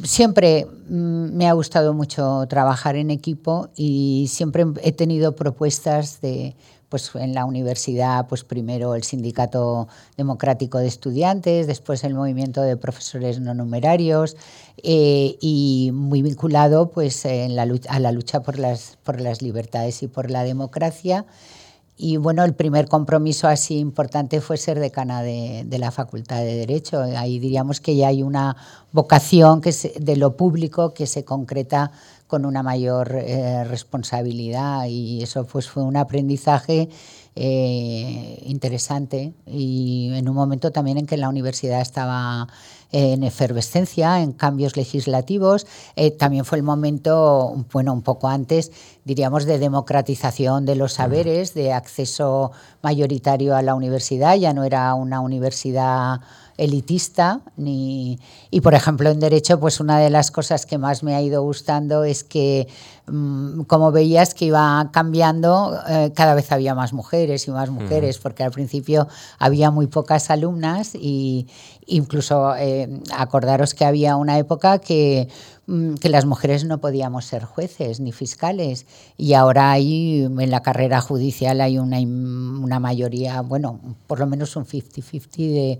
siempre 0.03 0.65
mm, 0.65 1.35
me 1.37 1.47
ha 1.47 1.53
gustado 1.53 1.93
mucho 1.93 2.47
trabajar 2.49 2.95
en 2.95 3.11
equipo 3.11 3.69
y 3.75 4.25
siempre 4.27 4.65
he 4.81 4.91
tenido 4.91 5.35
propuestas 5.35 6.19
de 6.21 6.55
pues 6.89 7.11
en 7.13 7.35
la 7.35 7.45
universidad, 7.45 8.27
pues 8.27 8.43
primero 8.43 8.95
el 8.95 9.03
Sindicato 9.03 9.87
Democrático 10.17 10.79
de 10.79 10.87
Estudiantes, 10.87 11.67
después 11.67 12.03
el 12.03 12.15
Movimiento 12.15 12.63
de 12.63 12.77
Profesores 12.77 13.39
No 13.39 13.53
Numerarios 13.53 14.35
eh, 14.81 15.37
y 15.39 15.91
muy 15.93 16.23
vinculado 16.23 16.89
pues 16.89 17.25
en 17.25 17.55
la, 17.55 17.67
a 17.89 17.99
la 17.99 18.11
lucha 18.11 18.41
por 18.41 18.57
las, 18.57 18.97
por 19.03 19.21
las 19.21 19.43
libertades 19.43 20.01
y 20.01 20.07
por 20.07 20.31
la 20.31 20.43
democracia. 20.43 21.27
Y 22.01 22.15
bueno, 22.15 22.45
el 22.45 22.53
primer 22.53 22.87
compromiso 22.87 23.49
así 23.49 23.77
importante 23.77 24.39
fue 24.39 24.55
ser 24.55 24.79
decana 24.79 25.21
de, 25.21 25.65
la 25.77 25.91
Facultad 25.91 26.37
de 26.37 26.55
Derecho. 26.55 27.01
Ahí 27.01 27.39
diríamos 27.39 27.81
que 27.81 27.93
ya 27.93 28.07
hay 28.07 28.23
una 28.23 28.55
vocación 28.93 29.59
que 29.59 29.73
de 29.99 30.15
lo 30.15 30.37
público 30.37 30.93
que 30.93 31.05
se 31.05 31.25
concreta 31.25 31.91
con 32.25 32.45
una 32.45 32.63
mayor 32.63 33.11
eh, 33.15 33.65
responsabilidad 33.65 34.85
y 34.85 35.21
eso 35.23 35.45
pues 35.45 35.67
fue 35.67 35.83
un 35.83 35.97
aprendizaje 35.97 36.87
eh, 37.41 38.43
interesante 38.47 39.33
y 39.47 40.11
en 40.13 40.27
un 40.27 40.35
momento 40.35 40.71
también 40.71 40.97
en 40.97 41.05
que 41.05 41.15
la 41.15 41.29
universidad 41.29 41.79
estaba 41.79 42.49
en 42.91 43.23
efervescencia, 43.23 44.21
en 44.21 44.33
cambios 44.33 44.75
legislativos. 44.75 45.65
Eh, 45.95 46.11
también 46.11 46.43
fue 46.43 46.57
el 46.57 46.65
momento, 46.65 47.65
bueno, 47.71 47.93
un 47.93 48.01
poco 48.01 48.27
antes, 48.27 48.73
diríamos, 49.05 49.45
de 49.45 49.57
democratización 49.57 50.65
de 50.65 50.75
los 50.75 50.93
saberes, 50.93 51.53
de 51.53 51.71
acceso 51.71 52.51
mayoritario 52.81 53.55
a 53.55 53.61
la 53.61 53.73
universidad. 53.73 54.35
Ya 54.35 54.51
no 54.51 54.65
era 54.65 54.93
una 54.95 55.21
universidad 55.21 56.19
elitista 56.59 57.41
ni 57.57 58.19
y 58.51 58.61
por 58.61 58.73
ejemplo 58.73 59.09
en 59.09 59.19
derecho 59.19 59.59
pues 59.59 59.79
una 59.79 59.99
de 59.99 60.09
las 60.09 60.29
cosas 60.29 60.65
que 60.65 60.77
más 60.77 61.03
me 61.03 61.15
ha 61.15 61.21
ido 61.21 61.41
gustando 61.41 62.03
es 62.03 62.23
que 62.23 62.67
mm, 63.07 63.61
como 63.61 63.91
veías 63.91 64.33
que 64.33 64.45
iba 64.45 64.89
cambiando 64.91 65.79
eh, 65.87 66.11
cada 66.13 66.35
vez 66.35 66.51
había 66.51 66.75
más 66.75 66.91
mujeres 66.93 67.47
y 67.47 67.51
más 67.51 67.69
mujeres 67.69 68.17
porque 68.19 68.43
al 68.43 68.51
principio 68.51 69.07
había 69.39 69.71
muy 69.71 69.87
pocas 69.87 70.29
alumnas 70.29 70.95
y 70.95 71.47
incluso 71.87 72.55
eh, 72.57 72.89
acordaros 73.15 73.73
que 73.73 73.85
había 73.85 74.17
una 74.17 74.37
época 74.37 74.79
que 74.79 75.29
mm, 75.67 75.95
que 75.95 76.09
las 76.09 76.25
mujeres 76.25 76.65
no 76.65 76.79
podíamos 76.79 77.25
ser 77.25 77.45
jueces 77.45 78.01
ni 78.01 78.11
fiscales 78.11 78.85
y 79.17 79.33
ahora 79.33 79.71
hay 79.71 80.23
en 80.23 80.51
la 80.51 80.61
carrera 80.61 80.99
judicial 80.99 81.61
hay 81.61 81.77
una, 81.77 81.99
una 81.99 82.79
mayoría, 82.79 83.41
bueno, 83.41 83.79
por 84.07 84.19
lo 84.19 84.27
menos 84.27 84.55
un 84.55 84.65
50-50 84.65 85.37
de, 85.37 85.79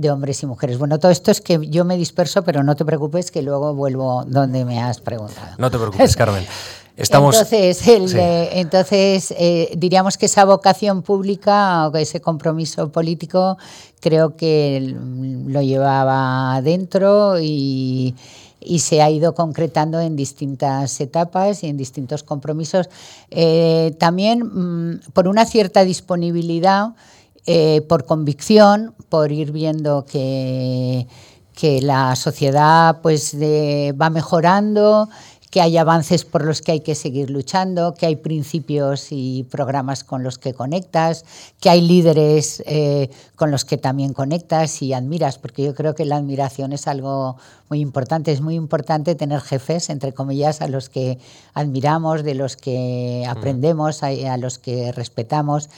de 0.00 0.10
hombres 0.10 0.42
y 0.42 0.46
mujeres. 0.46 0.78
Bueno, 0.78 0.98
todo 0.98 1.12
esto 1.12 1.30
es 1.30 1.40
que 1.42 1.60
yo 1.68 1.84
me 1.84 1.96
disperso, 1.96 2.42
pero 2.42 2.62
no 2.62 2.74
te 2.74 2.84
preocupes 2.84 3.30
que 3.30 3.42
luego 3.42 3.74
vuelvo 3.74 4.24
donde 4.26 4.64
me 4.64 4.80
has 4.80 5.00
preguntado. 5.00 5.56
No 5.58 5.70
te 5.70 5.78
preocupes, 5.78 6.16
Carmen. 6.16 6.44
Estamos... 6.96 7.34
Entonces, 7.34 7.82
entonces 8.52 9.34
eh, 9.38 9.72
diríamos 9.76 10.18
que 10.18 10.26
esa 10.26 10.44
vocación 10.44 11.02
pública 11.02 11.88
o 11.88 11.96
ese 11.96 12.20
compromiso 12.20 12.90
político 12.90 13.56
creo 14.00 14.36
que 14.36 14.94
lo 15.46 15.62
llevaba 15.62 16.60
dentro 16.62 17.38
y, 17.40 18.14
y 18.60 18.80
se 18.80 19.00
ha 19.00 19.10
ido 19.10 19.34
concretando 19.34 20.00
en 20.00 20.16
distintas 20.16 21.00
etapas 21.00 21.62
y 21.62 21.68
en 21.68 21.76
distintos 21.76 22.22
compromisos. 22.22 22.88
Eh, 23.30 23.94
también 23.98 24.40
mm, 24.40 25.00
por 25.12 25.28
una 25.28 25.46
cierta 25.46 25.84
disponibilidad 25.84 26.90
eh, 27.46 27.82
por 27.88 28.04
convicción, 28.04 28.94
por 29.08 29.32
ir 29.32 29.52
viendo 29.52 30.04
que, 30.04 31.06
que 31.54 31.80
la 31.82 32.16
sociedad 32.16 33.00
pues, 33.02 33.36
va 33.36 34.10
mejorando, 34.10 35.08
que 35.50 35.60
hay 35.60 35.76
avances 35.76 36.24
por 36.24 36.44
los 36.44 36.62
que 36.62 36.72
hay 36.72 36.80
que 36.80 36.94
seguir 36.94 37.28
luchando, 37.28 37.94
que 37.94 38.06
hay 38.06 38.16
principios 38.16 39.08
y 39.10 39.44
programas 39.50 40.04
con 40.04 40.22
los 40.22 40.38
que 40.38 40.54
conectas, 40.54 41.24
que 41.60 41.68
hay 41.68 41.80
líderes 41.80 42.62
eh, 42.66 43.10
con 43.34 43.50
los 43.50 43.64
que 43.64 43.76
también 43.76 44.12
conectas 44.12 44.80
y 44.80 44.92
admiras, 44.92 45.38
porque 45.38 45.64
yo 45.64 45.74
creo 45.74 45.94
que 45.96 46.04
la 46.04 46.16
admiración 46.16 46.72
es 46.72 46.86
algo 46.86 47.36
muy 47.68 47.80
importante. 47.80 48.32
Es 48.32 48.40
muy 48.40 48.54
importante 48.54 49.14
tener 49.14 49.40
jefes, 49.40 49.90
entre 49.90 50.12
comillas, 50.12 50.60
a 50.60 50.68
los 50.68 50.88
que 50.88 51.18
admiramos, 51.54 52.22
de 52.22 52.34
los 52.34 52.56
que 52.56 53.24
aprendemos, 53.28 54.02
a, 54.02 54.36
los 54.36 54.58
que 54.58 54.92
respetamos. 54.92 55.68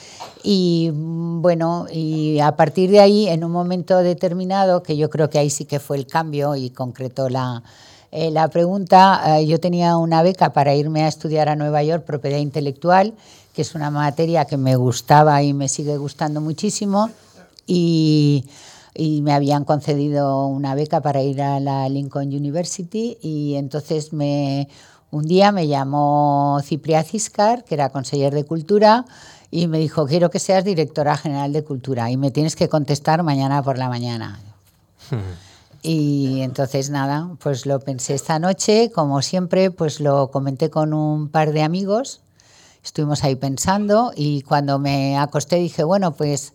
Y 0.43 0.91
bueno, 0.95 1.87
y 1.91 2.41
a 2.41 2.57
partir 2.57 2.91
de 2.91 3.01
ahí, 3.01 3.29
en 3.29 3.45
un 3.45 3.53
momento 3.53 3.99
determinado, 3.99 4.83
que 4.83 4.97
yo 4.97 5.09
creo 5.09 5.31
que 5.31 5.39
ahí 5.39 5.51
sí 5.51 5.65
que 5.65 5.81
fue 5.81 5.97
el 5.97 6.07
cambio 6.07 6.57
y 6.57 6.71
concretó 6.71 7.29
la 7.29 7.63
eh, 8.15 8.31
la 8.31 8.49
pregunta, 8.49 9.39
eh, 9.39 9.47
yo 9.47 9.59
tenía 9.59 9.97
una 9.97 10.23
beca 10.23 10.53
para 10.53 10.75
irme 10.75 11.05
a 11.05 11.09
estudiar 11.09 11.49
a 11.49 11.57
Nueva 11.57 11.83
York, 11.83 12.05
propiedad 12.05 12.37
intelectual, 12.37 13.15
que 13.55 13.63
es 13.63 13.75
una 13.75 13.91
materia 13.91 14.45
que 14.45 14.59
me 14.59 14.77
gustaba 14.77 15.43
y 15.43 15.55
me 15.55 15.67
sigue 15.67 15.97
gustando 15.97 16.43
muchísimo, 16.43 17.09
y, 17.67 18.45
me 18.95 19.33
habían 19.33 19.65
concedido 19.65 20.47
una 20.47 20.75
beca 20.75 21.01
para 21.01 21.23
ir 21.23 21.41
a 21.41 21.59
la 21.59 21.89
Lincoln 21.89 22.29
University, 22.29 23.17
y 23.23 23.55
entonces 23.55 24.13
me, 24.13 24.69
un 25.11 25.25
día 25.25 25.51
me 25.51 25.67
llamó 25.67 26.61
Cipria 26.63 27.03
Ciscar, 27.03 27.65
que 27.65 27.75
era 27.75 27.89
conseller 27.89 28.35
de 28.35 28.45
Cultura, 28.45 29.07
y 29.51 29.69
me 29.69 29.79
dijo, 29.79 30.07
quiero 30.07 30.29
que 30.29 30.39
seas 30.39 30.65
directora 30.65 31.17
general 31.17 31.55
de 31.55 31.65
Cultura, 31.65 32.11
y 32.11 32.19
me 32.19 32.31
tienes 32.31 32.57
que 32.57 32.69
contestar 32.69 33.23
mañana 33.23 33.63
por 33.63 33.79
la 33.79 33.89
mañana. 33.89 34.39
Y 35.83 36.43
entonces 36.43 36.91
nada, 36.91 37.31
pues 37.41 37.67
lo 37.67 37.81
pensé 37.81 38.15
esta 38.15 38.39
noche, 38.39 38.93
como 38.95 39.21
siempre, 39.21 39.73
pues 39.73 39.99
lo 39.99 40.31
comenté 40.31 40.71
con 40.71 40.95
un 40.95 41.29
par 41.29 41.53
de 41.53 41.63
amigos, 41.63 42.21
estuvimos 42.85 43.25
ahí 43.25 43.35
pensando 43.35 44.13
y 44.15 44.43
cuando 44.43 44.79
me 44.79 45.19
acosté 45.19 45.57
dije, 45.57 45.83
bueno, 45.83 46.13
pues 46.13 46.53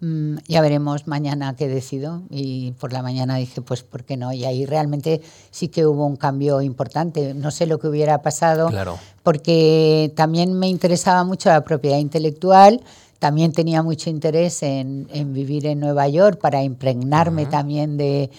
mm, 0.00 0.36
ya 0.48 0.62
veremos 0.62 1.06
mañana 1.06 1.54
qué 1.56 1.68
decido 1.68 2.22
y 2.30 2.72
por 2.72 2.94
la 2.94 3.02
mañana 3.02 3.36
dije, 3.36 3.60
pues 3.60 3.82
¿por 3.82 4.04
qué 4.04 4.16
no? 4.16 4.32
Y 4.32 4.46
ahí 4.46 4.64
realmente 4.64 5.20
sí 5.50 5.68
que 5.68 5.86
hubo 5.86 6.06
un 6.06 6.16
cambio 6.16 6.62
importante, 6.62 7.34
no 7.34 7.50
sé 7.50 7.66
lo 7.66 7.78
que 7.78 7.88
hubiera 7.88 8.22
pasado, 8.22 8.68
claro. 8.68 8.98
porque 9.22 10.10
también 10.16 10.58
me 10.58 10.68
interesaba 10.68 11.22
mucho 11.24 11.50
la 11.50 11.64
propiedad 11.64 11.98
intelectual, 11.98 12.80
también 13.18 13.52
tenía 13.52 13.82
mucho 13.82 14.08
interés 14.08 14.62
en, 14.62 15.06
en 15.12 15.34
vivir 15.34 15.66
en 15.66 15.80
Nueva 15.80 16.08
York 16.08 16.40
para 16.40 16.62
impregnarme 16.62 17.44
también 17.44 17.98
de 17.98 18.30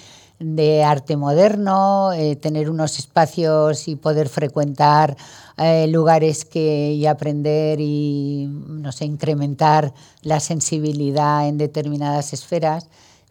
de 0.41 0.83
arte 0.83 1.17
moderno, 1.17 2.11
eh, 2.13 2.35
tener 2.35 2.69
unos 2.69 2.97
espacios 2.97 3.87
y 3.87 3.95
poder 3.95 4.27
frecuentar 4.27 5.15
eh, 5.57 5.87
lugares 5.87 6.45
que, 6.45 6.93
y 6.93 7.05
aprender 7.05 7.79
y 7.79 8.47
no 8.49 8.91
sé, 8.91 9.05
incrementar 9.05 9.93
la 10.23 10.39
sensibilidad 10.39 11.47
en 11.47 11.57
determinadas 11.57 12.33
esferas. 12.33 12.87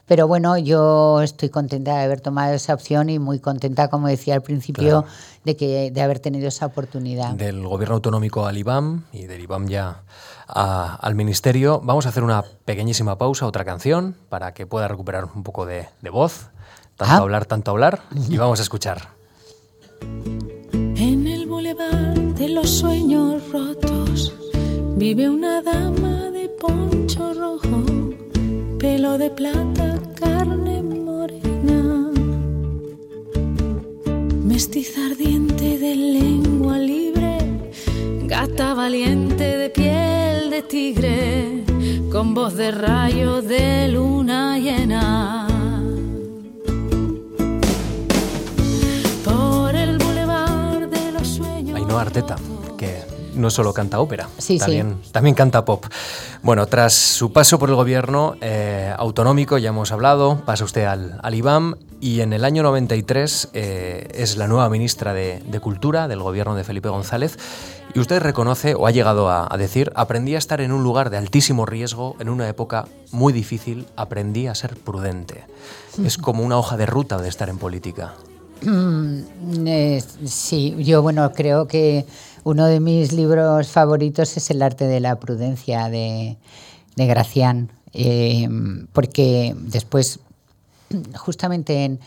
Pero 0.06 0.26
bueno, 0.26 0.58
yo 0.58 1.22
estoy 1.22 1.50
contenta 1.50 1.96
de 1.96 2.02
haber 2.02 2.20
tomado 2.20 2.52
esa 2.54 2.74
opción 2.74 3.10
y 3.10 3.20
muy 3.20 3.38
contenta, 3.38 3.88
como 3.88 4.08
decía 4.08 4.34
al 4.34 4.42
principio, 4.42 5.04
de, 5.44 5.56
que, 5.56 5.92
de 5.92 6.02
haber 6.02 6.18
tenido 6.18 6.48
esa 6.48 6.66
oportunidad. 6.66 7.34
Del 7.34 7.64
gobierno 7.64 7.94
autonómico 7.94 8.44
al 8.44 8.58
IBAM 8.58 9.04
y 9.12 9.26
del 9.26 9.42
IBAM 9.42 9.68
ya 9.68 10.02
al 10.48 11.14
ministerio. 11.14 11.80
Vamos 11.84 12.06
a 12.06 12.08
hacer 12.08 12.24
una 12.24 12.42
pequeñísima 12.64 13.18
pausa, 13.18 13.46
otra 13.46 13.64
canción, 13.64 14.16
para 14.28 14.52
que 14.52 14.66
pueda 14.66 14.88
recuperar 14.88 15.26
un 15.32 15.44
poco 15.44 15.64
de, 15.64 15.88
de 16.02 16.10
voz. 16.10 16.50
Tanto 17.00 17.14
ah. 17.14 17.16
hablar, 17.16 17.46
tanto 17.46 17.70
hablar. 17.70 18.02
Y 18.28 18.36
vamos 18.36 18.58
a 18.60 18.62
escuchar. 18.62 19.08
En 20.02 21.26
el 21.26 21.46
bulevar 21.46 22.14
de 22.34 22.50
los 22.50 22.68
sueños 22.68 23.50
rotos 23.50 24.34
vive 24.98 25.30
una 25.30 25.62
dama 25.62 26.28
de 26.30 26.50
poncho 26.50 27.32
rojo, 27.32 27.82
pelo 28.78 29.16
de 29.16 29.30
plata, 29.30 29.98
carne 30.14 30.82
morena, 30.82 32.10
mestiza 34.44 35.06
ardiente 35.06 35.78
de 35.78 35.96
lengua 35.96 36.76
libre, 36.76 37.38
gata 38.24 38.74
valiente 38.74 39.56
de 39.56 39.70
piel 39.70 40.50
de 40.50 40.62
tigre, 40.68 41.64
con 42.12 42.34
voz 42.34 42.56
de 42.56 42.70
rayo 42.72 43.40
de 43.40 43.88
luna 43.88 44.58
llena 44.58 45.49
Arteta, 51.98 52.36
que 52.78 53.02
no 53.34 53.48
solo 53.50 53.72
canta 53.72 54.00
ópera, 54.00 54.28
Sí, 54.38 54.54
sí. 54.54 54.58
también, 54.58 54.98
también 55.12 55.34
canta 55.34 55.64
pop. 55.64 55.84
Bueno, 56.42 56.66
tras 56.66 56.92
su 56.94 57.32
paso 57.32 57.58
por 57.58 57.68
el 57.68 57.76
gobierno 57.76 58.34
eh, 58.40 58.92
autonómico, 58.96 59.56
ya 59.58 59.68
hemos 59.68 59.92
hablado, 59.92 60.42
pasa 60.44 60.64
usted 60.64 60.84
al, 60.84 61.18
al 61.22 61.34
IBAM 61.34 61.76
y 62.00 62.20
en 62.22 62.32
el 62.32 62.44
año 62.44 62.62
93 62.64 63.50
eh, 63.52 64.08
es 64.14 64.36
la 64.36 64.48
nueva 64.48 64.68
ministra 64.68 65.14
de, 65.14 65.42
de 65.46 65.60
Cultura 65.60 66.08
del 66.08 66.20
gobierno 66.22 66.54
de 66.56 66.64
Felipe 66.64 66.88
González 66.88 67.36
y 67.94 68.00
usted 68.00 68.20
reconoce 68.20 68.74
o 68.74 68.86
ha 68.86 68.90
llegado 68.90 69.28
a, 69.28 69.46
a 69.48 69.56
decir, 69.56 69.92
aprendí 69.94 70.34
a 70.34 70.38
estar 70.38 70.60
en 70.60 70.72
un 70.72 70.82
lugar 70.82 71.10
de 71.10 71.18
altísimo 71.18 71.66
riesgo 71.66 72.16
en 72.18 72.30
una 72.30 72.48
época 72.48 72.86
muy 73.12 73.32
difícil, 73.32 73.86
aprendí 73.96 74.48
a 74.48 74.54
ser 74.56 74.76
prudente. 74.76 75.44
Es 76.04 76.18
como 76.18 76.42
una 76.42 76.56
hoja 76.58 76.76
de 76.76 76.86
ruta 76.86 77.18
de 77.18 77.28
estar 77.28 77.48
en 77.48 77.58
política. 77.58 78.14
Mm, 78.62 79.22
sí, 80.26 80.76
yo 80.78 81.02
bueno, 81.02 81.32
creo 81.32 81.66
que 81.66 82.04
uno 82.44 82.66
de 82.66 82.80
mis 82.80 83.12
libros 83.12 83.68
favoritos 83.68 84.36
es 84.36 84.50
El 84.50 84.62
arte 84.62 84.86
de 84.86 85.00
la 85.00 85.18
prudencia 85.18 85.88
de, 85.88 86.36
de 86.96 87.06
Gracián, 87.06 87.70
eh, 87.92 88.48
porque 88.92 89.54
después, 89.58 90.20
justamente 91.14 91.84
en, 91.84 92.00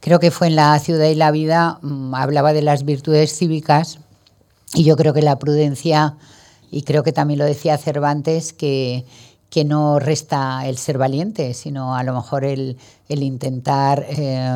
creo 0.00 0.20
que 0.20 0.30
fue 0.30 0.48
en 0.48 0.56
La 0.56 0.78
ciudad 0.78 1.08
y 1.08 1.14
la 1.14 1.30
vida, 1.30 1.78
mm, 1.82 2.14
hablaba 2.14 2.52
de 2.52 2.62
las 2.62 2.84
virtudes 2.84 3.34
cívicas 3.36 3.98
y 4.74 4.84
yo 4.84 4.96
creo 4.96 5.14
que 5.14 5.22
la 5.22 5.38
prudencia, 5.38 6.16
y 6.70 6.82
creo 6.82 7.02
que 7.02 7.12
también 7.12 7.38
lo 7.38 7.46
decía 7.46 7.78
Cervantes, 7.78 8.52
que, 8.52 9.06
que 9.48 9.64
no 9.64 10.00
resta 10.00 10.66
el 10.66 10.76
ser 10.76 10.98
valiente, 10.98 11.54
sino 11.54 11.94
a 11.94 12.02
lo 12.02 12.14
mejor 12.14 12.44
el, 12.44 12.76
el 13.08 13.22
intentar 13.22 14.04
eh, 14.08 14.46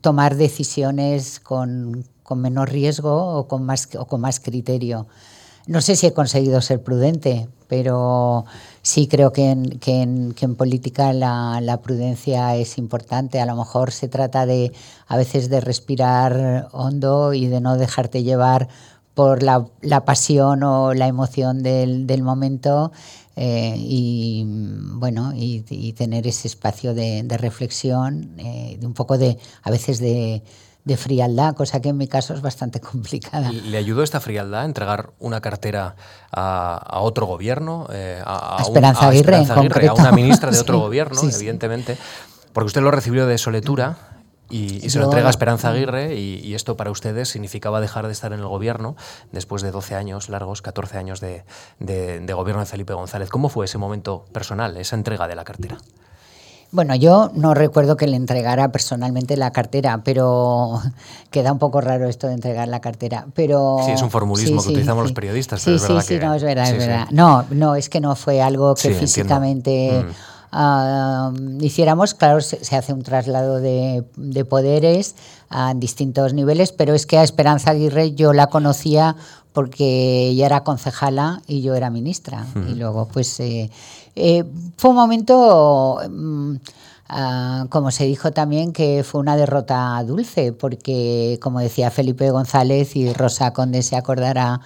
tomar 0.00 0.36
decisiones 0.36 1.40
con, 1.40 2.04
con, 2.22 2.40
menor 2.40 2.70
riesgo 2.70 3.38
o 3.38 3.48
con, 3.48 3.64
más, 3.64 3.88
o 3.98 4.06
con 4.06 4.20
más 4.20 4.40
criterio. 4.40 5.06
No 5.66 5.80
sé 5.80 5.96
si 5.96 6.06
he 6.06 6.12
conseguido 6.12 6.60
ser 6.60 6.82
prudente, 6.82 7.48
pero 7.68 8.44
sí 8.82 9.06
creo 9.06 9.32
que 9.32 9.50
en, 9.50 9.78
que 9.78 10.02
en, 10.02 10.32
que 10.32 10.44
en 10.44 10.56
política 10.56 11.12
la, 11.12 11.60
la, 11.60 11.80
prudencia 11.80 12.56
es 12.56 12.78
importante. 12.78 13.40
A 13.40 13.46
lo 13.46 13.56
mejor 13.56 13.92
se 13.92 14.08
trata 14.08 14.46
de 14.46 14.72
a 15.06 15.16
veces 15.16 15.48
de 15.50 15.60
respirar 15.60 16.68
hondo 16.72 17.34
y 17.34 17.46
de 17.46 17.60
no 17.60 17.76
dejarte 17.76 18.22
llevar 18.22 18.68
por 19.14 19.42
la, 19.42 19.66
la 19.82 20.04
pasión 20.04 20.62
o 20.62 20.94
la 20.94 21.06
emoción 21.06 21.62
del, 21.62 22.06
del 22.06 22.22
momento 22.22 22.90
eh, 23.36 23.74
y 23.76 24.44
bueno 24.46 25.32
y, 25.34 25.64
y, 25.70 25.92
tener 25.92 26.26
ese 26.26 26.48
espacio 26.48 26.94
de, 26.94 27.22
de 27.22 27.36
reflexión, 27.38 28.34
eh, 28.38 28.76
de 28.78 28.86
un 28.86 28.94
poco 28.94 29.18
de 29.18 29.38
a 29.62 29.70
veces 29.70 29.98
de 29.98 30.42
de 30.84 30.96
frialdad, 30.96 31.54
cosa 31.54 31.80
que 31.80 31.90
en 31.90 31.96
mi 31.96 32.08
caso 32.08 32.34
es 32.34 32.40
bastante 32.40 32.80
complicada. 32.90 33.52
¿Le 33.52 33.76
ayudó 33.76 34.02
esta 34.02 34.20
frialdad 34.20 34.62
a 34.62 34.64
entregar 34.64 35.10
una 35.18 35.40
cartera 35.40 35.96
a, 36.32 36.76
a 36.76 37.00
otro 37.00 37.26
gobierno? 37.26 37.86
Eh, 37.92 38.20
a, 38.24 38.56
a, 38.58 38.62
Esperanza, 38.62 39.00
un, 39.00 39.06
a 39.06 39.08
Aguirre, 39.10 39.36
Esperanza 39.36 39.60
Aguirre, 39.60 39.88
a 39.88 39.94
una 39.94 40.12
ministra 40.12 40.50
de 40.50 40.58
otro 40.60 40.76
sí, 40.76 40.80
gobierno, 40.80 41.20
sí, 41.20 41.30
evidentemente, 41.32 41.96
porque 42.52 42.66
usted 42.66 42.82
lo 42.82 42.90
recibió 42.90 43.26
de 43.26 43.38
soletura 43.38 44.19
y, 44.50 44.84
y 44.84 44.90
se 44.90 44.98
lo 44.98 45.06
entrega 45.06 45.28
a 45.28 45.30
Esperanza 45.30 45.70
Aguirre 45.70 46.14
y, 46.16 46.40
y, 46.44 46.54
esto 46.54 46.76
para 46.76 46.90
ustedes 46.90 47.28
significaba 47.28 47.80
dejar 47.80 48.06
de 48.06 48.12
estar 48.12 48.32
en 48.32 48.40
el 48.40 48.46
gobierno 48.46 48.96
después 49.32 49.62
de 49.62 49.70
12 49.70 49.94
años 49.94 50.28
largos, 50.28 50.62
14 50.62 50.98
años 50.98 51.20
de, 51.20 51.44
de, 51.78 52.20
de 52.20 52.32
gobierno 52.34 52.60
de 52.60 52.66
Felipe 52.66 52.92
González. 52.92 53.30
¿Cómo 53.30 53.48
fue 53.48 53.64
ese 53.64 53.78
momento 53.78 54.24
personal, 54.32 54.76
esa 54.76 54.96
entrega 54.96 55.28
de 55.28 55.34
la 55.36 55.44
cartera? 55.44 55.78
Bueno, 56.72 56.94
yo 56.94 57.32
no 57.34 57.52
recuerdo 57.52 57.96
que 57.96 58.06
le 58.06 58.16
entregara 58.16 58.70
personalmente 58.70 59.36
la 59.36 59.50
cartera, 59.50 60.02
pero 60.04 60.80
queda 61.30 61.52
un 61.52 61.58
poco 61.58 61.80
raro 61.80 62.08
esto 62.08 62.28
de 62.28 62.34
entregar 62.34 62.68
la 62.68 62.80
cartera. 62.80 63.26
Pero 63.34 63.78
sí, 63.84 63.92
es 63.92 64.02
un 64.02 64.10
formulismo 64.10 64.60
sí, 64.60 64.68
que 64.68 64.70
sí, 64.70 64.74
utilizamos 64.74 65.02
sí. 65.02 65.08
los 65.08 65.12
periodistas. 65.12 65.62
Pero 65.64 65.78
sí, 65.78 65.82
es 65.82 65.88
verdad 65.88 66.04
sí, 66.04 66.18
que... 66.18 66.26
no, 66.26 66.34
es 66.34 66.42
verdad, 66.42 66.70
es 66.70 66.78
verdad. 66.78 67.08
No, 67.10 67.44
no, 67.50 67.74
es 67.74 67.88
que 67.88 68.00
no 68.00 68.14
fue 68.14 68.40
algo 68.40 68.74
que 68.74 68.94
físicamente 68.94 69.86
entiendo. 69.86 70.14
Uh, 70.52 71.32
hiciéramos. 71.60 72.14
Claro, 72.14 72.40
se, 72.40 72.64
se, 72.64 72.76
hace 72.76 72.92
un 72.92 73.02
traslado 73.02 73.60
de, 73.60 74.04
de 74.16 74.44
poderes 74.44 75.14
a 75.48 75.74
distintos 75.74 76.34
niveles, 76.34 76.72
pero 76.72 76.94
es 76.94 77.06
que 77.06 77.18
a 77.18 77.22
Esperanza 77.22 77.70
Aguirre 77.70 78.12
yo 78.14 78.32
la 78.32 78.48
conocía 78.48 79.16
porque 79.52 80.28
ella 80.28 80.46
era 80.46 80.64
concejala 80.64 81.42
y 81.46 81.62
yo 81.62 81.74
era 81.74 81.90
ministra. 81.90 82.46
Mm. 82.54 82.68
Y 82.68 82.74
luego, 82.74 83.08
pues, 83.08 83.40
eh, 83.40 83.70
eh, 84.16 84.44
fue 84.76 84.90
un 84.90 84.96
momento... 84.96 85.98
Um, 86.06 86.58
Uh, 87.12 87.66
como 87.70 87.90
se 87.90 88.04
dijo 88.04 88.30
también 88.30 88.72
que 88.72 89.02
fue 89.02 89.20
una 89.20 89.36
derrota 89.36 90.00
dulce, 90.04 90.52
porque 90.52 91.40
como 91.42 91.58
decía 91.58 91.90
Felipe 91.90 92.30
González 92.30 92.94
y 92.94 93.12
Rosa 93.12 93.52
Conde 93.52 93.82
se 93.82 93.96
acordará 93.96 94.60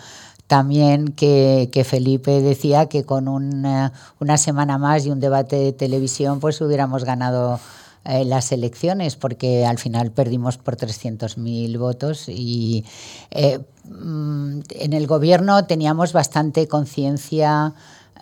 también 0.54 1.08
que, 1.08 1.68
que 1.72 1.82
Felipe 1.82 2.40
decía 2.40 2.86
que 2.86 3.02
con 3.02 3.26
una, 3.26 3.92
una, 4.20 4.36
semana 4.36 4.78
más 4.78 5.04
y 5.04 5.10
un 5.10 5.18
debate 5.18 5.56
de 5.56 5.72
televisión 5.72 6.38
pues 6.38 6.60
hubiéramos 6.60 7.02
ganado 7.02 7.58
eh, 8.04 8.24
las 8.24 8.52
elecciones, 8.52 9.16
porque 9.16 9.66
al 9.66 9.78
final 9.78 10.12
perdimos 10.12 10.56
por 10.56 10.76
300.000 10.76 11.76
votos 11.76 12.28
y 12.28 12.84
eh, 13.32 13.58
en 13.84 14.92
el 14.92 15.08
gobierno 15.08 15.66
teníamos 15.66 16.12
bastante 16.12 16.68
conciencia 16.68 17.74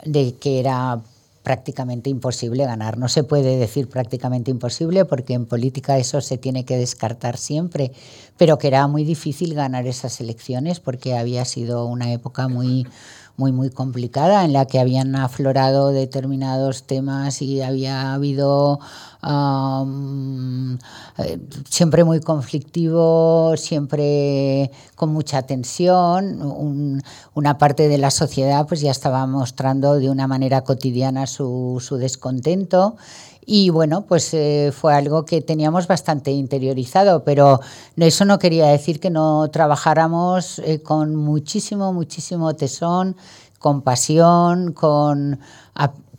de 0.07 0.35
que 0.37 0.59
era 0.59 1.03
prácticamente 1.43 2.09
imposible 2.09 2.65
ganar. 2.65 2.99
No 2.99 3.09
se 3.09 3.25
puede 3.25 3.57
decir 3.57 3.89
prácticamente 3.89 4.51
imposible 4.51 5.05
porque 5.05 5.35
en 5.35 5.47
política 5.47 5.99
eso 5.99 6.21
se 6.21 6.39
tiene 6.39 6.65
que 6.65 6.77
descartar 6.77 7.37
siempre, 7.37 7.93
pero 8.37 8.59
que 8.59 8.69
era 8.69 8.87
muy 8.87 9.05
difícil 9.05 9.55
ganar 9.55 9.87
esas 9.87 10.21
elecciones 10.21 10.81
porque 10.81 11.17
había 11.17 11.45
sido 11.45 11.87
una 11.87 12.13
época 12.13 12.49
muy 12.49 12.87
muy 13.43 13.51
muy 13.51 13.71
complicada 13.71 14.45
en 14.45 14.53
la 14.53 14.67
que 14.67 14.79
habían 14.79 15.17
aflorado 15.17 15.89
determinados 15.89 16.85
temas 16.85 17.43
y 17.43 17.61
había 17.61 18.15
habido 18.15 18.79
um, 19.21 20.79
siempre 21.69 22.05
muy 22.05 22.21
conflictivo, 22.21 23.57
siempre 23.57 24.71
con 24.95 25.13
mucha 25.13 25.43
tensión. 25.43 26.41
Un, 26.41 27.03
una 27.35 27.59
parte 27.59 27.89
de 27.89 27.99
la 27.99 28.13
sociedad 28.13 28.65
pues 28.69 28.81
ya 28.81 28.93
estaba 28.93 29.27
mostrando 29.27 29.97
de 29.97 30.09
una 30.09 30.29
manera 30.29 30.63
cotidiana 30.63 31.27
su, 31.27 31.83
su 31.85 31.97
descontento 31.97 32.95
y 33.45 33.71
bueno, 33.71 34.03
pues 34.03 34.33
eh, 34.35 34.73
fue 34.73 34.95
algo 34.95 35.25
que 35.25 35.41
teníamos 35.41 35.89
bastante 35.89 36.31
interiorizado, 36.31 37.25
pero 37.25 37.61
eso 37.97 38.25
no 38.25 38.39
quería 38.39 38.67
decir 38.67 39.01
que 39.01 39.11
no 39.11 39.49
trabajáramos 39.51 40.61
eh, 40.61 40.81
con 40.81 41.17
muchísimo, 41.17 41.93
muchísimo 41.93 42.55
tesón, 42.55 43.17
con 43.59 43.83
pasión, 43.83 44.73
con, 44.73 45.41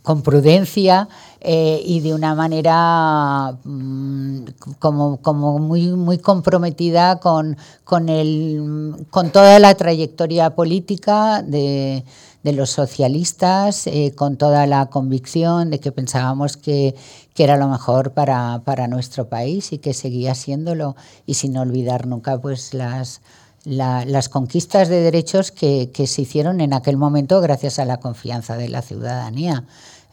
con 0.02 0.20
prudencia 0.20 1.08
eh, 1.40 1.82
y 1.84 2.00
de 2.00 2.12
una 2.14 2.34
manera 2.34 3.56
mmm, 3.64 4.44
como, 4.78 5.16
como 5.22 5.58
muy, 5.58 5.88
muy 5.88 6.18
comprometida 6.18 7.20
con, 7.20 7.56
con, 7.84 8.10
el, 8.10 9.06
con 9.10 9.30
toda 9.30 9.58
la 9.58 9.74
trayectoria 9.74 10.54
política 10.54 11.42
de 11.42 12.04
de 12.44 12.52
los 12.52 12.70
socialistas, 12.70 13.86
eh, 13.86 14.12
con 14.14 14.36
toda 14.36 14.66
la 14.66 14.86
convicción 14.86 15.70
de 15.70 15.80
que 15.80 15.90
pensábamos 15.90 16.56
que, 16.56 16.94
que 17.34 17.42
era 17.42 17.56
lo 17.56 17.68
mejor 17.68 18.12
para, 18.12 18.62
para, 18.64 18.86
nuestro 18.86 19.28
país 19.28 19.72
y 19.72 19.78
que 19.78 19.94
seguía 19.94 20.34
siéndolo, 20.34 20.94
y 21.26 21.34
sin 21.34 21.56
olvidar 21.56 22.06
nunca 22.06 22.38
pues 22.40 22.74
las, 22.74 23.22
la, 23.64 24.04
las 24.04 24.28
conquistas 24.28 24.88
de 24.88 25.00
derechos 25.00 25.50
que, 25.50 25.90
se 26.06 26.22
hicieron 26.22 26.60
en 26.60 26.72
aquel 26.72 26.96
momento 26.96 27.40
gracias 27.40 27.78
a 27.78 27.84
la 27.84 27.98
confianza 27.98 28.56
de 28.56 28.68
la 28.68 28.82
ciudadanía. 28.82 29.64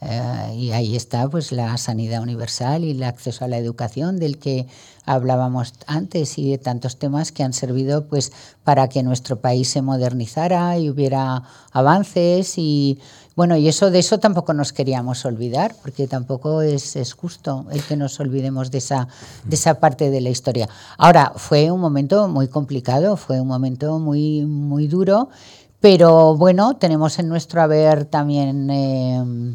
Eh, 0.04 0.54
y 0.56 0.72
ahí 0.72 0.96
está 0.96 1.28
pues 1.28 1.52
la 1.52 1.76
sanidad 1.76 2.22
universal 2.22 2.82
y 2.82 2.90
el 2.90 3.02
acceso 3.04 3.44
a 3.44 3.48
la 3.48 3.58
educación 3.58 4.18
del 4.18 4.38
que 4.38 4.66
hablábamos 5.04 5.74
antes 5.86 6.38
y 6.38 6.50
de 6.50 6.58
tantos 6.58 6.98
temas 6.98 7.30
que 7.30 7.44
han 7.44 7.52
servido 7.52 8.08
pues 8.08 8.32
para 8.64 8.88
que 8.88 9.04
nuestro 9.04 9.40
país 9.40 9.68
se 9.68 9.80
modernizara 9.80 10.76
y 10.78 10.90
hubiera 10.90 11.44
avances 11.70 12.58
y 12.58 12.98
bueno 13.36 13.56
y 13.56 13.68
eso 13.68 13.90
de 13.90 13.98
eso 13.98 14.18
tampoco 14.18 14.54
nos 14.54 14.72
queríamos 14.72 15.24
olvidar 15.24 15.74
porque 15.82 16.06
tampoco 16.06 16.62
es, 16.62 16.96
es 16.96 17.12
justo 17.14 17.66
el 17.70 17.82
que 17.82 17.96
nos 17.96 18.18
olvidemos 18.20 18.70
de 18.70 18.78
esa 18.78 19.08
de 19.44 19.54
esa 19.54 19.80
parte 19.80 20.10
de 20.10 20.20
la 20.20 20.30
historia 20.30 20.68
ahora 20.98 21.32
fue 21.36 21.70
un 21.70 21.80
momento 21.80 22.28
muy 22.28 22.48
complicado 22.48 23.16
fue 23.16 23.40
un 23.40 23.48
momento 23.48 23.98
muy 23.98 24.44
muy 24.44 24.86
duro 24.86 25.28
pero 25.80 26.36
bueno 26.36 26.76
tenemos 26.76 27.18
en 27.18 27.28
nuestro 27.28 27.60
haber 27.60 28.04
también 28.04 28.70
eh, 28.70 29.54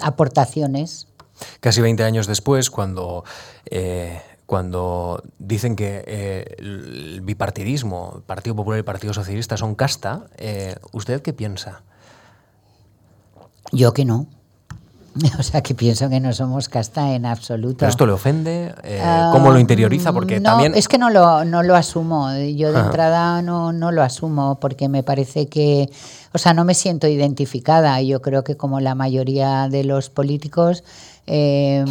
aportaciones. 0.00 1.08
Casi 1.60 1.80
20 1.80 2.04
años 2.04 2.26
después, 2.26 2.70
cuando, 2.70 3.24
eh, 3.66 4.20
cuando 4.46 5.22
dicen 5.38 5.74
que 5.74 6.04
eh, 6.06 6.54
el 6.58 7.20
bipartidismo, 7.22 8.22
Partido 8.26 8.54
Popular 8.54 8.78
y 8.78 8.84
Partido 8.84 9.12
Socialista 9.12 9.56
son 9.56 9.74
casta, 9.74 10.26
¿usted 10.92 11.22
qué 11.22 11.32
piensa? 11.32 11.82
Yo 13.72 13.92
que 13.92 14.04
no. 14.04 14.26
O 15.38 15.42
sea, 15.42 15.62
que 15.62 15.74
pienso 15.74 16.08
que 16.08 16.20
no 16.20 16.32
somos 16.32 16.68
casta 16.68 17.14
en 17.14 17.26
absoluto. 17.26 17.78
¿Pero 17.78 17.90
esto 17.90 18.06
le 18.06 18.12
ofende? 18.12 18.74
Eh, 18.82 19.02
¿Cómo 19.32 19.50
lo 19.50 19.58
interioriza? 19.58 20.12
Porque 20.12 20.40
no, 20.40 20.50
también... 20.50 20.74
Es 20.74 20.88
que 20.88 20.98
no 20.98 21.10
lo, 21.10 21.44
no 21.44 21.62
lo 21.62 21.74
asumo. 21.74 22.30
Yo 22.32 22.72
de 22.72 22.80
entrada 22.80 23.42
no, 23.42 23.72
no 23.72 23.92
lo 23.92 24.02
asumo 24.02 24.58
porque 24.60 24.88
me 24.88 25.02
parece 25.02 25.48
que... 25.48 25.90
O 26.32 26.38
sea, 26.38 26.54
no 26.54 26.64
me 26.64 26.74
siento 26.74 27.08
identificada. 27.08 28.00
Yo 28.00 28.22
creo 28.22 28.42
que 28.42 28.56
como 28.56 28.80
la 28.80 28.94
mayoría 28.94 29.68
de 29.68 29.84
los 29.84 30.08
políticos 30.08 30.82
eh, 31.26 31.84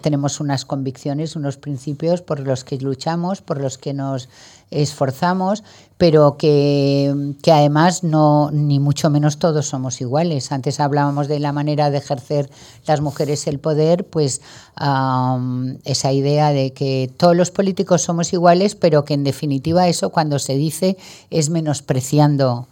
tenemos 0.00 0.38
unas 0.40 0.64
convicciones, 0.64 1.36
unos 1.36 1.56
principios 1.56 2.22
por 2.22 2.40
los 2.40 2.64
que 2.64 2.76
luchamos, 2.78 3.40
por 3.40 3.60
los 3.60 3.78
que 3.78 3.94
nos 3.94 4.28
esforzamos, 4.70 5.64
pero 6.00 6.38
que, 6.38 7.34
que, 7.42 7.52
además 7.52 8.02
no, 8.04 8.50
ni 8.52 8.80
mucho 8.80 9.10
menos 9.10 9.38
todos 9.38 9.66
somos 9.66 10.00
iguales. 10.00 10.50
Antes 10.50 10.80
hablábamos 10.80 11.28
de 11.28 11.40
la 11.40 11.52
manera 11.52 11.90
de 11.90 11.98
ejercer 11.98 12.48
las 12.86 13.02
mujeres 13.02 13.46
el 13.46 13.58
poder, 13.58 14.08
pues 14.08 14.40
esa 15.84 16.12
idea 16.12 16.52
de 16.52 16.72
que 16.72 17.12
todos 17.18 17.36
los 17.36 17.50
políticos 17.50 18.00
somos 18.00 18.32
iguales, 18.32 18.76
pero 18.76 19.04
que 19.04 19.12
en 19.12 19.24
definitiva 19.24 19.88
eso 19.88 20.08
cuando 20.08 20.38
se 20.38 20.54
dice 20.54 20.96
es 21.28 21.50
menospreciando 21.50 22.66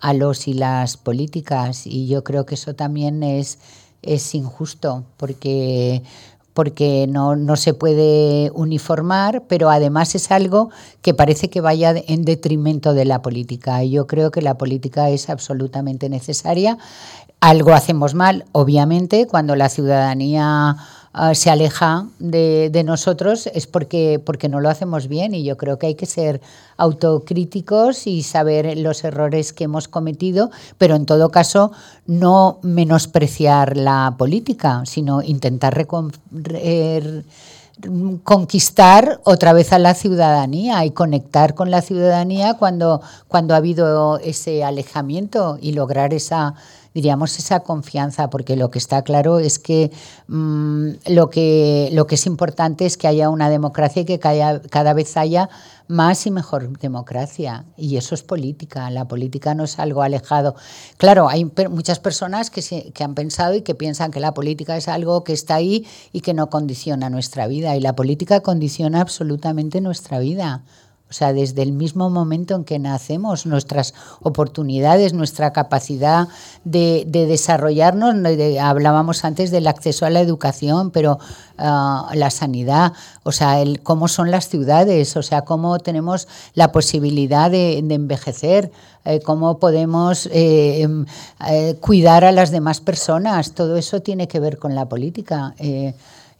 a 0.00 0.12
los 0.12 0.46
y 0.46 0.54
las 0.54 0.96
políticas 0.96 1.88
y 1.88 2.06
yo 2.06 2.22
creo 2.22 2.46
que 2.46 2.54
eso 2.54 2.76
también 2.76 3.24
es 3.24 3.58
es 4.02 4.32
injusto 4.34 5.04
porque 5.16 6.04
porque 6.60 7.06
no, 7.08 7.36
no, 7.36 7.56
se 7.56 7.72
puede 7.72 8.50
uniformar, 8.54 9.44
pero 9.48 9.70
además 9.70 10.14
es 10.14 10.30
algo 10.30 10.68
que 11.00 11.14
parece 11.14 11.48
que 11.48 11.62
vaya 11.62 11.94
en 12.06 12.26
detrimento 12.26 12.92
de 12.92 13.06
la 13.06 13.22
política. 13.22 13.82
Y 13.82 13.92
yo 13.92 14.06
creo 14.06 14.30
que 14.30 14.42
la 14.42 14.58
política 14.58 15.08
es 15.08 15.30
absolutamente 15.30 16.10
necesaria. 16.10 16.76
Algo 17.40 17.72
hacemos 17.72 18.12
mal, 18.12 18.44
obviamente, 18.52 19.26
cuando 19.26 19.56
la 19.56 19.70
ciudadanía 19.70 20.76
Ah, 21.12 21.34
se 21.34 21.50
aleja 21.50 22.06
de, 22.20 22.70
de, 22.70 22.84
nosotros 22.84 23.48
es 23.52 23.66
porque, 23.66 24.22
porque 24.24 24.48
no 24.48 24.60
lo 24.60 24.68
hacemos 24.68 25.08
bien 25.08 25.34
y 25.34 25.42
yo 25.42 25.56
creo 25.56 25.76
que 25.76 25.88
hay 25.88 25.96
que 25.96 26.06
ser 26.06 26.40
autocríticos 26.76 28.06
y 28.06 28.22
saber 28.22 28.78
los 28.78 29.02
errores 29.02 29.52
que 29.52 29.64
hemos 29.64 29.88
cometido, 29.88 30.52
pero 30.78 30.94
en 30.94 31.06
todo 31.06 31.30
caso 31.30 31.72
no 32.06 32.60
menospreciar 32.62 33.76
la 33.76 34.14
política, 34.18 34.82
sino 34.86 35.20
intentar 35.20 35.84
conquistar 38.22 39.20
otra 39.24 39.52
vez 39.52 39.72
a 39.72 39.80
la 39.80 39.94
ciudadanía 39.94 40.84
y 40.84 40.92
conectar 40.92 41.56
con 41.56 41.72
la 41.72 41.82
ciudadanía 41.82 42.54
cuando, 42.54 43.00
cuando 43.26 43.54
ha 43.54 43.56
habido 43.56 44.20
ese 44.20 44.62
alejamiento 44.62 45.58
y 45.60 45.72
lograr 45.72 46.14
esa 46.14 46.54
diríamos, 46.94 47.38
esa 47.38 47.60
confianza, 47.60 48.30
porque 48.30 48.56
lo 48.56 48.70
que 48.70 48.78
está 48.78 49.02
claro 49.02 49.38
es 49.38 49.58
que, 49.58 49.90
mm, 50.28 50.88
lo, 51.08 51.30
que 51.30 51.88
lo 51.92 52.06
que 52.06 52.16
es 52.16 52.26
importante 52.26 52.86
es 52.86 52.96
que 52.96 53.06
haya 53.06 53.28
una 53.28 53.48
democracia 53.48 54.02
y 54.02 54.04
que 54.04 54.18
cada, 54.18 54.60
cada 54.62 54.92
vez 54.92 55.16
haya 55.16 55.48
más 55.86 56.26
y 56.26 56.30
mejor 56.30 56.78
democracia. 56.78 57.64
Y 57.76 57.96
eso 57.96 58.14
es 58.14 58.22
política. 58.22 58.90
La 58.90 59.06
política 59.06 59.54
no 59.54 59.64
es 59.64 59.78
algo 59.78 60.02
alejado. 60.02 60.54
Claro, 60.96 61.28
hay 61.28 61.44
muchas 61.68 61.98
personas 61.98 62.50
que, 62.50 62.62
se, 62.62 62.92
que 62.92 63.04
han 63.04 63.14
pensado 63.14 63.54
y 63.54 63.62
que 63.62 63.74
piensan 63.74 64.10
que 64.10 64.20
la 64.20 64.32
política 64.32 64.76
es 64.76 64.88
algo 64.88 65.24
que 65.24 65.32
está 65.32 65.56
ahí 65.56 65.86
y 66.12 66.20
que 66.20 66.32
no 66.32 66.48
condiciona 66.48 67.10
nuestra 67.10 67.46
vida. 67.48 67.76
Y 67.76 67.80
la 67.80 67.94
política 67.94 68.40
condiciona 68.40 69.00
absolutamente 69.00 69.80
nuestra 69.80 70.20
vida. 70.20 70.62
O 71.10 71.12
sea, 71.12 71.32
desde 71.32 71.62
el 71.62 71.72
mismo 71.72 72.08
momento 72.08 72.54
en 72.54 72.64
que 72.64 72.78
nacemos, 72.78 73.44
nuestras 73.44 73.94
oportunidades, 74.22 75.12
nuestra 75.12 75.52
capacidad 75.52 76.28
de, 76.64 77.04
desarrollarnos, 77.04 78.14
hablábamos 78.60 79.24
antes 79.24 79.50
del 79.50 79.66
acceso 79.66 80.06
a 80.06 80.10
la 80.10 80.20
educación, 80.20 80.92
pero 80.92 81.18
uh, 81.58 82.14
la 82.14 82.30
sanidad, 82.30 82.92
o 83.24 83.32
sea, 83.32 83.60
el, 83.60 83.82
cómo 83.82 84.06
son 84.06 84.30
las 84.30 84.48
ciudades, 84.48 85.16
o 85.16 85.22
sea, 85.22 85.42
cómo 85.42 85.80
tenemos 85.80 86.28
la 86.54 86.70
posibilidad 86.70 87.50
de, 87.50 87.78
envejecer, 87.78 88.70
eh, 89.04 89.18
cómo 89.18 89.58
podemos 89.58 90.26
eh, 90.26 90.82
em, 90.82 91.06
eh, 91.48 91.74
cuidar 91.80 92.24
a 92.24 92.30
las 92.30 92.52
demás 92.52 92.80
personas, 92.80 93.52
todo 93.52 93.76
eso 93.76 94.00
tiene 94.00 94.28
que 94.28 94.38
ver 94.38 94.58
con 94.58 94.76
la 94.76 94.88
política. 94.88 95.54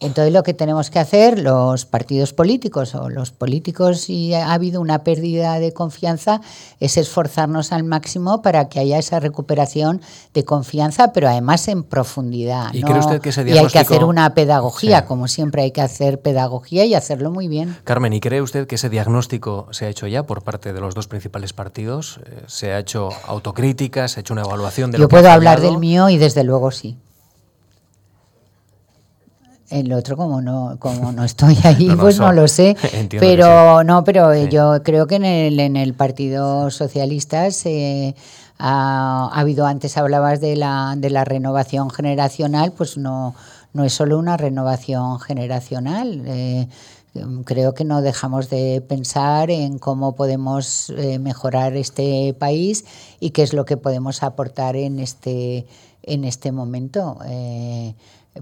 Entonces 0.00 0.32
lo 0.32 0.42
que 0.42 0.54
tenemos 0.54 0.90
que 0.90 0.98
hacer 0.98 1.38
los 1.38 1.84
partidos 1.84 2.32
políticos 2.32 2.94
o 2.94 3.10
los 3.10 3.30
políticos 3.32 4.00
si 4.00 4.32
ha 4.34 4.52
habido 4.52 4.80
una 4.80 5.04
pérdida 5.04 5.58
de 5.58 5.72
confianza 5.72 6.40
es 6.80 6.96
esforzarnos 6.96 7.72
al 7.72 7.84
máximo 7.84 8.40
para 8.40 8.68
que 8.68 8.80
haya 8.80 8.98
esa 8.98 9.20
recuperación 9.20 10.00
de 10.32 10.44
confianza, 10.44 11.12
pero 11.12 11.28
además 11.28 11.68
en 11.68 11.82
profundidad. 11.82 12.72
¿Y, 12.72 12.84
usted 12.84 13.20
que 13.20 13.28
ese 13.28 13.48
y 13.48 13.58
hay 13.58 13.66
que 13.66 13.78
hacer 13.78 14.04
una 14.04 14.34
pedagogía, 14.34 15.04
como 15.04 15.28
siempre 15.28 15.62
hay 15.62 15.70
que 15.70 15.82
hacer 15.82 16.20
pedagogía 16.20 16.84
y 16.84 16.94
hacerlo 16.94 17.30
muy 17.30 17.48
bien. 17.48 17.76
Carmen, 17.84 18.12
¿y 18.12 18.20
cree 18.20 18.40
usted 18.40 18.66
que 18.66 18.76
ese 18.76 18.88
diagnóstico 18.88 19.68
se 19.70 19.86
ha 19.86 19.88
hecho 19.88 20.06
ya 20.06 20.24
por 20.24 20.42
parte 20.42 20.72
de 20.72 20.80
los 20.80 20.94
dos 20.94 21.08
principales 21.08 21.52
partidos? 21.52 22.20
Eh, 22.24 22.42
¿Se 22.46 22.72
ha 22.72 22.78
hecho 22.78 23.10
autocrítica? 23.26 24.08
¿Se 24.08 24.18
ha 24.18 24.22
hecho 24.22 24.32
una 24.32 24.42
evaluación 24.42 24.90
de 24.90 24.98
Yo 24.98 25.04
lo 25.04 25.08
que 25.08 25.16
puedo 25.16 25.30
hablar 25.30 25.60
del 25.60 25.78
mío 25.78 26.08
y 26.08 26.16
desde 26.16 26.44
luego 26.44 26.70
sí. 26.70 26.96
El 29.70 29.92
otro, 29.92 30.16
como 30.16 30.42
no, 30.42 30.76
como 30.78 31.12
no 31.12 31.24
estoy 31.24 31.56
ahí, 31.64 31.90
pues 31.98 32.18
no 32.18 32.32
lo 32.32 32.48
sé. 32.48 32.76
pero 33.20 33.84
no, 33.84 34.04
pero 34.04 34.34
yo 34.46 34.82
creo 34.82 35.06
que 35.06 35.14
en 35.16 35.24
el, 35.24 35.60
en 35.60 35.76
el 35.76 35.94
Partido 35.94 36.70
Socialista 36.70 37.50
se 37.52 38.16
ha, 38.58 39.30
habido, 39.32 39.66
antes 39.66 39.96
hablabas 39.96 40.40
de 40.40 40.56
la, 40.56 40.94
de 40.96 41.10
la 41.10 41.24
renovación 41.24 41.90
generacional, 41.90 42.72
pues 42.72 42.98
no, 42.98 43.34
no 43.72 43.84
es 43.84 43.92
solo 43.92 44.18
una 44.18 44.36
renovación 44.36 45.20
generacional. 45.20 46.22
Eh, 46.26 46.68
creo 47.44 47.74
que 47.74 47.84
no 47.84 48.02
dejamos 48.02 48.50
de 48.50 48.82
pensar 48.86 49.50
en 49.50 49.78
cómo 49.78 50.14
podemos 50.14 50.90
eh, 50.90 51.18
mejorar 51.18 51.76
este 51.76 52.34
país 52.38 52.84
y 53.18 53.30
qué 53.30 53.42
es 53.42 53.52
lo 53.52 53.64
que 53.64 53.76
podemos 53.76 54.22
aportar 54.22 54.76
en 54.76 55.00
este, 55.00 55.66
en 56.02 56.24
este 56.24 56.52
momento. 56.52 57.18
Eh, 57.26 57.94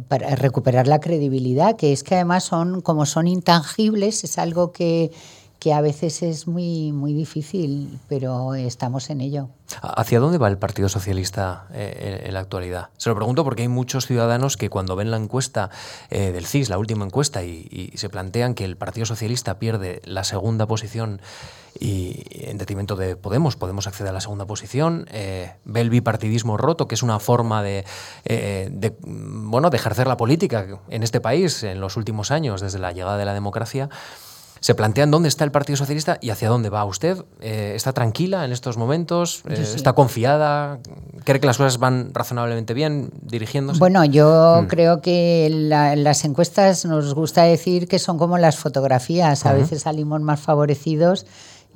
para 0.07 0.37
recuperar 0.37 0.87
la 0.87 1.01
credibilidad, 1.01 1.77
que 1.77 1.93
es 1.93 2.03
que 2.05 2.17
además 2.17 2.45
son, 2.45 2.83
como 2.83 3.07
son 3.07 3.27
intangibles, 3.27 4.23
es 4.23 4.39
algo 4.39 4.71
que, 4.71 5.11
que 5.59 5.73
a 5.73 5.81
veces 5.81 6.23
es 6.23 6.47
muy, 6.47 6.93
muy 6.93 7.13
difícil, 7.13 7.99
pero 8.09 8.55
estamos 8.55 9.11
en 9.11 9.21
ello. 9.21 9.49
¿Hacia 9.83 10.21
dónde 10.21 10.39
va 10.39 10.49
el 10.49 10.57
Partido 10.57 10.89
Socialista 10.89 11.67
eh, 11.73 12.23
en 12.27 12.35
la 12.35 12.41
actualidad? 12.41 12.91
Se 12.97 13.09
lo 13.11 13.17
pregunto 13.17 13.43
porque 13.43 13.63
hay 13.63 13.69
muchos 13.69 14.07
ciudadanos 14.07 14.57
que 14.57 14.71
cuando 14.71 14.95
ven 14.95 15.11
la 15.11 15.17
encuesta 15.17 15.71
eh, 16.11 16.31
del 16.31 16.47
CIS, 16.47 16.69
la 16.69 16.79
última 16.79 17.05
encuesta, 17.05 17.43
y, 17.43 17.93
se 17.95 18.09
plantean 18.09 18.55
que 18.55 18.65
el 18.65 18.77
Partido 18.77 19.07
Socialista 19.07 19.59
pierde 19.59 20.01
la 20.05 20.23
segunda 20.23 20.67
posición 20.67 21.21
y 21.79 22.23
en 22.31 22.59
detrimento 22.59 22.97
de 22.97 23.17
Podemos, 23.17 23.57
Podemos 23.57 23.87
acceder 23.87 24.11
a 24.11 24.13
la 24.13 24.21
segunda 24.21 24.47
posición, 24.47 25.07
eh, 25.11 25.55
ve 25.65 25.81
el 25.81 25.91
bipartidismo 25.91 26.57
roto, 26.57 26.87
que 26.87 26.95
es 26.95 27.03
una 27.03 27.19
forma 27.19 27.63
de, 27.63 27.85
de, 28.25 28.97
bueno, 29.03 29.71
de 29.71 29.77
ejercer 29.77 30.07
la 30.07 30.17
política 30.17 30.67
en 30.89 31.03
este 31.03 31.21
país 31.21 31.63
en 31.63 31.81
los 31.81 31.97
últimos 31.97 32.31
años, 32.31 32.61
desde 32.61 32.79
la 32.79 32.93
llegada 32.93 33.17
de 33.17 33.25
la 33.25 33.35
democracia 33.35 33.91
se 34.61 34.75
plantean 34.75 35.11
dónde 35.11 35.29
está 35.29 35.45
el 35.45 35.51
Partido 35.51 35.77
Socialista 35.77 36.19
y 36.21 36.31
hacia 36.31 36.49
dónde 36.49 36.71
va 36.71 36.85
usted. 36.85 37.25
Eh, 37.41 37.73
¿Está 37.75 37.93
tranquila 37.93 38.45
en 38.45 38.53
estos 38.53 38.77
momentos? 38.77 39.43
Eh, 39.49 39.61
¿Está 39.75 39.93
confiada? 39.93 40.79
¿Cree 41.25 41.41
que 41.41 41.47
las 41.47 41.59
cosas 41.59 41.79
van 41.79 42.11
razonablemente 42.15 42.75
bien 42.75 43.11
dirigiéndose? 43.23 43.79
Bueno, 43.79 44.05
yo 44.05 44.63
mm. 44.63 44.67
creo 44.67 45.01
que 45.01 45.49
las 45.51 46.25
encuestas 46.25 46.85
nos 46.85 47.15
gusta 47.15 47.45
decir 47.45 47.89
que 47.89 47.99
son 47.99 48.19
como 48.19 48.39
las 48.39 48.57
fotografías. 48.57 49.47
A 49.47 49.53
veces 49.53 49.83
salimos 49.83 50.21
más 50.21 50.41
favorecidos 50.41 51.27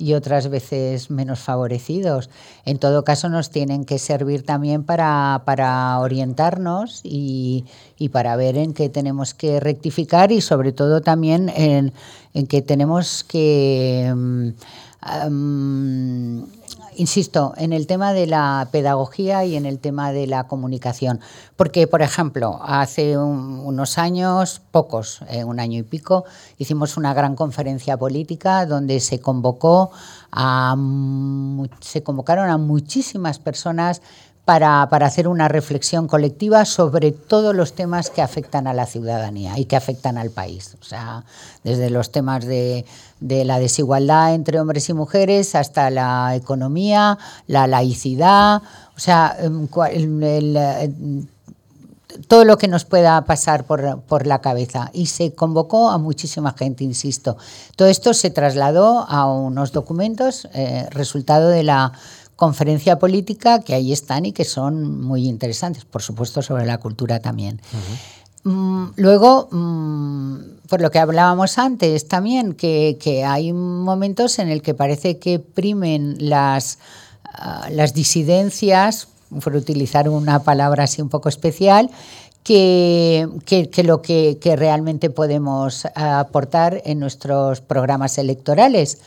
y 0.03 0.15
otras 0.15 0.49
veces 0.49 1.09
menos 1.09 1.39
favorecidos. 1.39 2.29
En 2.65 2.77
todo 2.77 3.05
caso, 3.05 3.29
nos 3.29 3.49
tienen 3.49 3.85
que 3.85 3.99
servir 3.99 4.43
también 4.43 4.83
para, 4.83 5.43
para 5.45 5.97
orientarnos 5.99 6.99
y, 7.03 7.63
y, 7.97 8.09
para 8.09 8.35
ver 8.35 8.57
en 8.57 8.73
qué 8.73 8.89
tenemos 8.89 9.33
que 9.33 9.61
rectificar 9.61 10.33
y 10.33 10.41
sobre 10.41 10.73
todo 10.73 10.99
también 10.99 11.49
en, 11.55 11.93
en 12.33 12.47
que 12.47 12.61
tenemos 12.61 13.23
que... 13.23 14.11
Um, 15.25 16.43
insisto, 16.97 17.53
en 17.57 17.73
el 17.73 17.87
tema 17.87 18.13
de 18.13 18.27
la 18.27 18.67
pedagogía 18.71 19.45
y 19.45 19.55
en 19.55 19.65
el 19.65 19.79
tema 19.79 20.11
de 20.11 20.27
la 20.27 20.47
comunicación. 20.47 21.19
Porque, 21.55 21.87
por 21.87 22.01
ejemplo, 22.01 22.59
hace 22.63 23.17
unos 23.17 23.97
años, 23.97 24.61
pocos, 24.71 25.21
eh, 25.29 25.43
un 25.43 25.59
año 25.59 25.79
y 25.79 25.83
pico, 25.83 26.25
hicimos 26.57 26.97
una 26.97 27.13
gran 27.13 27.35
conferencia 27.35 27.97
política 27.97 28.65
donde 28.65 28.99
se 28.99 29.19
convocó 29.19 29.91
a, 30.31 30.75
se 31.79 32.03
convocaron 32.03 32.49
a 32.49 32.57
muchísimas 32.57 33.39
personas 33.39 34.01
para, 34.45 34.87
para, 34.89 35.05
hacer 35.05 35.29
una 35.29 35.47
reflexión 35.47 36.07
colectiva 36.07 36.65
sobre 36.65 37.11
todos 37.13 37.55
los 37.55 37.73
temas 37.73 38.09
que 38.09 38.21
afectan 38.21 38.67
a 38.67 38.73
la 38.73 38.85
ciudadanía 38.85 39.57
y 39.57 39.65
que 39.65 39.77
afectan 39.77 40.17
al 40.17 40.31
país. 40.31 40.75
O 40.81 40.83
sea, 40.83 41.23
desde 41.63 41.89
los 41.89 42.11
temas 42.11 42.45
de, 42.45 42.85
de 43.23 43.45
la 43.45 43.57
desigualdad 43.57 44.33
entre 44.33 44.59
hombres 44.59 44.89
y 44.89 44.93
mujeres 44.93 45.55
hasta 45.55 45.89
la 45.89 46.35
economía, 46.35 47.17
la 47.47 47.67
laicidad, 47.67 48.61
o 48.95 48.99
sea, 48.99 49.35
em, 49.39 49.67
el, 50.23 51.27
todo 52.27 52.43
lo 52.43 52.57
que 52.57 52.67
nos 52.67 52.83
pueda 52.83 53.23
pasar 53.25 53.63
por, 53.65 54.27
la 54.27 54.41
cabeza. 54.41 54.91
Y 54.93 55.07
se 55.07 55.33
convocó 55.33 55.89
a 55.89 55.97
muchísima 55.97 56.53
gente, 56.53 56.83
insisto. 56.83 57.37
Todo 57.75 57.87
esto 57.87 58.13
se 58.13 58.29
trasladó 58.29 59.05
a 59.09 59.25
unos 59.25 59.71
documentos, 59.71 60.47
eh, 60.53 60.85
resultado 60.91 61.49
de 61.49 61.63
la 61.63 61.93
conferencia 62.35 62.99
política 62.99 63.61
que 63.61 63.73
ahí 63.73 63.93
están 63.93 64.25
y 64.25 64.33
que 64.33 64.43
son 64.43 65.01
muy 65.01 65.27
interesantes, 65.27 65.85
por 65.85 66.01
supuesto 66.01 66.41
sobre 66.41 66.65
la 66.65 66.77
cultura 66.77 67.19
también. 67.19 67.61
Mm, 68.43 68.87
luego, 68.97 69.47
mm, 69.51 70.67
por 70.67 70.81
lo 70.81 70.91
que 70.91 70.99
hablábamos 70.99 71.57
antes 71.57 72.07
también, 72.07 72.53
que, 72.53 73.23
hay 73.25 73.53
momentos 73.53 74.39
en 74.39 74.49
el 74.49 74.61
que 74.61 74.73
parece 74.73 75.17
que 75.17 75.39
primen 75.39 76.15
las, 76.19 76.79
ah, 77.23 77.67
las 77.71 77.93
disidencias, 77.93 79.07
por 79.43 79.55
utilizar 79.55 80.09
una 80.09 80.43
palabra 80.43 80.83
así 80.83 81.01
un 81.01 81.09
poco 81.09 81.29
especial, 81.29 81.89
que, 82.43 83.27
que, 83.45 83.83
lo 83.83 84.01
que, 84.01 84.37
realmente 84.57 85.09
podemos 85.09 85.87
aportar 85.95 86.81
en 86.85 86.99
nuestros 86.99 87.61
programas 87.61 88.17
electorales. 88.17 88.99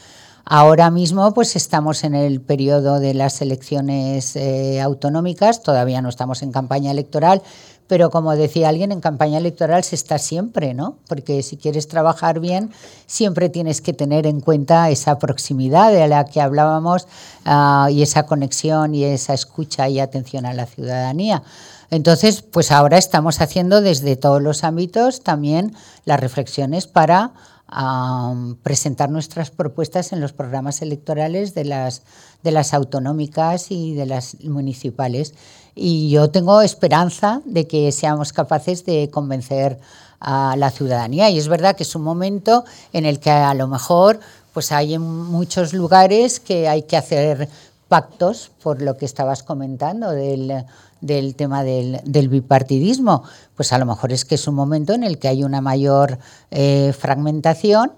Ahora 0.48 0.90
mismo 0.90 1.34
pues 1.34 1.56
estamos 1.56 2.04
en 2.04 2.14
el 2.14 2.40
periodo 2.40 3.00
de 3.00 3.14
las 3.14 3.42
elecciones 3.42 4.36
eh, 4.36 4.80
autonómicas, 4.80 5.62
todavía 5.62 6.00
no 6.00 6.08
estamos 6.08 6.42
en 6.42 6.52
campaña 6.52 6.92
electoral, 6.92 7.42
pero 7.86 8.10
como 8.10 8.34
decía 8.34 8.68
alguien, 8.68 8.92
en 8.92 9.00
campaña 9.00 9.38
electoral 9.38 9.84
se 9.84 9.94
está 9.94 10.18
siempre, 10.18 10.74
¿no? 10.74 10.98
Porque 11.08 11.42
si 11.42 11.56
quieres 11.56 11.88
trabajar 11.88 12.40
bien, 12.40 12.70
siempre 13.06 13.48
tienes 13.48 13.80
que 13.80 13.92
tener 13.92 14.26
en 14.26 14.40
cuenta 14.40 14.90
esa 14.90 15.18
proximidad 15.18 15.92
de 15.92 16.08
la 16.08 16.24
que 16.24 16.40
hablábamos 16.40 17.06
ah, 17.44 17.88
y 17.90 18.02
esa 18.02 18.26
conexión 18.26 18.94
y 18.94 19.04
esa 19.04 19.34
escucha 19.34 19.88
y 19.88 20.00
atención 20.00 20.46
a 20.46 20.54
la 20.54 20.66
ciudadanía. 20.66 21.42
Entonces, 21.90 22.42
pues 22.42 22.72
ahora 22.72 22.98
estamos 22.98 23.40
haciendo 23.40 23.80
desde 23.80 24.16
todos 24.16 24.42
los 24.42 24.64
ámbitos 24.64 25.22
también 25.22 25.74
las 26.04 26.18
reflexiones 26.18 26.86
para 26.86 27.32
presentar 28.62 29.10
nuestras 29.10 29.50
propuestas 29.50 30.12
en 30.12 30.20
los 30.20 30.32
programas 30.32 30.82
electorales 30.82 31.52
de 31.52 31.64
las, 31.64 32.02
de 32.44 32.52
las 32.52 32.72
autonómicas 32.72 33.72
y 33.72 33.94
de 33.94 34.06
las 34.06 34.40
municipales. 34.44 35.34
Y 35.76 36.08
yo 36.10 36.30
tengo 36.30 36.62
esperanza 36.62 37.42
de 37.44 37.68
que 37.68 37.92
seamos 37.92 38.32
capaces 38.32 38.84
de 38.86 39.10
convencer 39.10 39.78
a 40.18 40.56
la 40.56 40.70
ciudadanía. 40.70 41.30
Y 41.30 41.38
es 41.38 41.48
verdad 41.48 41.76
que 41.76 41.82
es 41.82 41.94
un 41.94 42.02
momento 42.02 42.64
en 42.92 43.04
el 43.04 43.20
que 43.20 43.30
a 43.30 43.54
lo 43.54 43.68
mejor 43.68 44.18
pues 44.54 44.72
hay 44.72 44.94
en 44.94 45.02
muchos 45.02 45.74
lugares 45.74 46.40
que 46.40 46.66
hay 46.66 46.84
que 46.84 46.96
hacer 46.96 47.48
pactos, 47.88 48.50
por 48.62 48.80
lo 48.80 48.96
que 48.96 49.04
estabas 49.04 49.42
comentando, 49.42 50.10
del, 50.10 50.64
del 51.02 51.34
tema 51.34 51.62
del, 51.62 52.28
bipartidismo, 52.28 53.22
pues 53.54 53.72
a 53.72 53.78
lo 53.78 53.86
mejor 53.86 54.12
es 54.12 54.24
que 54.24 54.36
es 54.36 54.48
un 54.48 54.54
momento 54.54 54.94
en 54.94 55.04
el 55.04 55.18
que 55.18 55.28
hay 55.28 55.44
una 55.44 55.60
mayor 55.60 56.18
eh, 56.50 56.94
fragmentación, 56.98 57.92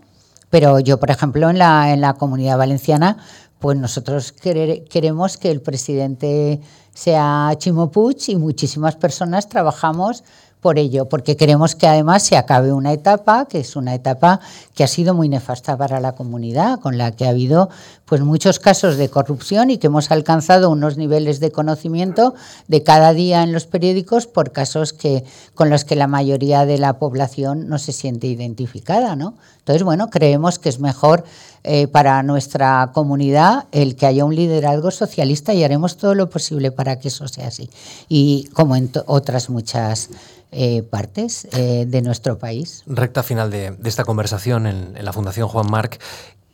pero 0.51 0.81
yo, 0.81 0.99
por 0.99 1.11
ejemplo, 1.11 1.49
en 1.49 1.59
la, 1.59 1.93
en 1.93 2.01
la 2.01 2.14
comunidad 2.14 2.59
valenciana, 2.59 3.18
pues 3.59 3.79
nosotros 3.79 4.33
queremos 4.33 5.37
que 5.37 5.51
el 5.51 5.61
presidente 5.61 6.61
sea 6.99 7.53
Chimo 7.59 7.92
Puig 7.92 8.16
y 8.26 8.34
muchísimas 8.34 8.96
personas 8.96 9.49
trabajamos 9.49 10.24
por 10.61 10.80
ello, 10.80 11.09
porque 11.09 11.36
queremos 11.36 11.76
que 11.76 11.86
además 11.86 12.24
se 12.24 12.36
acabe 12.36 12.72
una 12.72 12.92
etapa, 12.92 13.46
que 13.46 13.61
es 13.61 13.76
una 13.76 13.94
etapa 13.94 14.40
que 14.74 14.82
ha 14.82 14.88
sido 14.88 15.14
muy 15.14 15.28
nefasta 15.28 15.76
para 15.76 16.01
la 16.01 16.16
comunidad, 16.16 16.80
con 16.80 16.99
la 16.99 17.12
que 17.12 17.24
ha 17.24 17.28
habido 17.28 17.70
pues 18.09 18.21
muchos 18.23 18.59
casos 18.59 18.97
de 18.97 19.09
corrupción 19.09 19.71
y 19.71 19.79
que 19.79 19.89
hemos 19.89 20.11
alcanzado 20.11 20.71
unos 20.71 20.97
niveles 20.97 21.41
de 21.41 21.53
conocimiento 21.53 22.35
de 22.67 22.83
cada 22.83 23.13
día 23.13 23.43
en 23.43 23.53
los 23.53 23.67
periódicos 23.67 24.27
por 24.27 24.53
casos 24.53 24.93
que 24.93 25.25
con 25.55 25.71
los 25.71 25.85
que 25.85 25.97
la 25.97 26.07
mayoría 26.07 26.67
de 26.67 26.79
la 26.79 26.99
población 26.99 27.69
no 27.69 27.79
se 27.79 27.93
siente 27.93 28.27
identificada, 28.27 29.17
¿no? 29.17 29.35
Entonces, 29.59 29.83
bueno, 29.83 30.09
creemos 30.09 30.59
que 30.59 30.71
es 30.71 30.81
mejor 30.81 31.25
eh, 31.63 31.89
para 31.89 32.23
nuestra 32.23 32.91
comunidad 32.95 33.67
el 33.73 33.97
que 33.97 34.07
haya 34.07 34.25
un 34.25 34.35
liderazgo 34.35 34.91
socialista 34.91 35.53
y 35.53 35.63
haremos 35.63 35.99
todo 35.99 36.15
lo 36.15 36.31
posible 36.31 36.73
para 36.73 36.99
que 36.99 37.09
eso 37.09 37.29
sea 37.29 37.49
así. 37.49 37.69
Y 38.09 38.49
como 38.55 38.77
en 38.77 38.91
otras 39.07 39.51
muchas 39.51 40.09
eh, 40.51 40.83
partes 40.83 41.47
eh, 41.53 41.85
de 41.87 42.01
nuestro 42.01 42.39
país. 42.39 42.83
Recta 42.87 43.23
final 43.23 43.51
de, 43.51 43.77
esta 43.85 44.05
conversación 44.05 44.67
en, 44.67 45.05
la 45.05 45.13
Fundación 45.13 45.47
Juan 45.47 45.71
Marc. 45.71 46.01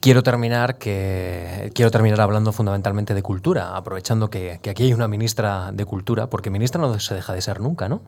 Quiero 0.05 0.23
terminar, 0.23 0.77
que, 0.77 1.73
quiero 1.75 1.91
terminar 1.91 2.21
hablando 2.21 2.53
fundamentalmente 2.53 3.15
de 3.15 3.23
cultura, 3.23 3.75
aprovechando 3.75 4.29
que, 4.29 4.59
que 4.61 4.69
aquí 4.69 4.83
hay 4.83 4.93
una 4.93 5.09
ministra 5.09 5.73
de 5.73 5.87
Cultura, 5.87 6.29
porque 6.29 6.51
ministra 6.51 6.79
no 6.79 7.01
se 7.01 7.15
deja 7.15 7.33
de 7.33 7.41
ser 7.41 7.61
nunca, 7.61 7.89
¿no? 7.89 8.03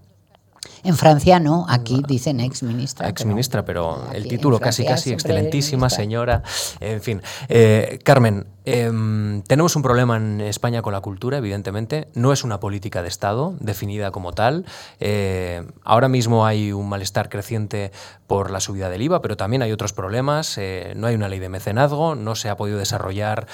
En 0.87 0.97
Francia 0.97 1.41
no, 1.41 1.67
aquí 1.69 2.01
dicen 2.07 2.39
ex 2.39 2.63
ministra. 2.63 3.09
Ex 3.09 3.25
ministra, 3.25 3.65
pero, 3.65 4.07
el 4.13 4.29
título 4.29 4.61
casi, 4.61 4.85
casi, 4.85 5.13
excelentísima 5.13 5.91
señora. 5.91 6.45
En 6.79 7.03
fin, 7.03 7.23
eh, 7.49 7.99
Carmen, 8.05 8.47
em, 8.65 9.43
tenemos 9.43 9.75
un 9.75 9.83
problema 9.83 10.17
en 10.17 10.41
España 10.41 10.83
con 10.83 10.93
la 10.93 11.01
cultura, 11.01 11.39
evidentemente. 11.39 12.07
No 12.15 12.33
es 12.33 12.45
una 12.45 12.61
política 12.61 13.03
de 13.03 13.09
Estado 13.09 13.57
definida 13.59 14.13
como 14.13 14.33
tal. 14.33 14.65
Eh, 15.01 15.67
ahora 15.83 16.09
mismo 16.09 16.47
hay 16.47 16.71
un 16.71 16.89
malestar 16.89 17.31
creciente 17.31 17.91
por 18.29 18.53
la 18.53 18.61
subida 18.61 18.89
del 18.89 19.03
IVA, 19.03 19.21
pero 19.23 19.37
también 19.37 19.63
hay 19.63 19.73
otros 19.73 19.93
problemas. 19.93 20.57
Eh, 20.57 20.93
no 20.95 21.09
hay 21.09 21.17
una 21.17 21.29
ley 21.29 21.41
de 21.41 21.49
mecenazgo, 21.49 22.15
no 22.15 22.37
se 22.37 22.49
ha 22.49 22.57
podido 22.57 22.79
desarrollar 22.79 23.49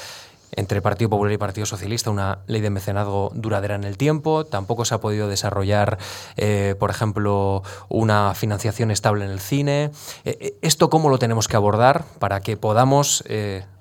entre 0.52 0.82
Partido 0.82 1.10
Popular 1.10 1.32
y 1.32 1.38
Partido 1.38 1.66
Socialista 1.66 2.10
una 2.10 2.40
ley 2.46 2.60
de 2.60 2.70
mecenazgo 2.70 3.32
duradera 3.34 3.74
en 3.74 3.84
el 3.84 3.96
tiempo. 3.96 4.44
Tampoco 4.44 4.84
se 4.84 4.94
ha 4.94 5.00
podido 5.00 5.28
desarrollar, 5.28 5.98
eh, 6.36 6.74
por 6.78 6.90
ejemplo, 6.90 7.62
una 7.88 8.34
financiación 8.34 8.90
estable 8.90 9.24
en 9.24 9.30
el 9.30 9.40
cine. 9.40 9.90
Eh, 10.24 10.36
eh, 10.40 10.58
¿Esto 10.62 10.90
cómo 10.90 11.08
lo 11.08 11.18
tenemos 11.18 11.48
que 11.48 11.56
abordar 11.56 12.04
para 12.18 12.40
que 12.40 12.56
podamos 12.56 13.24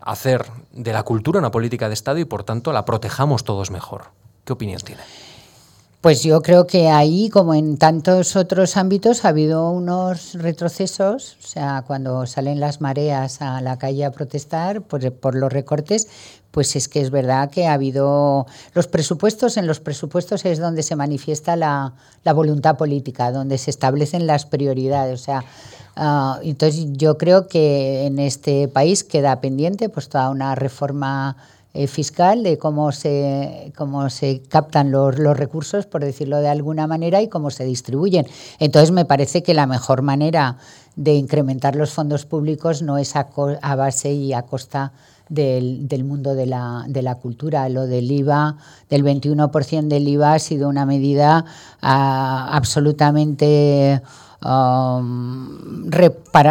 hacer 0.01 0.45
de 0.71 0.93
la 0.93 1.03
cultura 1.03 1.39
una 1.39 1.51
política 1.51 1.87
de 1.87 1.93
Estado 1.93 2.19
y, 2.19 2.25
por 2.25 2.43
tanto, 2.43 2.71
la 2.73 2.85
protejamos 2.85 3.43
todos 3.43 3.71
mejor? 3.71 4.11
¿Qué 4.45 4.53
opinión 4.53 4.79
tiene? 4.81 5.01
Pues 6.01 6.23
yo 6.23 6.41
creo 6.41 6.65
que 6.65 6.89
ahí, 6.89 7.29
como 7.29 7.53
en 7.53 7.77
tantos 7.77 8.35
otros 8.35 8.75
ámbitos, 8.75 9.23
ha 9.23 9.29
habido 9.29 9.69
unos 9.69 10.33
retrocesos. 10.33 11.37
O 11.43 11.45
sea, 11.45 11.83
cuando 11.85 12.25
salen 12.25 12.59
las 12.59 12.81
mareas 12.81 13.39
a 13.43 13.61
la 13.61 13.77
calle 13.77 14.03
a 14.05 14.11
protestar 14.11 14.81
por 14.81 15.35
los 15.35 15.53
recortes, 15.53 16.07
pues 16.51 16.75
es 16.75 16.87
que 16.87 17.01
es 17.01 17.09
verdad 17.09 17.49
que 17.49 17.65
ha 17.65 17.73
habido 17.73 18.45
los 18.73 18.87
presupuestos, 18.87 19.57
en 19.57 19.67
los 19.67 19.79
presupuestos 19.79 20.45
es 20.45 20.59
donde 20.59 20.83
se 20.83 20.95
manifiesta 20.95 21.55
la, 21.55 21.93
voluntad 22.35 22.77
política, 22.77 23.31
donde 23.31 23.57
se 23.57 23.71
establecen 23.71 24.27
las 24.27 24.45
prioridades. 24.45 25.19
O 25.19 25.23
sea, 25.23 25.43
uh, 25.97 26.41
entonces 26.43 26.87
yo 26.91 27.17
creo 27.17 27.47
que 27.47 28.05
en 28.05 28.19
este 28.19 28.67
país 28.67 29.03
queda 29.03 29.39
pendiente 29.39 29.89
pues 29.89 30.09
toda 30.09 30.29
una 30.29 30.55
reforma 30.55 31.37
eh, 31.73 31.87
fiscal 31.87 32.43
de 32.43 32.57
cómo 32.57 32.91
se, 32.91 33.71
cómo 33.77 34.09
se 34.09 34.41
captan 34.41 34.91
los, 34.91 35.15
recursos, 35.15 35.85
por 35.85 36.03
decirlo 36.03 36.41
de 36.41 36.49
alguna 36.49 36.85
manera, 36.85 37.21
y 37.21 37.29
cómo 37.29 37.49
se 37.49 37.63
distribuyen. 37.63 38.27
Entonces, 38.59 38.91
me 38.91 39.05
parece 39.05 39.41
que 39.41 39.53
la 39.53 39.67
mejor 39.67 40.01
manera 40.01 40.57
de 40.97 41.13
incrementar 41.13 41.77
los 41.77 41.91
fondos 41.91 42.25
públicos 42.25 42.81
no 42.81 42.97
es 42.97 43.15
a 43.15 43.75
base 43.75 44.11
y 44.11 44.33
a 44.33 44.41
costa 44.41 44.91
del, 45.31 46.03
mundo 46.03 46.35
de 46.35 46.45
la, 46.45 46.85
de 46.87 47.01
la 47.01 47.15
cultura. 47.15 47.67
Lo 47.69 47.87
del 47.87 48.11
IVA, 48.11 48.57
del 48.89 49.03
21% 49.03 49.87
del 49.87 50.07
IVA, 50.07 50.33
ha 50.33 50.39
sido 50.39 50.67
una 50.69 50.85
medida 50.85 51.45
uh, 51.81 51.87
absolutamente, 52.51 54.01
um, 54.45 55.89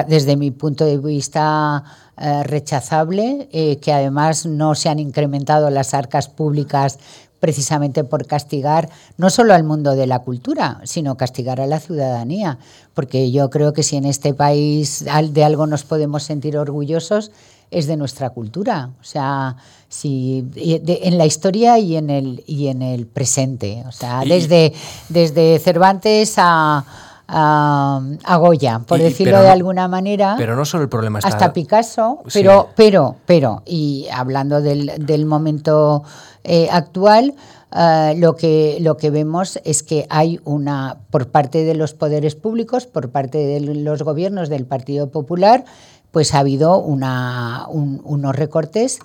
desde 0.09 0.37
mi 0.37 0.51
punto 0.51 0.85
de 0.85 0.99
vista, 0.99 1.85
eh, 2.17 2.43
rechazable, 2.43 3.49
eh, 3.53 3.79
que 3.79 3.93
además 3.93 4.45
no 4.45 4.75
se 4.75 4.89
han 4.89 4.99
incrementado 4.99 5.71
las 5.71 5.95
arcas 5.95 6.29
públicas 6.29 6.99
precisamente 7.39 8.05
por 8.05 8.27
castigar 8.27 8.91
no 9.17 9.31
solo 9.31 9.55
al 9.55 9.65
mundo 9.65 9.95
de 9.95 10.07
la 10.07 10.19
cultura, 10.19 10.83
sino 10.85 11.17
castigar 11.17 11.63
a 11.63 11.67
la 11.67 11.81
ciudadanía. 11.81 12.59
Porque 12.93 13.31
yo 13.31 13.49
creo 13.49 13.73
que 13.73 13.83
si 13.83 13.97
en 13.97 14.05
este 14.05 14.35
país 14.35 15.07
de 15.31 15.45
algo 15.45 15.67
nos 15.67 15.85
podemos 15.85 16.23
sentir 16.23 16.59
orgullosos, 16.59 17.33
es 17.71 17.87
de 17.87 17.97
nuestra 17.97 18.31
cultura. 18.31 18.91
O 19.01 19.05
sea, 19.05 19.57
si, 19.89 20.45
en 20.57 21.19
la 21.19 21.27
historia 21.27 21.79
y 21.79 21.97
en 21.97 22.11
el, 22.11 22.43
y 22.47 22.69
en 22.69 22.83
el 22.83 23.07
presente. 23.07 23.85
O 23.87 23.93
sea, 23.93 24.23
desde, 24.27 24.73
desde 25.09 25.59
Cervantes 25.59 26.35
a 26.37 26.85
a, 27.33 28.37
Goya, 28.39 28.81
por 28.81 28.99
decirlo 28.99 29.41
de 29.43 29.49
alguna 29.49 29.89
manera. 29.89 30.35
Pero 30.37 30.57
no 30.57 30.65
solo 30.65 30.85
el 30.85 30.89
problema 30.89 31.19
está... 31.19 31.29
Hasta 31.29 31.53
Picasso, 31.53 32.23
pero, 32.33 32.69
pero, 32.75 33.17
pero, 33.27 33.63
y 33.67 34.07
hablando 34.13 34.61
del, 34.61 34.93
del 34.99 35.27
momento 35.27 36.03
eh, 36.45 36.69
actual, 36.71 37.35
uh, 37.73 38.19
lo, 38.19 38.35
que, 38.35 38.79
lo 38.81 38.97
que 38.97 39.11
vemos 39.11 39.61
es 39.65 39.83
que 39.83 40.07
hay 40.11 40.41
una, 40.45 40.99
por 41.11 41.29
parte 41.29 41.65
de 41.65 41.75
los 41.75 41.95
poderes 41.95 42.35
públicos, 42.35 42.87
por 42.87 43.11
parte 43.11 43.39
de 43.39 43.61
los 43.61 44.03
gobiernos 44.03 44.49
del 44.49 44.67
Partido 44.67 45.11
Popular, 45.11 45.65
pues 46.11 46.35
ha 46.35 46.41
habido 46.41 46.79
una, 46.79 47.67
unos 47.69 48.35
recortes 48.35 48.99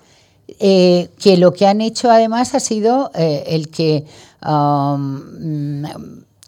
eh, 0.60 1.10
que 1.20 1.38
lo 1.38 1.53
que 1.53 1.66
han 1.66 1.82
hecho 1.82 2.12
además 2.12 2.53
ha 2.53 2.60
sido 2.60 3.12
eh, 3.16 3.43
el 3.47 3.70
que 3.70 4.06
um, 4.45 5.84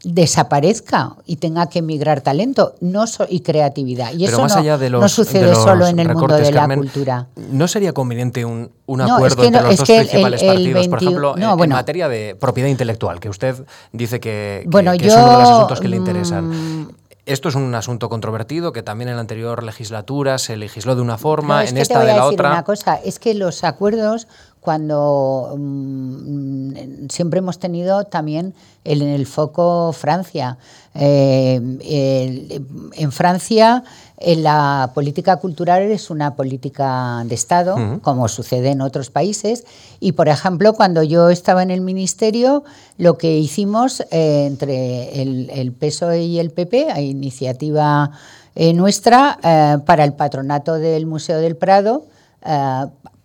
desaparezca 0.04 1.16
y 1.26 1.38
tenga 1.38 1.68
que 1.68 1.80
emigrar 1.80 2.22
talento 2.22 2.76
no 2.80 3.06
y 3.28 3.40
creatividad. 3.42 4.14
Y 4.14 4.26
eso 4.26 4.42
más 4.42 4.54
no, 4.54 4.62
allá 4.62 4.78
de 4.78 4.90
los, 4.90 5.02
no 5.02 5.10
sucede 5.10 5.54
solo 5.56 5.88
en 5.88 6.00
el 6.00 6.14
mundo 6.14 6.36
de 6.38 6.52
la 6.52 6.68
cultura. 6.68 7.28
¿No 7.52 7.68
sería 7.68 7.92
conveniente 7.94 8.46
un, 8.46 8.70
acuerdo 9.02 9.44
entre 9.44 9.64
los 9.64 9.78
dos 9.78 9.88
principales 9.88 10.44
partidos? 10.44 10.88
Por 10.88 11.02
ejemplo, 11.02 11.36
en, 11.38 11.70
materia 11.70 12.08
de 12.08 12.36
propiedad 12.40 12.70
intelectual, 12.70 13.20
que 13.20 13.30
usted 13.30 13.56
dice 13.92 14.20
que, 14.20 14.60
es 14.60 14.68
uno 14.68 14.92
de 14.92 15.06
los 15.06 15.50
asuntos 15.50 15.80
que 15.80 15.88
le 15.88 15.98
interesan. 15.98 16.96
Esto 17.28 17.50
es 17.50 17.56
un 17.56 17.76
asunto 17.76 18.08
controvertido 18.08 18.72
que 18.72 18.84
también 18.84 19.10
en 19.10 19.16
la 19.16 19.22
anterior 19.22 19.62
legislatura 19.62 20.38
se 20.38 20.56
legisló 20.56 20.96
de 20.96 21.02
una 21.02 21.18
forma, 21.18 21.66
en 21.66 21.78
esta 21.78 22.00
de 22.00 22.14
la 22.14 22.26
otra. 22.26 22.52
Una 22.52 22.64
cosa, 22.64 22.96
es 22.96 23.20
que 23.20 23.34
los 23.34 23.66
acuerdos 23.66 24.28
cuando 24.62 25.56
mm, 25.58 27.08
siempre 27.10 27.40
hemos 27.40 27.60
tenido 27.60 28.06
también 28.06 28.54
en 28.84 29.02
el 29.02 29.26
foco 29.26 29.94
Francia. 29.94 30.58
Eh, 31.00 32.60
en 32.94 33.12
Francia 33.12 33.84
la 34.20 34.92
política 34.96 35.38
cultural 35.38 35.84
es 35.84 36.10
una 36.10 36.36
política 36.36 37.24
de 37.26 37.36
Estado, 37.36 38.00
como 38.02 38.28
sucede 38.28 38.72
en 38.72 38.82
otros 38.82 39.12
países. 39.12 39.64
Y, 40.00 40.14
por 40.14 40.28
ejemplo, 40.28 40.74
cuando 40.74 41.04
yo 41.04 41.30
estaba 41.30 41.62
en 41.62 41.70
el 41.70 41.82
ministerio, 41.82 42.64
lo 42.98 43.20
que 43.20 43.38
hicimos 43.38 44.02
eh, 44.10 44.46
entre 44.48 45.22
el, 45.22 45.52
el, 45.52 45.72
PSOE 45.72 46.24
y 46.24 46.40
el 46.40 46.50
PP, 46.50 46.90
a 46.92 47.00
iniciativa 47.00 48.10
eh, 48.56 48.74
nuestra, 48.74 49.38
para 49.86 50.04
el 50.04 50.14
patronato 50.14 50.74
del 50.76 51.06
Museo 51.06 51.38
del 51.38 51.56
Prado, 51.56 52.06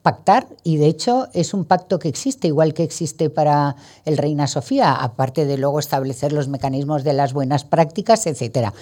pactar 0.03 0.49
y 0.65 0.77
de 0.77 0.87
hecho 0.87 1.29
es 1.33 1.55
un 1.55 1.65
pacto 1.65 1.99
que 1.99 2.09
existe, 2.09 2.49
igual 2.49 2.75
que 2.75 2.83
existe 2.83 3.31
para 3.31 3.77
el 4.05 4.19
Reina 4.19 4.47
Sofía, 4.47 4.93
aparte 4.93 5.47
de 5.47 5.57
luego 5.57 5.79
establecer 5.79 6.33
los 6.33 6.49
mecanismos 6.49 7.05
de 7.05 7.13
las 7.13 7.33
buenas 7.33 7.65
prácticas, 7.65 8.27
etcétera. 8.27 8.75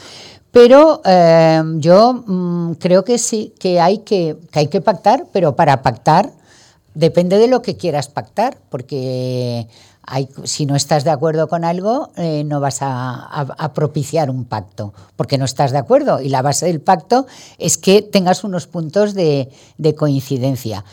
Pero 0.51 1.03
eh, 1.05 1.63
yo 1.77 2.25
mm, 2.27 2.73
creo 2.75 3.05
que 3.05 3.19
sí, 3.19 3.55
que 3.59 3.81
hay 3.81 3.99
que, 3.99 4.37
que 4.51 4.59
hay 4.61 4.67
que 4.69 4.81
pactar, 4.81 5.27
pero 5.33 5.55
para 5.55 5.83
pactar 5.83 6.33
depende 6.95 7.39
de 7.39 7.49
lo 7.49 7.63
que 7.63 7.77
quieras 7.77 8.09
pactar, 8.09 8.59
porque 8.69 9.69
si 10.45 10.67
no 10.67 10.77
estás 10.77 11.05
de 11.05 11.11
acuerdo 11.11 11.49
con 11.49 11.65
algo, 11.65 12.11
eh, 12.17 12.45
no 12.45 12.61
vas 12.61 12.79
a, 12.81 13.73
propiciar 13.75 14.31
un 14.31 14.45
pacto, 14.45 14.93
porque 15.17 15.39
no 15.39 15.45
estás 15.45 15.71
de 15.71 15.79
acuerdo. 15.79 16.21
Y 16.21 16.29
la 16.29 16.43
base 16.43 16.67
del 16.67 16.81
pacto 16.81 17.27
es 17.59 17.79
que 17.79 18.03
tengas 18.03 18.45
unos 18.45 18.67
puntos 18.67 19.15
de, 19.15 19.51
coincidencia. 19.97 20.85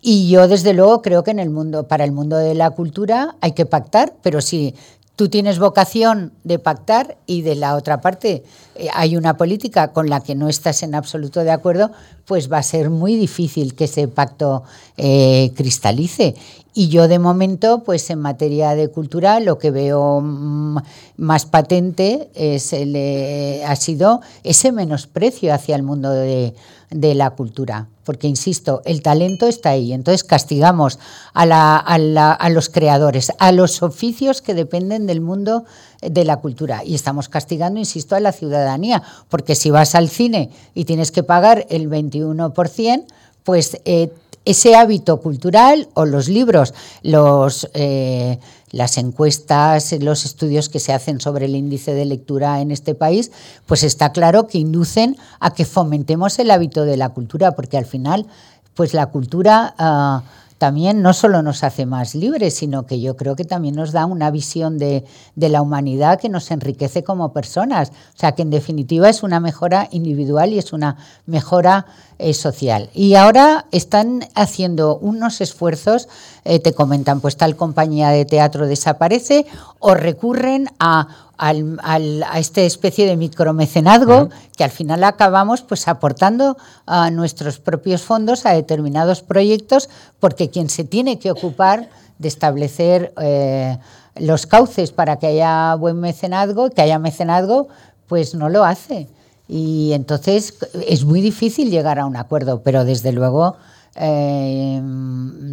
Y 0.00 0.28
yo, 0.28 0.48
desde 0.48 0.72
luego, 0.72 1.02
creo 1.02 1.22
que 1.22 1.30
en 1.30 1.38
el 1.38 1.50
mundo, 1.50 1.86
para 1.86 2.04
el 2.04 2.12
mundo 2.12 2.36
de 2.36 2.54
la 2.54 2.70
cultura 2.70 3.36
hay 3.40 3.52
que 3.52 3.66
pactar, 3.66 4.14
pero 4.22 4.40
si 4.40 4.74
tú 5.16 5.28
tienes 5.28 5.58
vocación 5.58 6.32
de 6.42 6.58
pactar 6.58 7.18
y 7.26 7.42
de 7.42 7.54
la 7.54 7.76
otra 7.76 8.00
parte 8.00 8.42
eh, 8.74 8.88
hay 8.94 9.16
una 9.16 9.36
política 9.36 9.92
con 9.92 10.08
la 10.08 10.20
que 10.20 10.34
no 10.34 10.48
estás 10.48 10.82
en 10.82 10.94
absoluto 10.94 11.44
de 11.44 11.50
acuerdo, 11.50 11.92
pues 12.24 12.50
va 12.50 12.58
a 12.58 12.62
ser 12.62 12.90
muy 12.90 13.16
difícil 13.16 13.74
que 13.74 13.84
ese 13.84 14.08
pacto 14.08 14.64
eh, 14.96 15.52
cristalice. 15.54 16.34
Y 16.74 16.88
yo 16.88 17.06
de 17.06 17.18
momento, 17.18 17.82
pues 17.84 18.08
en 18.08 18.18
materia 18.18 18.74
de 18.74 18.88
cultura, 18.88 19.40
lo 19.40 19.58
que 19.58 19.70
veo 19.70 20.22
más 20.22 21.44
patente 21.44 22.30
es 22.34 22.72
el, 22.72 22.94
eh, 22.96 23.62
ha 23.66 23.76
sido 23.76 24.22
ese 24.42 24.72
menosprecio 24.72 25.52
hacia 25.52 25.76
el 25.76 25.82
mundo 25.82 26.10
de, 26.10 26.54
la 26.90 27.30
cultura. 27.30 27.88
Porque, 28.04 28.26
insisto, 28.26 28.80
el 28.84 29.02
talento 29.02 29.46
está 29.46 29.70
ahí. 29.70 29.92
Entonces 29.92 30.24
castigamos 30.24 30.98
a, 31.34 31.78
a 31.78 32.48
los 32.48 32.68
creadores, 32.70 33.32
a 33.38 33.52
los 33.52 33.82
oficios 33.82 34.40
que 34.40 34.54
dependen 34.54 35.06
del 35.06 35.20
mundo 35.20 35.64
de 36.00 36.24
la 36.24 36.38
cultura. 36.38 36.84
Y 36.84 36.94
estamos 36.94 37.28
castigando, 37.28 37.78
insisto, 37.78 38.16
a 38.16 38.20
la 38.20 38.32
ciudadanía. 38.32 39.02
Porque 39.28 39.54
si 39.54 39.70
vas 39.70 39.94
al 39.94 40.08
cine 40.08 40.50
y 40.74 40.86
tienes 40.86 41.12
que 41.12 41.22
pagar 41.22 41.66
el 41.68 41.88
21%, 41.88 43.04
pues 43.44 43.78
eh, 43.84 44.10
ese 44.44 44.74
hábito 44.74 45.20
cultural 45.20 45.88
o 45.94 46.04
los 46.04 46.28
libros, 46.28 46.74
los, 47.02 47.68
eh, 47.74 48.38
las 48.70 48.98
encuestas, 48.98 49.92
los 50.00 50.24
estudios 50.24 50.68
que 50.68 50.80
se 50.80 50.92
hacen 50.92 51.20
sobre 51.20 51.46
el 51.46 51.56
índice 51.56 51.94
de 51.94 52.04
lectura 52.04 52.60
en 52.60 52.70
este 52.70 52.94
país, 52.94 53.30
pues 53.66 53.82
está 53.82 54.12
claro 54.12 54.46
que 54.46 54.58
inducen 54.58 55.16
a 55.40 55.54
que 55.54 55.64
fomentemos 55.64 56.38
el 56.38 56.50
hábito 56.50 56.84
de 56.84 56.96
la 56.96 57.10
cultura, 57.10 57.52
porque 57.52 57.78
al 57.78 57.86
final, 57.86 58.26
pues 58.74 58.94
la 58.94 59.06
cultura... 59.06 59.74
Ah, 59.78 60.22
también 60.62 61.02
no 61.02 61.12
solo 61.12 61.42
nos 61.42 61.64
hace 61.64 61.86
más 61.86 62.14
libres, 62.14 62.54
sino 62.54 62.86
que 62.86 63.00
yo 63.00 63.16
creo 63.16 63.34
que 63.34 63.44
también 63.44 63.74
nos 63.74 63.90
da 63.90 64.06
una 64.06 64.30
visión 64.30 64.78
de, 64.78 65.04
de, 65.34 65.48
la 65.48 65.60
humanidad 65.60 66.20
que 66.20 66.28
nos 66.28 66.52
enriquece 66.52 67.02
como 67.02 67.32
personas. 67.32 67.88
O 67.88 68.18
sea, 68.20 68.30
que 68.36 68.42
en 68.42 68.50
definitiva 68.50 69.08
es 69.08 69.24
una 69.24 69.40
mejora 69.40 69.88
individual 69.90 70.52
y 70.52 70.58
es 70.58 70.72
una 70.72 70.98
mejora 71.26 71.86
eh, 72.20 72.32
social. 72.32 72.90
Y 72.94 73.16
ahora 73.16 73.66
están 73.72 74.28
haciendo 74.36 74.98
unos 74.98 75.40
esfuerzos, 75.40 76.08
eh, 76.44 76.60
te 76.60 76.72
comentan, 76.72 77.20
pues 77.20 77.36
tal 77.36 77.56
compañía 77.56 78.10
de 78.10 78.24
teatro 78.24 78.68
desaparece 78.68 79.46
o 79.80 79.94
recurren 79.94 80.68
a 80.78 81.08
a 81.42 82.38
esta 82.38 82.60
especie 82.60 83.06
de 83.06 83.16
micromecenazgo 83.16 84.28
que 84.56 84.62
al 84.62 84.70
final 84.70 85.02
acabamos 85.02 85.62
pues 85.62 85.88
aportando 85.88 86.56
a 86.86 87.10
nuestros 87.10 87.58
propios 87.58 88.02
fondos 88.02 88.46
a 88.46 88.52
determinados 88.52 89.22
proyectos 89.22 89.88
porque 90.20 90.50
quien 90.50 90.68
se 90.68 90.84
tiene 90.84 91.18
que 91.18 91.32
ocupar 91.32 91.88
de 92.18 92.28
establecer 92.28 93.12
eh, 93.20 93.78
los 94.14 94.46
cauces 94.46 94.92
para 94.92 95.18
que 95.18 95.26
haya 95.26 95.74
buen 95.74 95.98
mecenazgo, 95.98 96.70
que 96.70 96.82
haya 96.82 97.00
mecenazgo, 97.00 97.66
pues 98.06 98.34
no 98.34 98.48
lo 98.48 98.64
hace. 98.64 99.08
Y 99.48 99.92
entonces 99.94 100.54
es 100.86 101.04
muy 101.04 101.20
difícil 101.20 101.70
llegar 101.70 101.98
a 101.98 102.06
un 102.06 102.16
acuerdo, 102.16 102.62
pero 102.62 102.84
desde 102.84 103.10
luego 103.10 103.56
eh, 103.96 104.80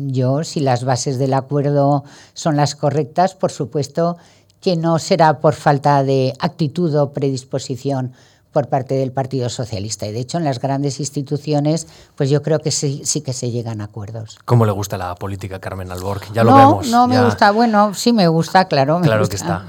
yo, 0.07 0.43
si 0.43 0.59
las 0.59 0.83
bases 0.83 1.17
del 1.17 1.33
acuerdo 1.33 2.03
son 2.33 2.55
las 2.55 2.75
correctas, 2.75 3.33
por 3.33 3.51
supuesto 3.51 4.17
que 4.62 4.76
no 4.76 4.99
será 4.99 5.39
por 5.39 5.53
falta 5.53 6.03
de 6.03 6.34
actitud 6.39 6.95
o 6.95 7.12
predisposición 7.12 8.14
por 8.51 8.68
parte 8.68 8.95
del 8.95 9.12
Partido 9.12 9.47
Socialista. 9.49 10.07
Y 10.07 10.12
de 10.12 10.20
hecho, 10.20 10.38
en 10.38 10.43
las 10.43 10.60
grandes 10.60 10.99
instituciones, 10.99 11.88
pues 12.16 12.30
yo 12.30 12.41
creo 12.41 12.60
que 12.60 12.72
sí, 12.72 13.01
sí 13.05 13.22
que 13.22 13.34
se 13.34 13.51
llegan 13.51 13.80
a 13.82 13.86
acuerdos. 13.86 14.39
¿Cómo 14.45 14.66
le 14.66 14.72
gusta 14.72 14.97
la 14.97 15.14
política, 15.16 15.60
Carmen 15.60 15.91
Alborg? 15.91 16.34
Ya 16.34 16.43
lo 16.43 16.55
vemos. 16.55 16.88
No, 16.89 17.07
me 17.07 17.24
gusta. 17.24 17.51
Bueno, 17.51 17.93
sí 17.93 18.12
me 18.12 18.28
gusta, 18.28 18.66
claro. 18.66 19.01
claro 19.01 19.28
que 19.28 19.36
está. 19.36 19.66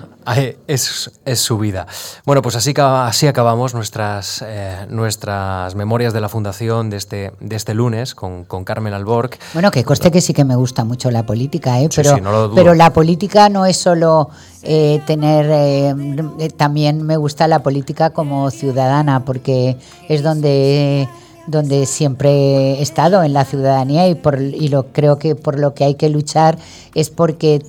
Es, 0.66 1.10
es, 1.24 1.40
su 1.40 1.58
vida. 1.58 1.86
Bueno, 2.24 2.40
pues 2.40 2.54
así, 2.54 2.72
así 2.76 3.26
acabamos 3.26 3.74
nuestras, 3.74 4.44
eh, 4.46 4.86
nuestras 4.88 5.74
memorias 5.74 6.12
de 6.12 6.20
la 6.20 6.28
Fundación 6.28 6.88
de 6.88 6.96
este, 6.98 7.32
de 7.40 7.56
este 7.56 7.74
lunes 7.74 8.14
con, 8.14 8.44
con 8.44 8.64
Carmen 8.64 8.94
Alborg. 8.94 9.38
Bueno, 9.52 9.70
que 9.70 9.82
coste 9.82 10.10
que 10.10 10.20
sí 10.20 10.32
que 10.32 10.44
me 10.44 10.56
gusta 10.56 10.84
mucho 10.84 11.10
la 11.10 11.26
política, 11.26 11.80
¿eh? 11.80 11.88
pero, 11.94 12.52
pero 12.54 12.74
la 12.74 12.92
política 12.92 13.48
no 13.48 13.66
es 13.66 13.76
solo 13.76 14.30
eh, 14.62 15.00
tener, 15.06 15.46
eh, 15.50 16.50
también 16.56 17.02
me 17.02 17.16
gusta 17.16 17.48
la 17.48 17.62
política 17.62 18.10
como 18.10 18.50
ciudadana, 18.50 19.24
porque 19.24 19.76
es 20.08 20.22
donde 20.22 21.08
donde 21.46 21.86
siempre 21.86 22.74
he 22.74 22.82
estado 22.82 23.22
en 23.22 23.32
la 23.32 23.44
ciudadanía 23.44 24.06
y, 24.08 24.14
por, 24.14 24.40
y 24.40 24.68
lo 24.68 24.92
creo 24.92 25.18
que 25.18 25.34
por 25.34 25.58
lo 25.58 25.74
que 25.74 25.84
hay 25.84 25.94
que 25.94 26.08
luchar 26.08 26.58
es 26.94 27.10
porque 27.10 27.60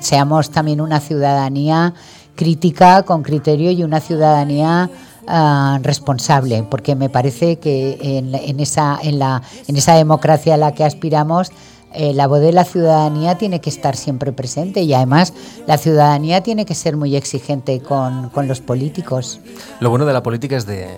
seamos 0.00 0.50
también 0.50 0.80
una 0.80 0.98
ciudadanía 0.98 1.94
crítica, 2.34 3.02
con 3.04 3.22
criterio 3.22 3.70
y 3.70 3.84
una 3.84 4.00
ciudadanía 4.00 4.90
ah, 5.26 5.78
responsable, 5.82 6.66
porque 6.68 6.94
me 6.96 7.08
parece 7.08 7.56
que 7.56 7.98
en, 8.00 8.34
en, 8.34 8.60
esa, 8.60 8.98
en, 9.02 9.18
la, 9.18 9.42
en 9.68 9.76
esa 9.76 9.94
democracia 9.94 10.54
a 10.54 10.56
la 10.56 10.72
que 10.72 10.84
aspiramos 10.84 11.50
eh, 11.94 12.12
la 12.14 12.26
voz 12.26 12.40
de 12.40 12.52
la 12.52 12.64
ciudadanía 12.64 13.36
tiene 13.36 13.60
que 13.60 13.70
estar 13.70 13.96
siempre 13.96 14.32
presente 14.32 14.82
y 14.82 14.94
además 14.94 15.32
la 15.66 15.78
ciudadanía 15.78 16.42
tiene 16.42 16.64
que 16.64 16.74
ser 16.74 16.96
muy 16.96 17.16
exigente 17.16 17.80
con, 17.80 18.30
con, 18.30 18.48
los 18.48 18.60
políticos. 18.60 19.40
Lo 19.80 19.90
bueno 19.90 20.06
de 20.06 20.12
la 20.12 20.22
política 20.22 20.56
es 20.56 20.66
de, 20.66 20.88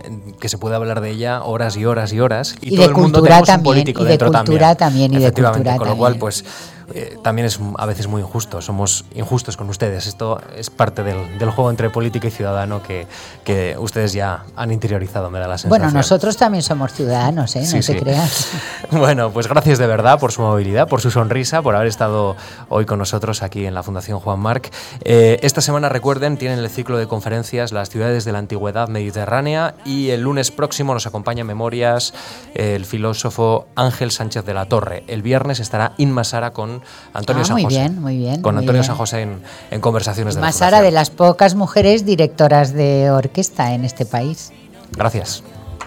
que 0.40 0.48
se 0.48 0.58
puede 0.58 0.76
hablar 0.76 1.00
de 1.00 1.10
ella 1.10 1.42
horas 1.42 1.76
y 1.76 1.84
horas 1.84 2.12
y 2.12 2.20
horas 2.20 2.56
y, 2.60 2.76
todo 2.76 2.86
el 2.86 2.94
mundo 2.94 3.22
tenemos 3.22 3.48
un 3.48 3.62
político 3.62 4.02
y 4.04 4.06
de 4.06 4.18
cultura 4.18 4.74
también, 4.74 5.12
y 5.14 5.18
de 5.18 5.32
cultura 5.32 5.76
con 5.76 5.88
lo 5.88 5.96
cual 5.96 6.16
pues 6.16 6.44
eh, 6.92 7.16
también 7.22 7.46
es 7.46 7.58
a 7.78 7.86
veces 7.86 8.06
muy 8.06 8.20
injusto, 8.20 8.60
somos 8.60 9.04
injustos 9.14 9.56
con 9.56 9.68
ustedes. 9.70 10.06
Esto 10.06 10.40
es 10.56 10.70
parte 10.70 11.02
del, 11.02 11.38
del 11.38 11.50
juego 11.50 11.70
entre 11.70 11.90
política 11.90 12.28
y 12.28 12.30
ciudadano 12.30 12.82
que, 12.82 13.06
que, 13.44 13.76
ustedes 13.78 14.12
ya 14.12 14.44
han 14.56 14.72
interiorizado, 14.72 15.30
me 15.30 15.38
da 15.38 15.48
la 15.48 15.56
sensación. 15.56 15.70
Bueno, 15.70 15.90
nosotros 15.96 16.36
también 16.36 16.62
somos 16.62 16.92
ciudadanos, 16.92 17.56
¿eh? 17.56 17.64
no 17.72 17.80
te 17.80 18.00
creas. 18.00 18.48
Bueno, 18.90 19.30
pues 19.30 19.48
gracias 19.48 19.78
de 19.78 19.86
verdad 19.86 20.20
por 20.20 20.30
su 20.30 20.42
movilidad, 20.42 20.88
por 20.88 21.00
su 21.00 21.10
sonrisa, 21.10 21.62
por 21.62 21.74
haber 21.74 21.88
estado 21.88 22.36
hoy 22.68 22.84
con 22.84 22.98
nosotros 22.98 23.42
aquí 23.42 23.66
en 23.66 23.74
la 23.74 23.82
Fundación 23.82 24.20
Juan 24.20 24.38
Marc. 24.38 24.70
Eh, 25.02 25.38
esta 25.42 25.60
semana, 25.60 25.88
recuerden, 25.88 26.36
tienen 26.36 26.58
el 26.58 26.70
ciclo 26.70 26.98
de 26.98 27.06
conferencias 27.06 27.72
Las 27.72 27.90
ciudades 27.90 28.24
de 28.24 28.32
la 28.32 28.38
antigüedad 28.38 28.88
mediterránea 28.88 29.74
y 29.84 30.10
el 30.10 30.20
lunes 30.20 30.50
próximo 30.50 30.94
nos 30.94 31.06
acompaña 31.06 31.44
Memorias 31.44 32.14
el 32.54 32.84
filósofo 32.84 33.66
Ángel 33.74 34.10
Sánchez 34.10 34.44
de 34.44 34.54
la 34.54 34.66
Torre. 34.66 35.04
El 35.08 35.22
viernes 35.22 35.60
estará 35.60 35.94
Inma 35.96 36.24
Sara 36.24 36.52
con 36.52 36.73
con 36.80 37.18
Antonio 37.20 37.42
Ah, 37.42 37.46
San 37.46 37.54
muy 37.54 37.64
José. 37.64 37.76
bien, 37.78 38.00
muy 38.00 38.16
bien, 38.18 38.42
Con 38.42 38.54
muy 38.54 38.62
Antonio 38.62 38.80
bien. 38.80 38.84
San 38.84 38.96
José 38.96 39.22
en, 39.22 39.42
en 39.70 39.80
conversaciones 39.80 40.34
de 40.34 40.40
la 40.40 40.46
Más 40.46 40.56
ahora 40.62 40.78
Fundación. 40.78 40.84
de 40.84 40.90
las 40.92 41.10
pocas 41.10 41.54
mujeres 41.54 42.04
directoras 42.04 42.72
de 42.72 43.10
orquesta 43.10 43.72
en 43.72 43.84
este 43.84 44.04
país. 44.06 44.52
Gracias. 44.92 45.42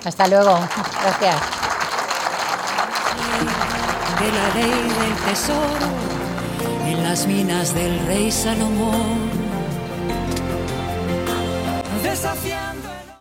Hasta 0.06 0.28
luego. 0.28 0.58
Gracias. 1.02 1.36
de 4.20 4.32
la 4.32 4.50
ley 4.56 4.72
del 4.72 5.16
tesoro 5.30 5.88
en 6.88 7.04
las 7.04 7.28
minas 7.28 7.74
del 7.74 8.00
rey 8.08 8.32
Salomón. 8.32 9.27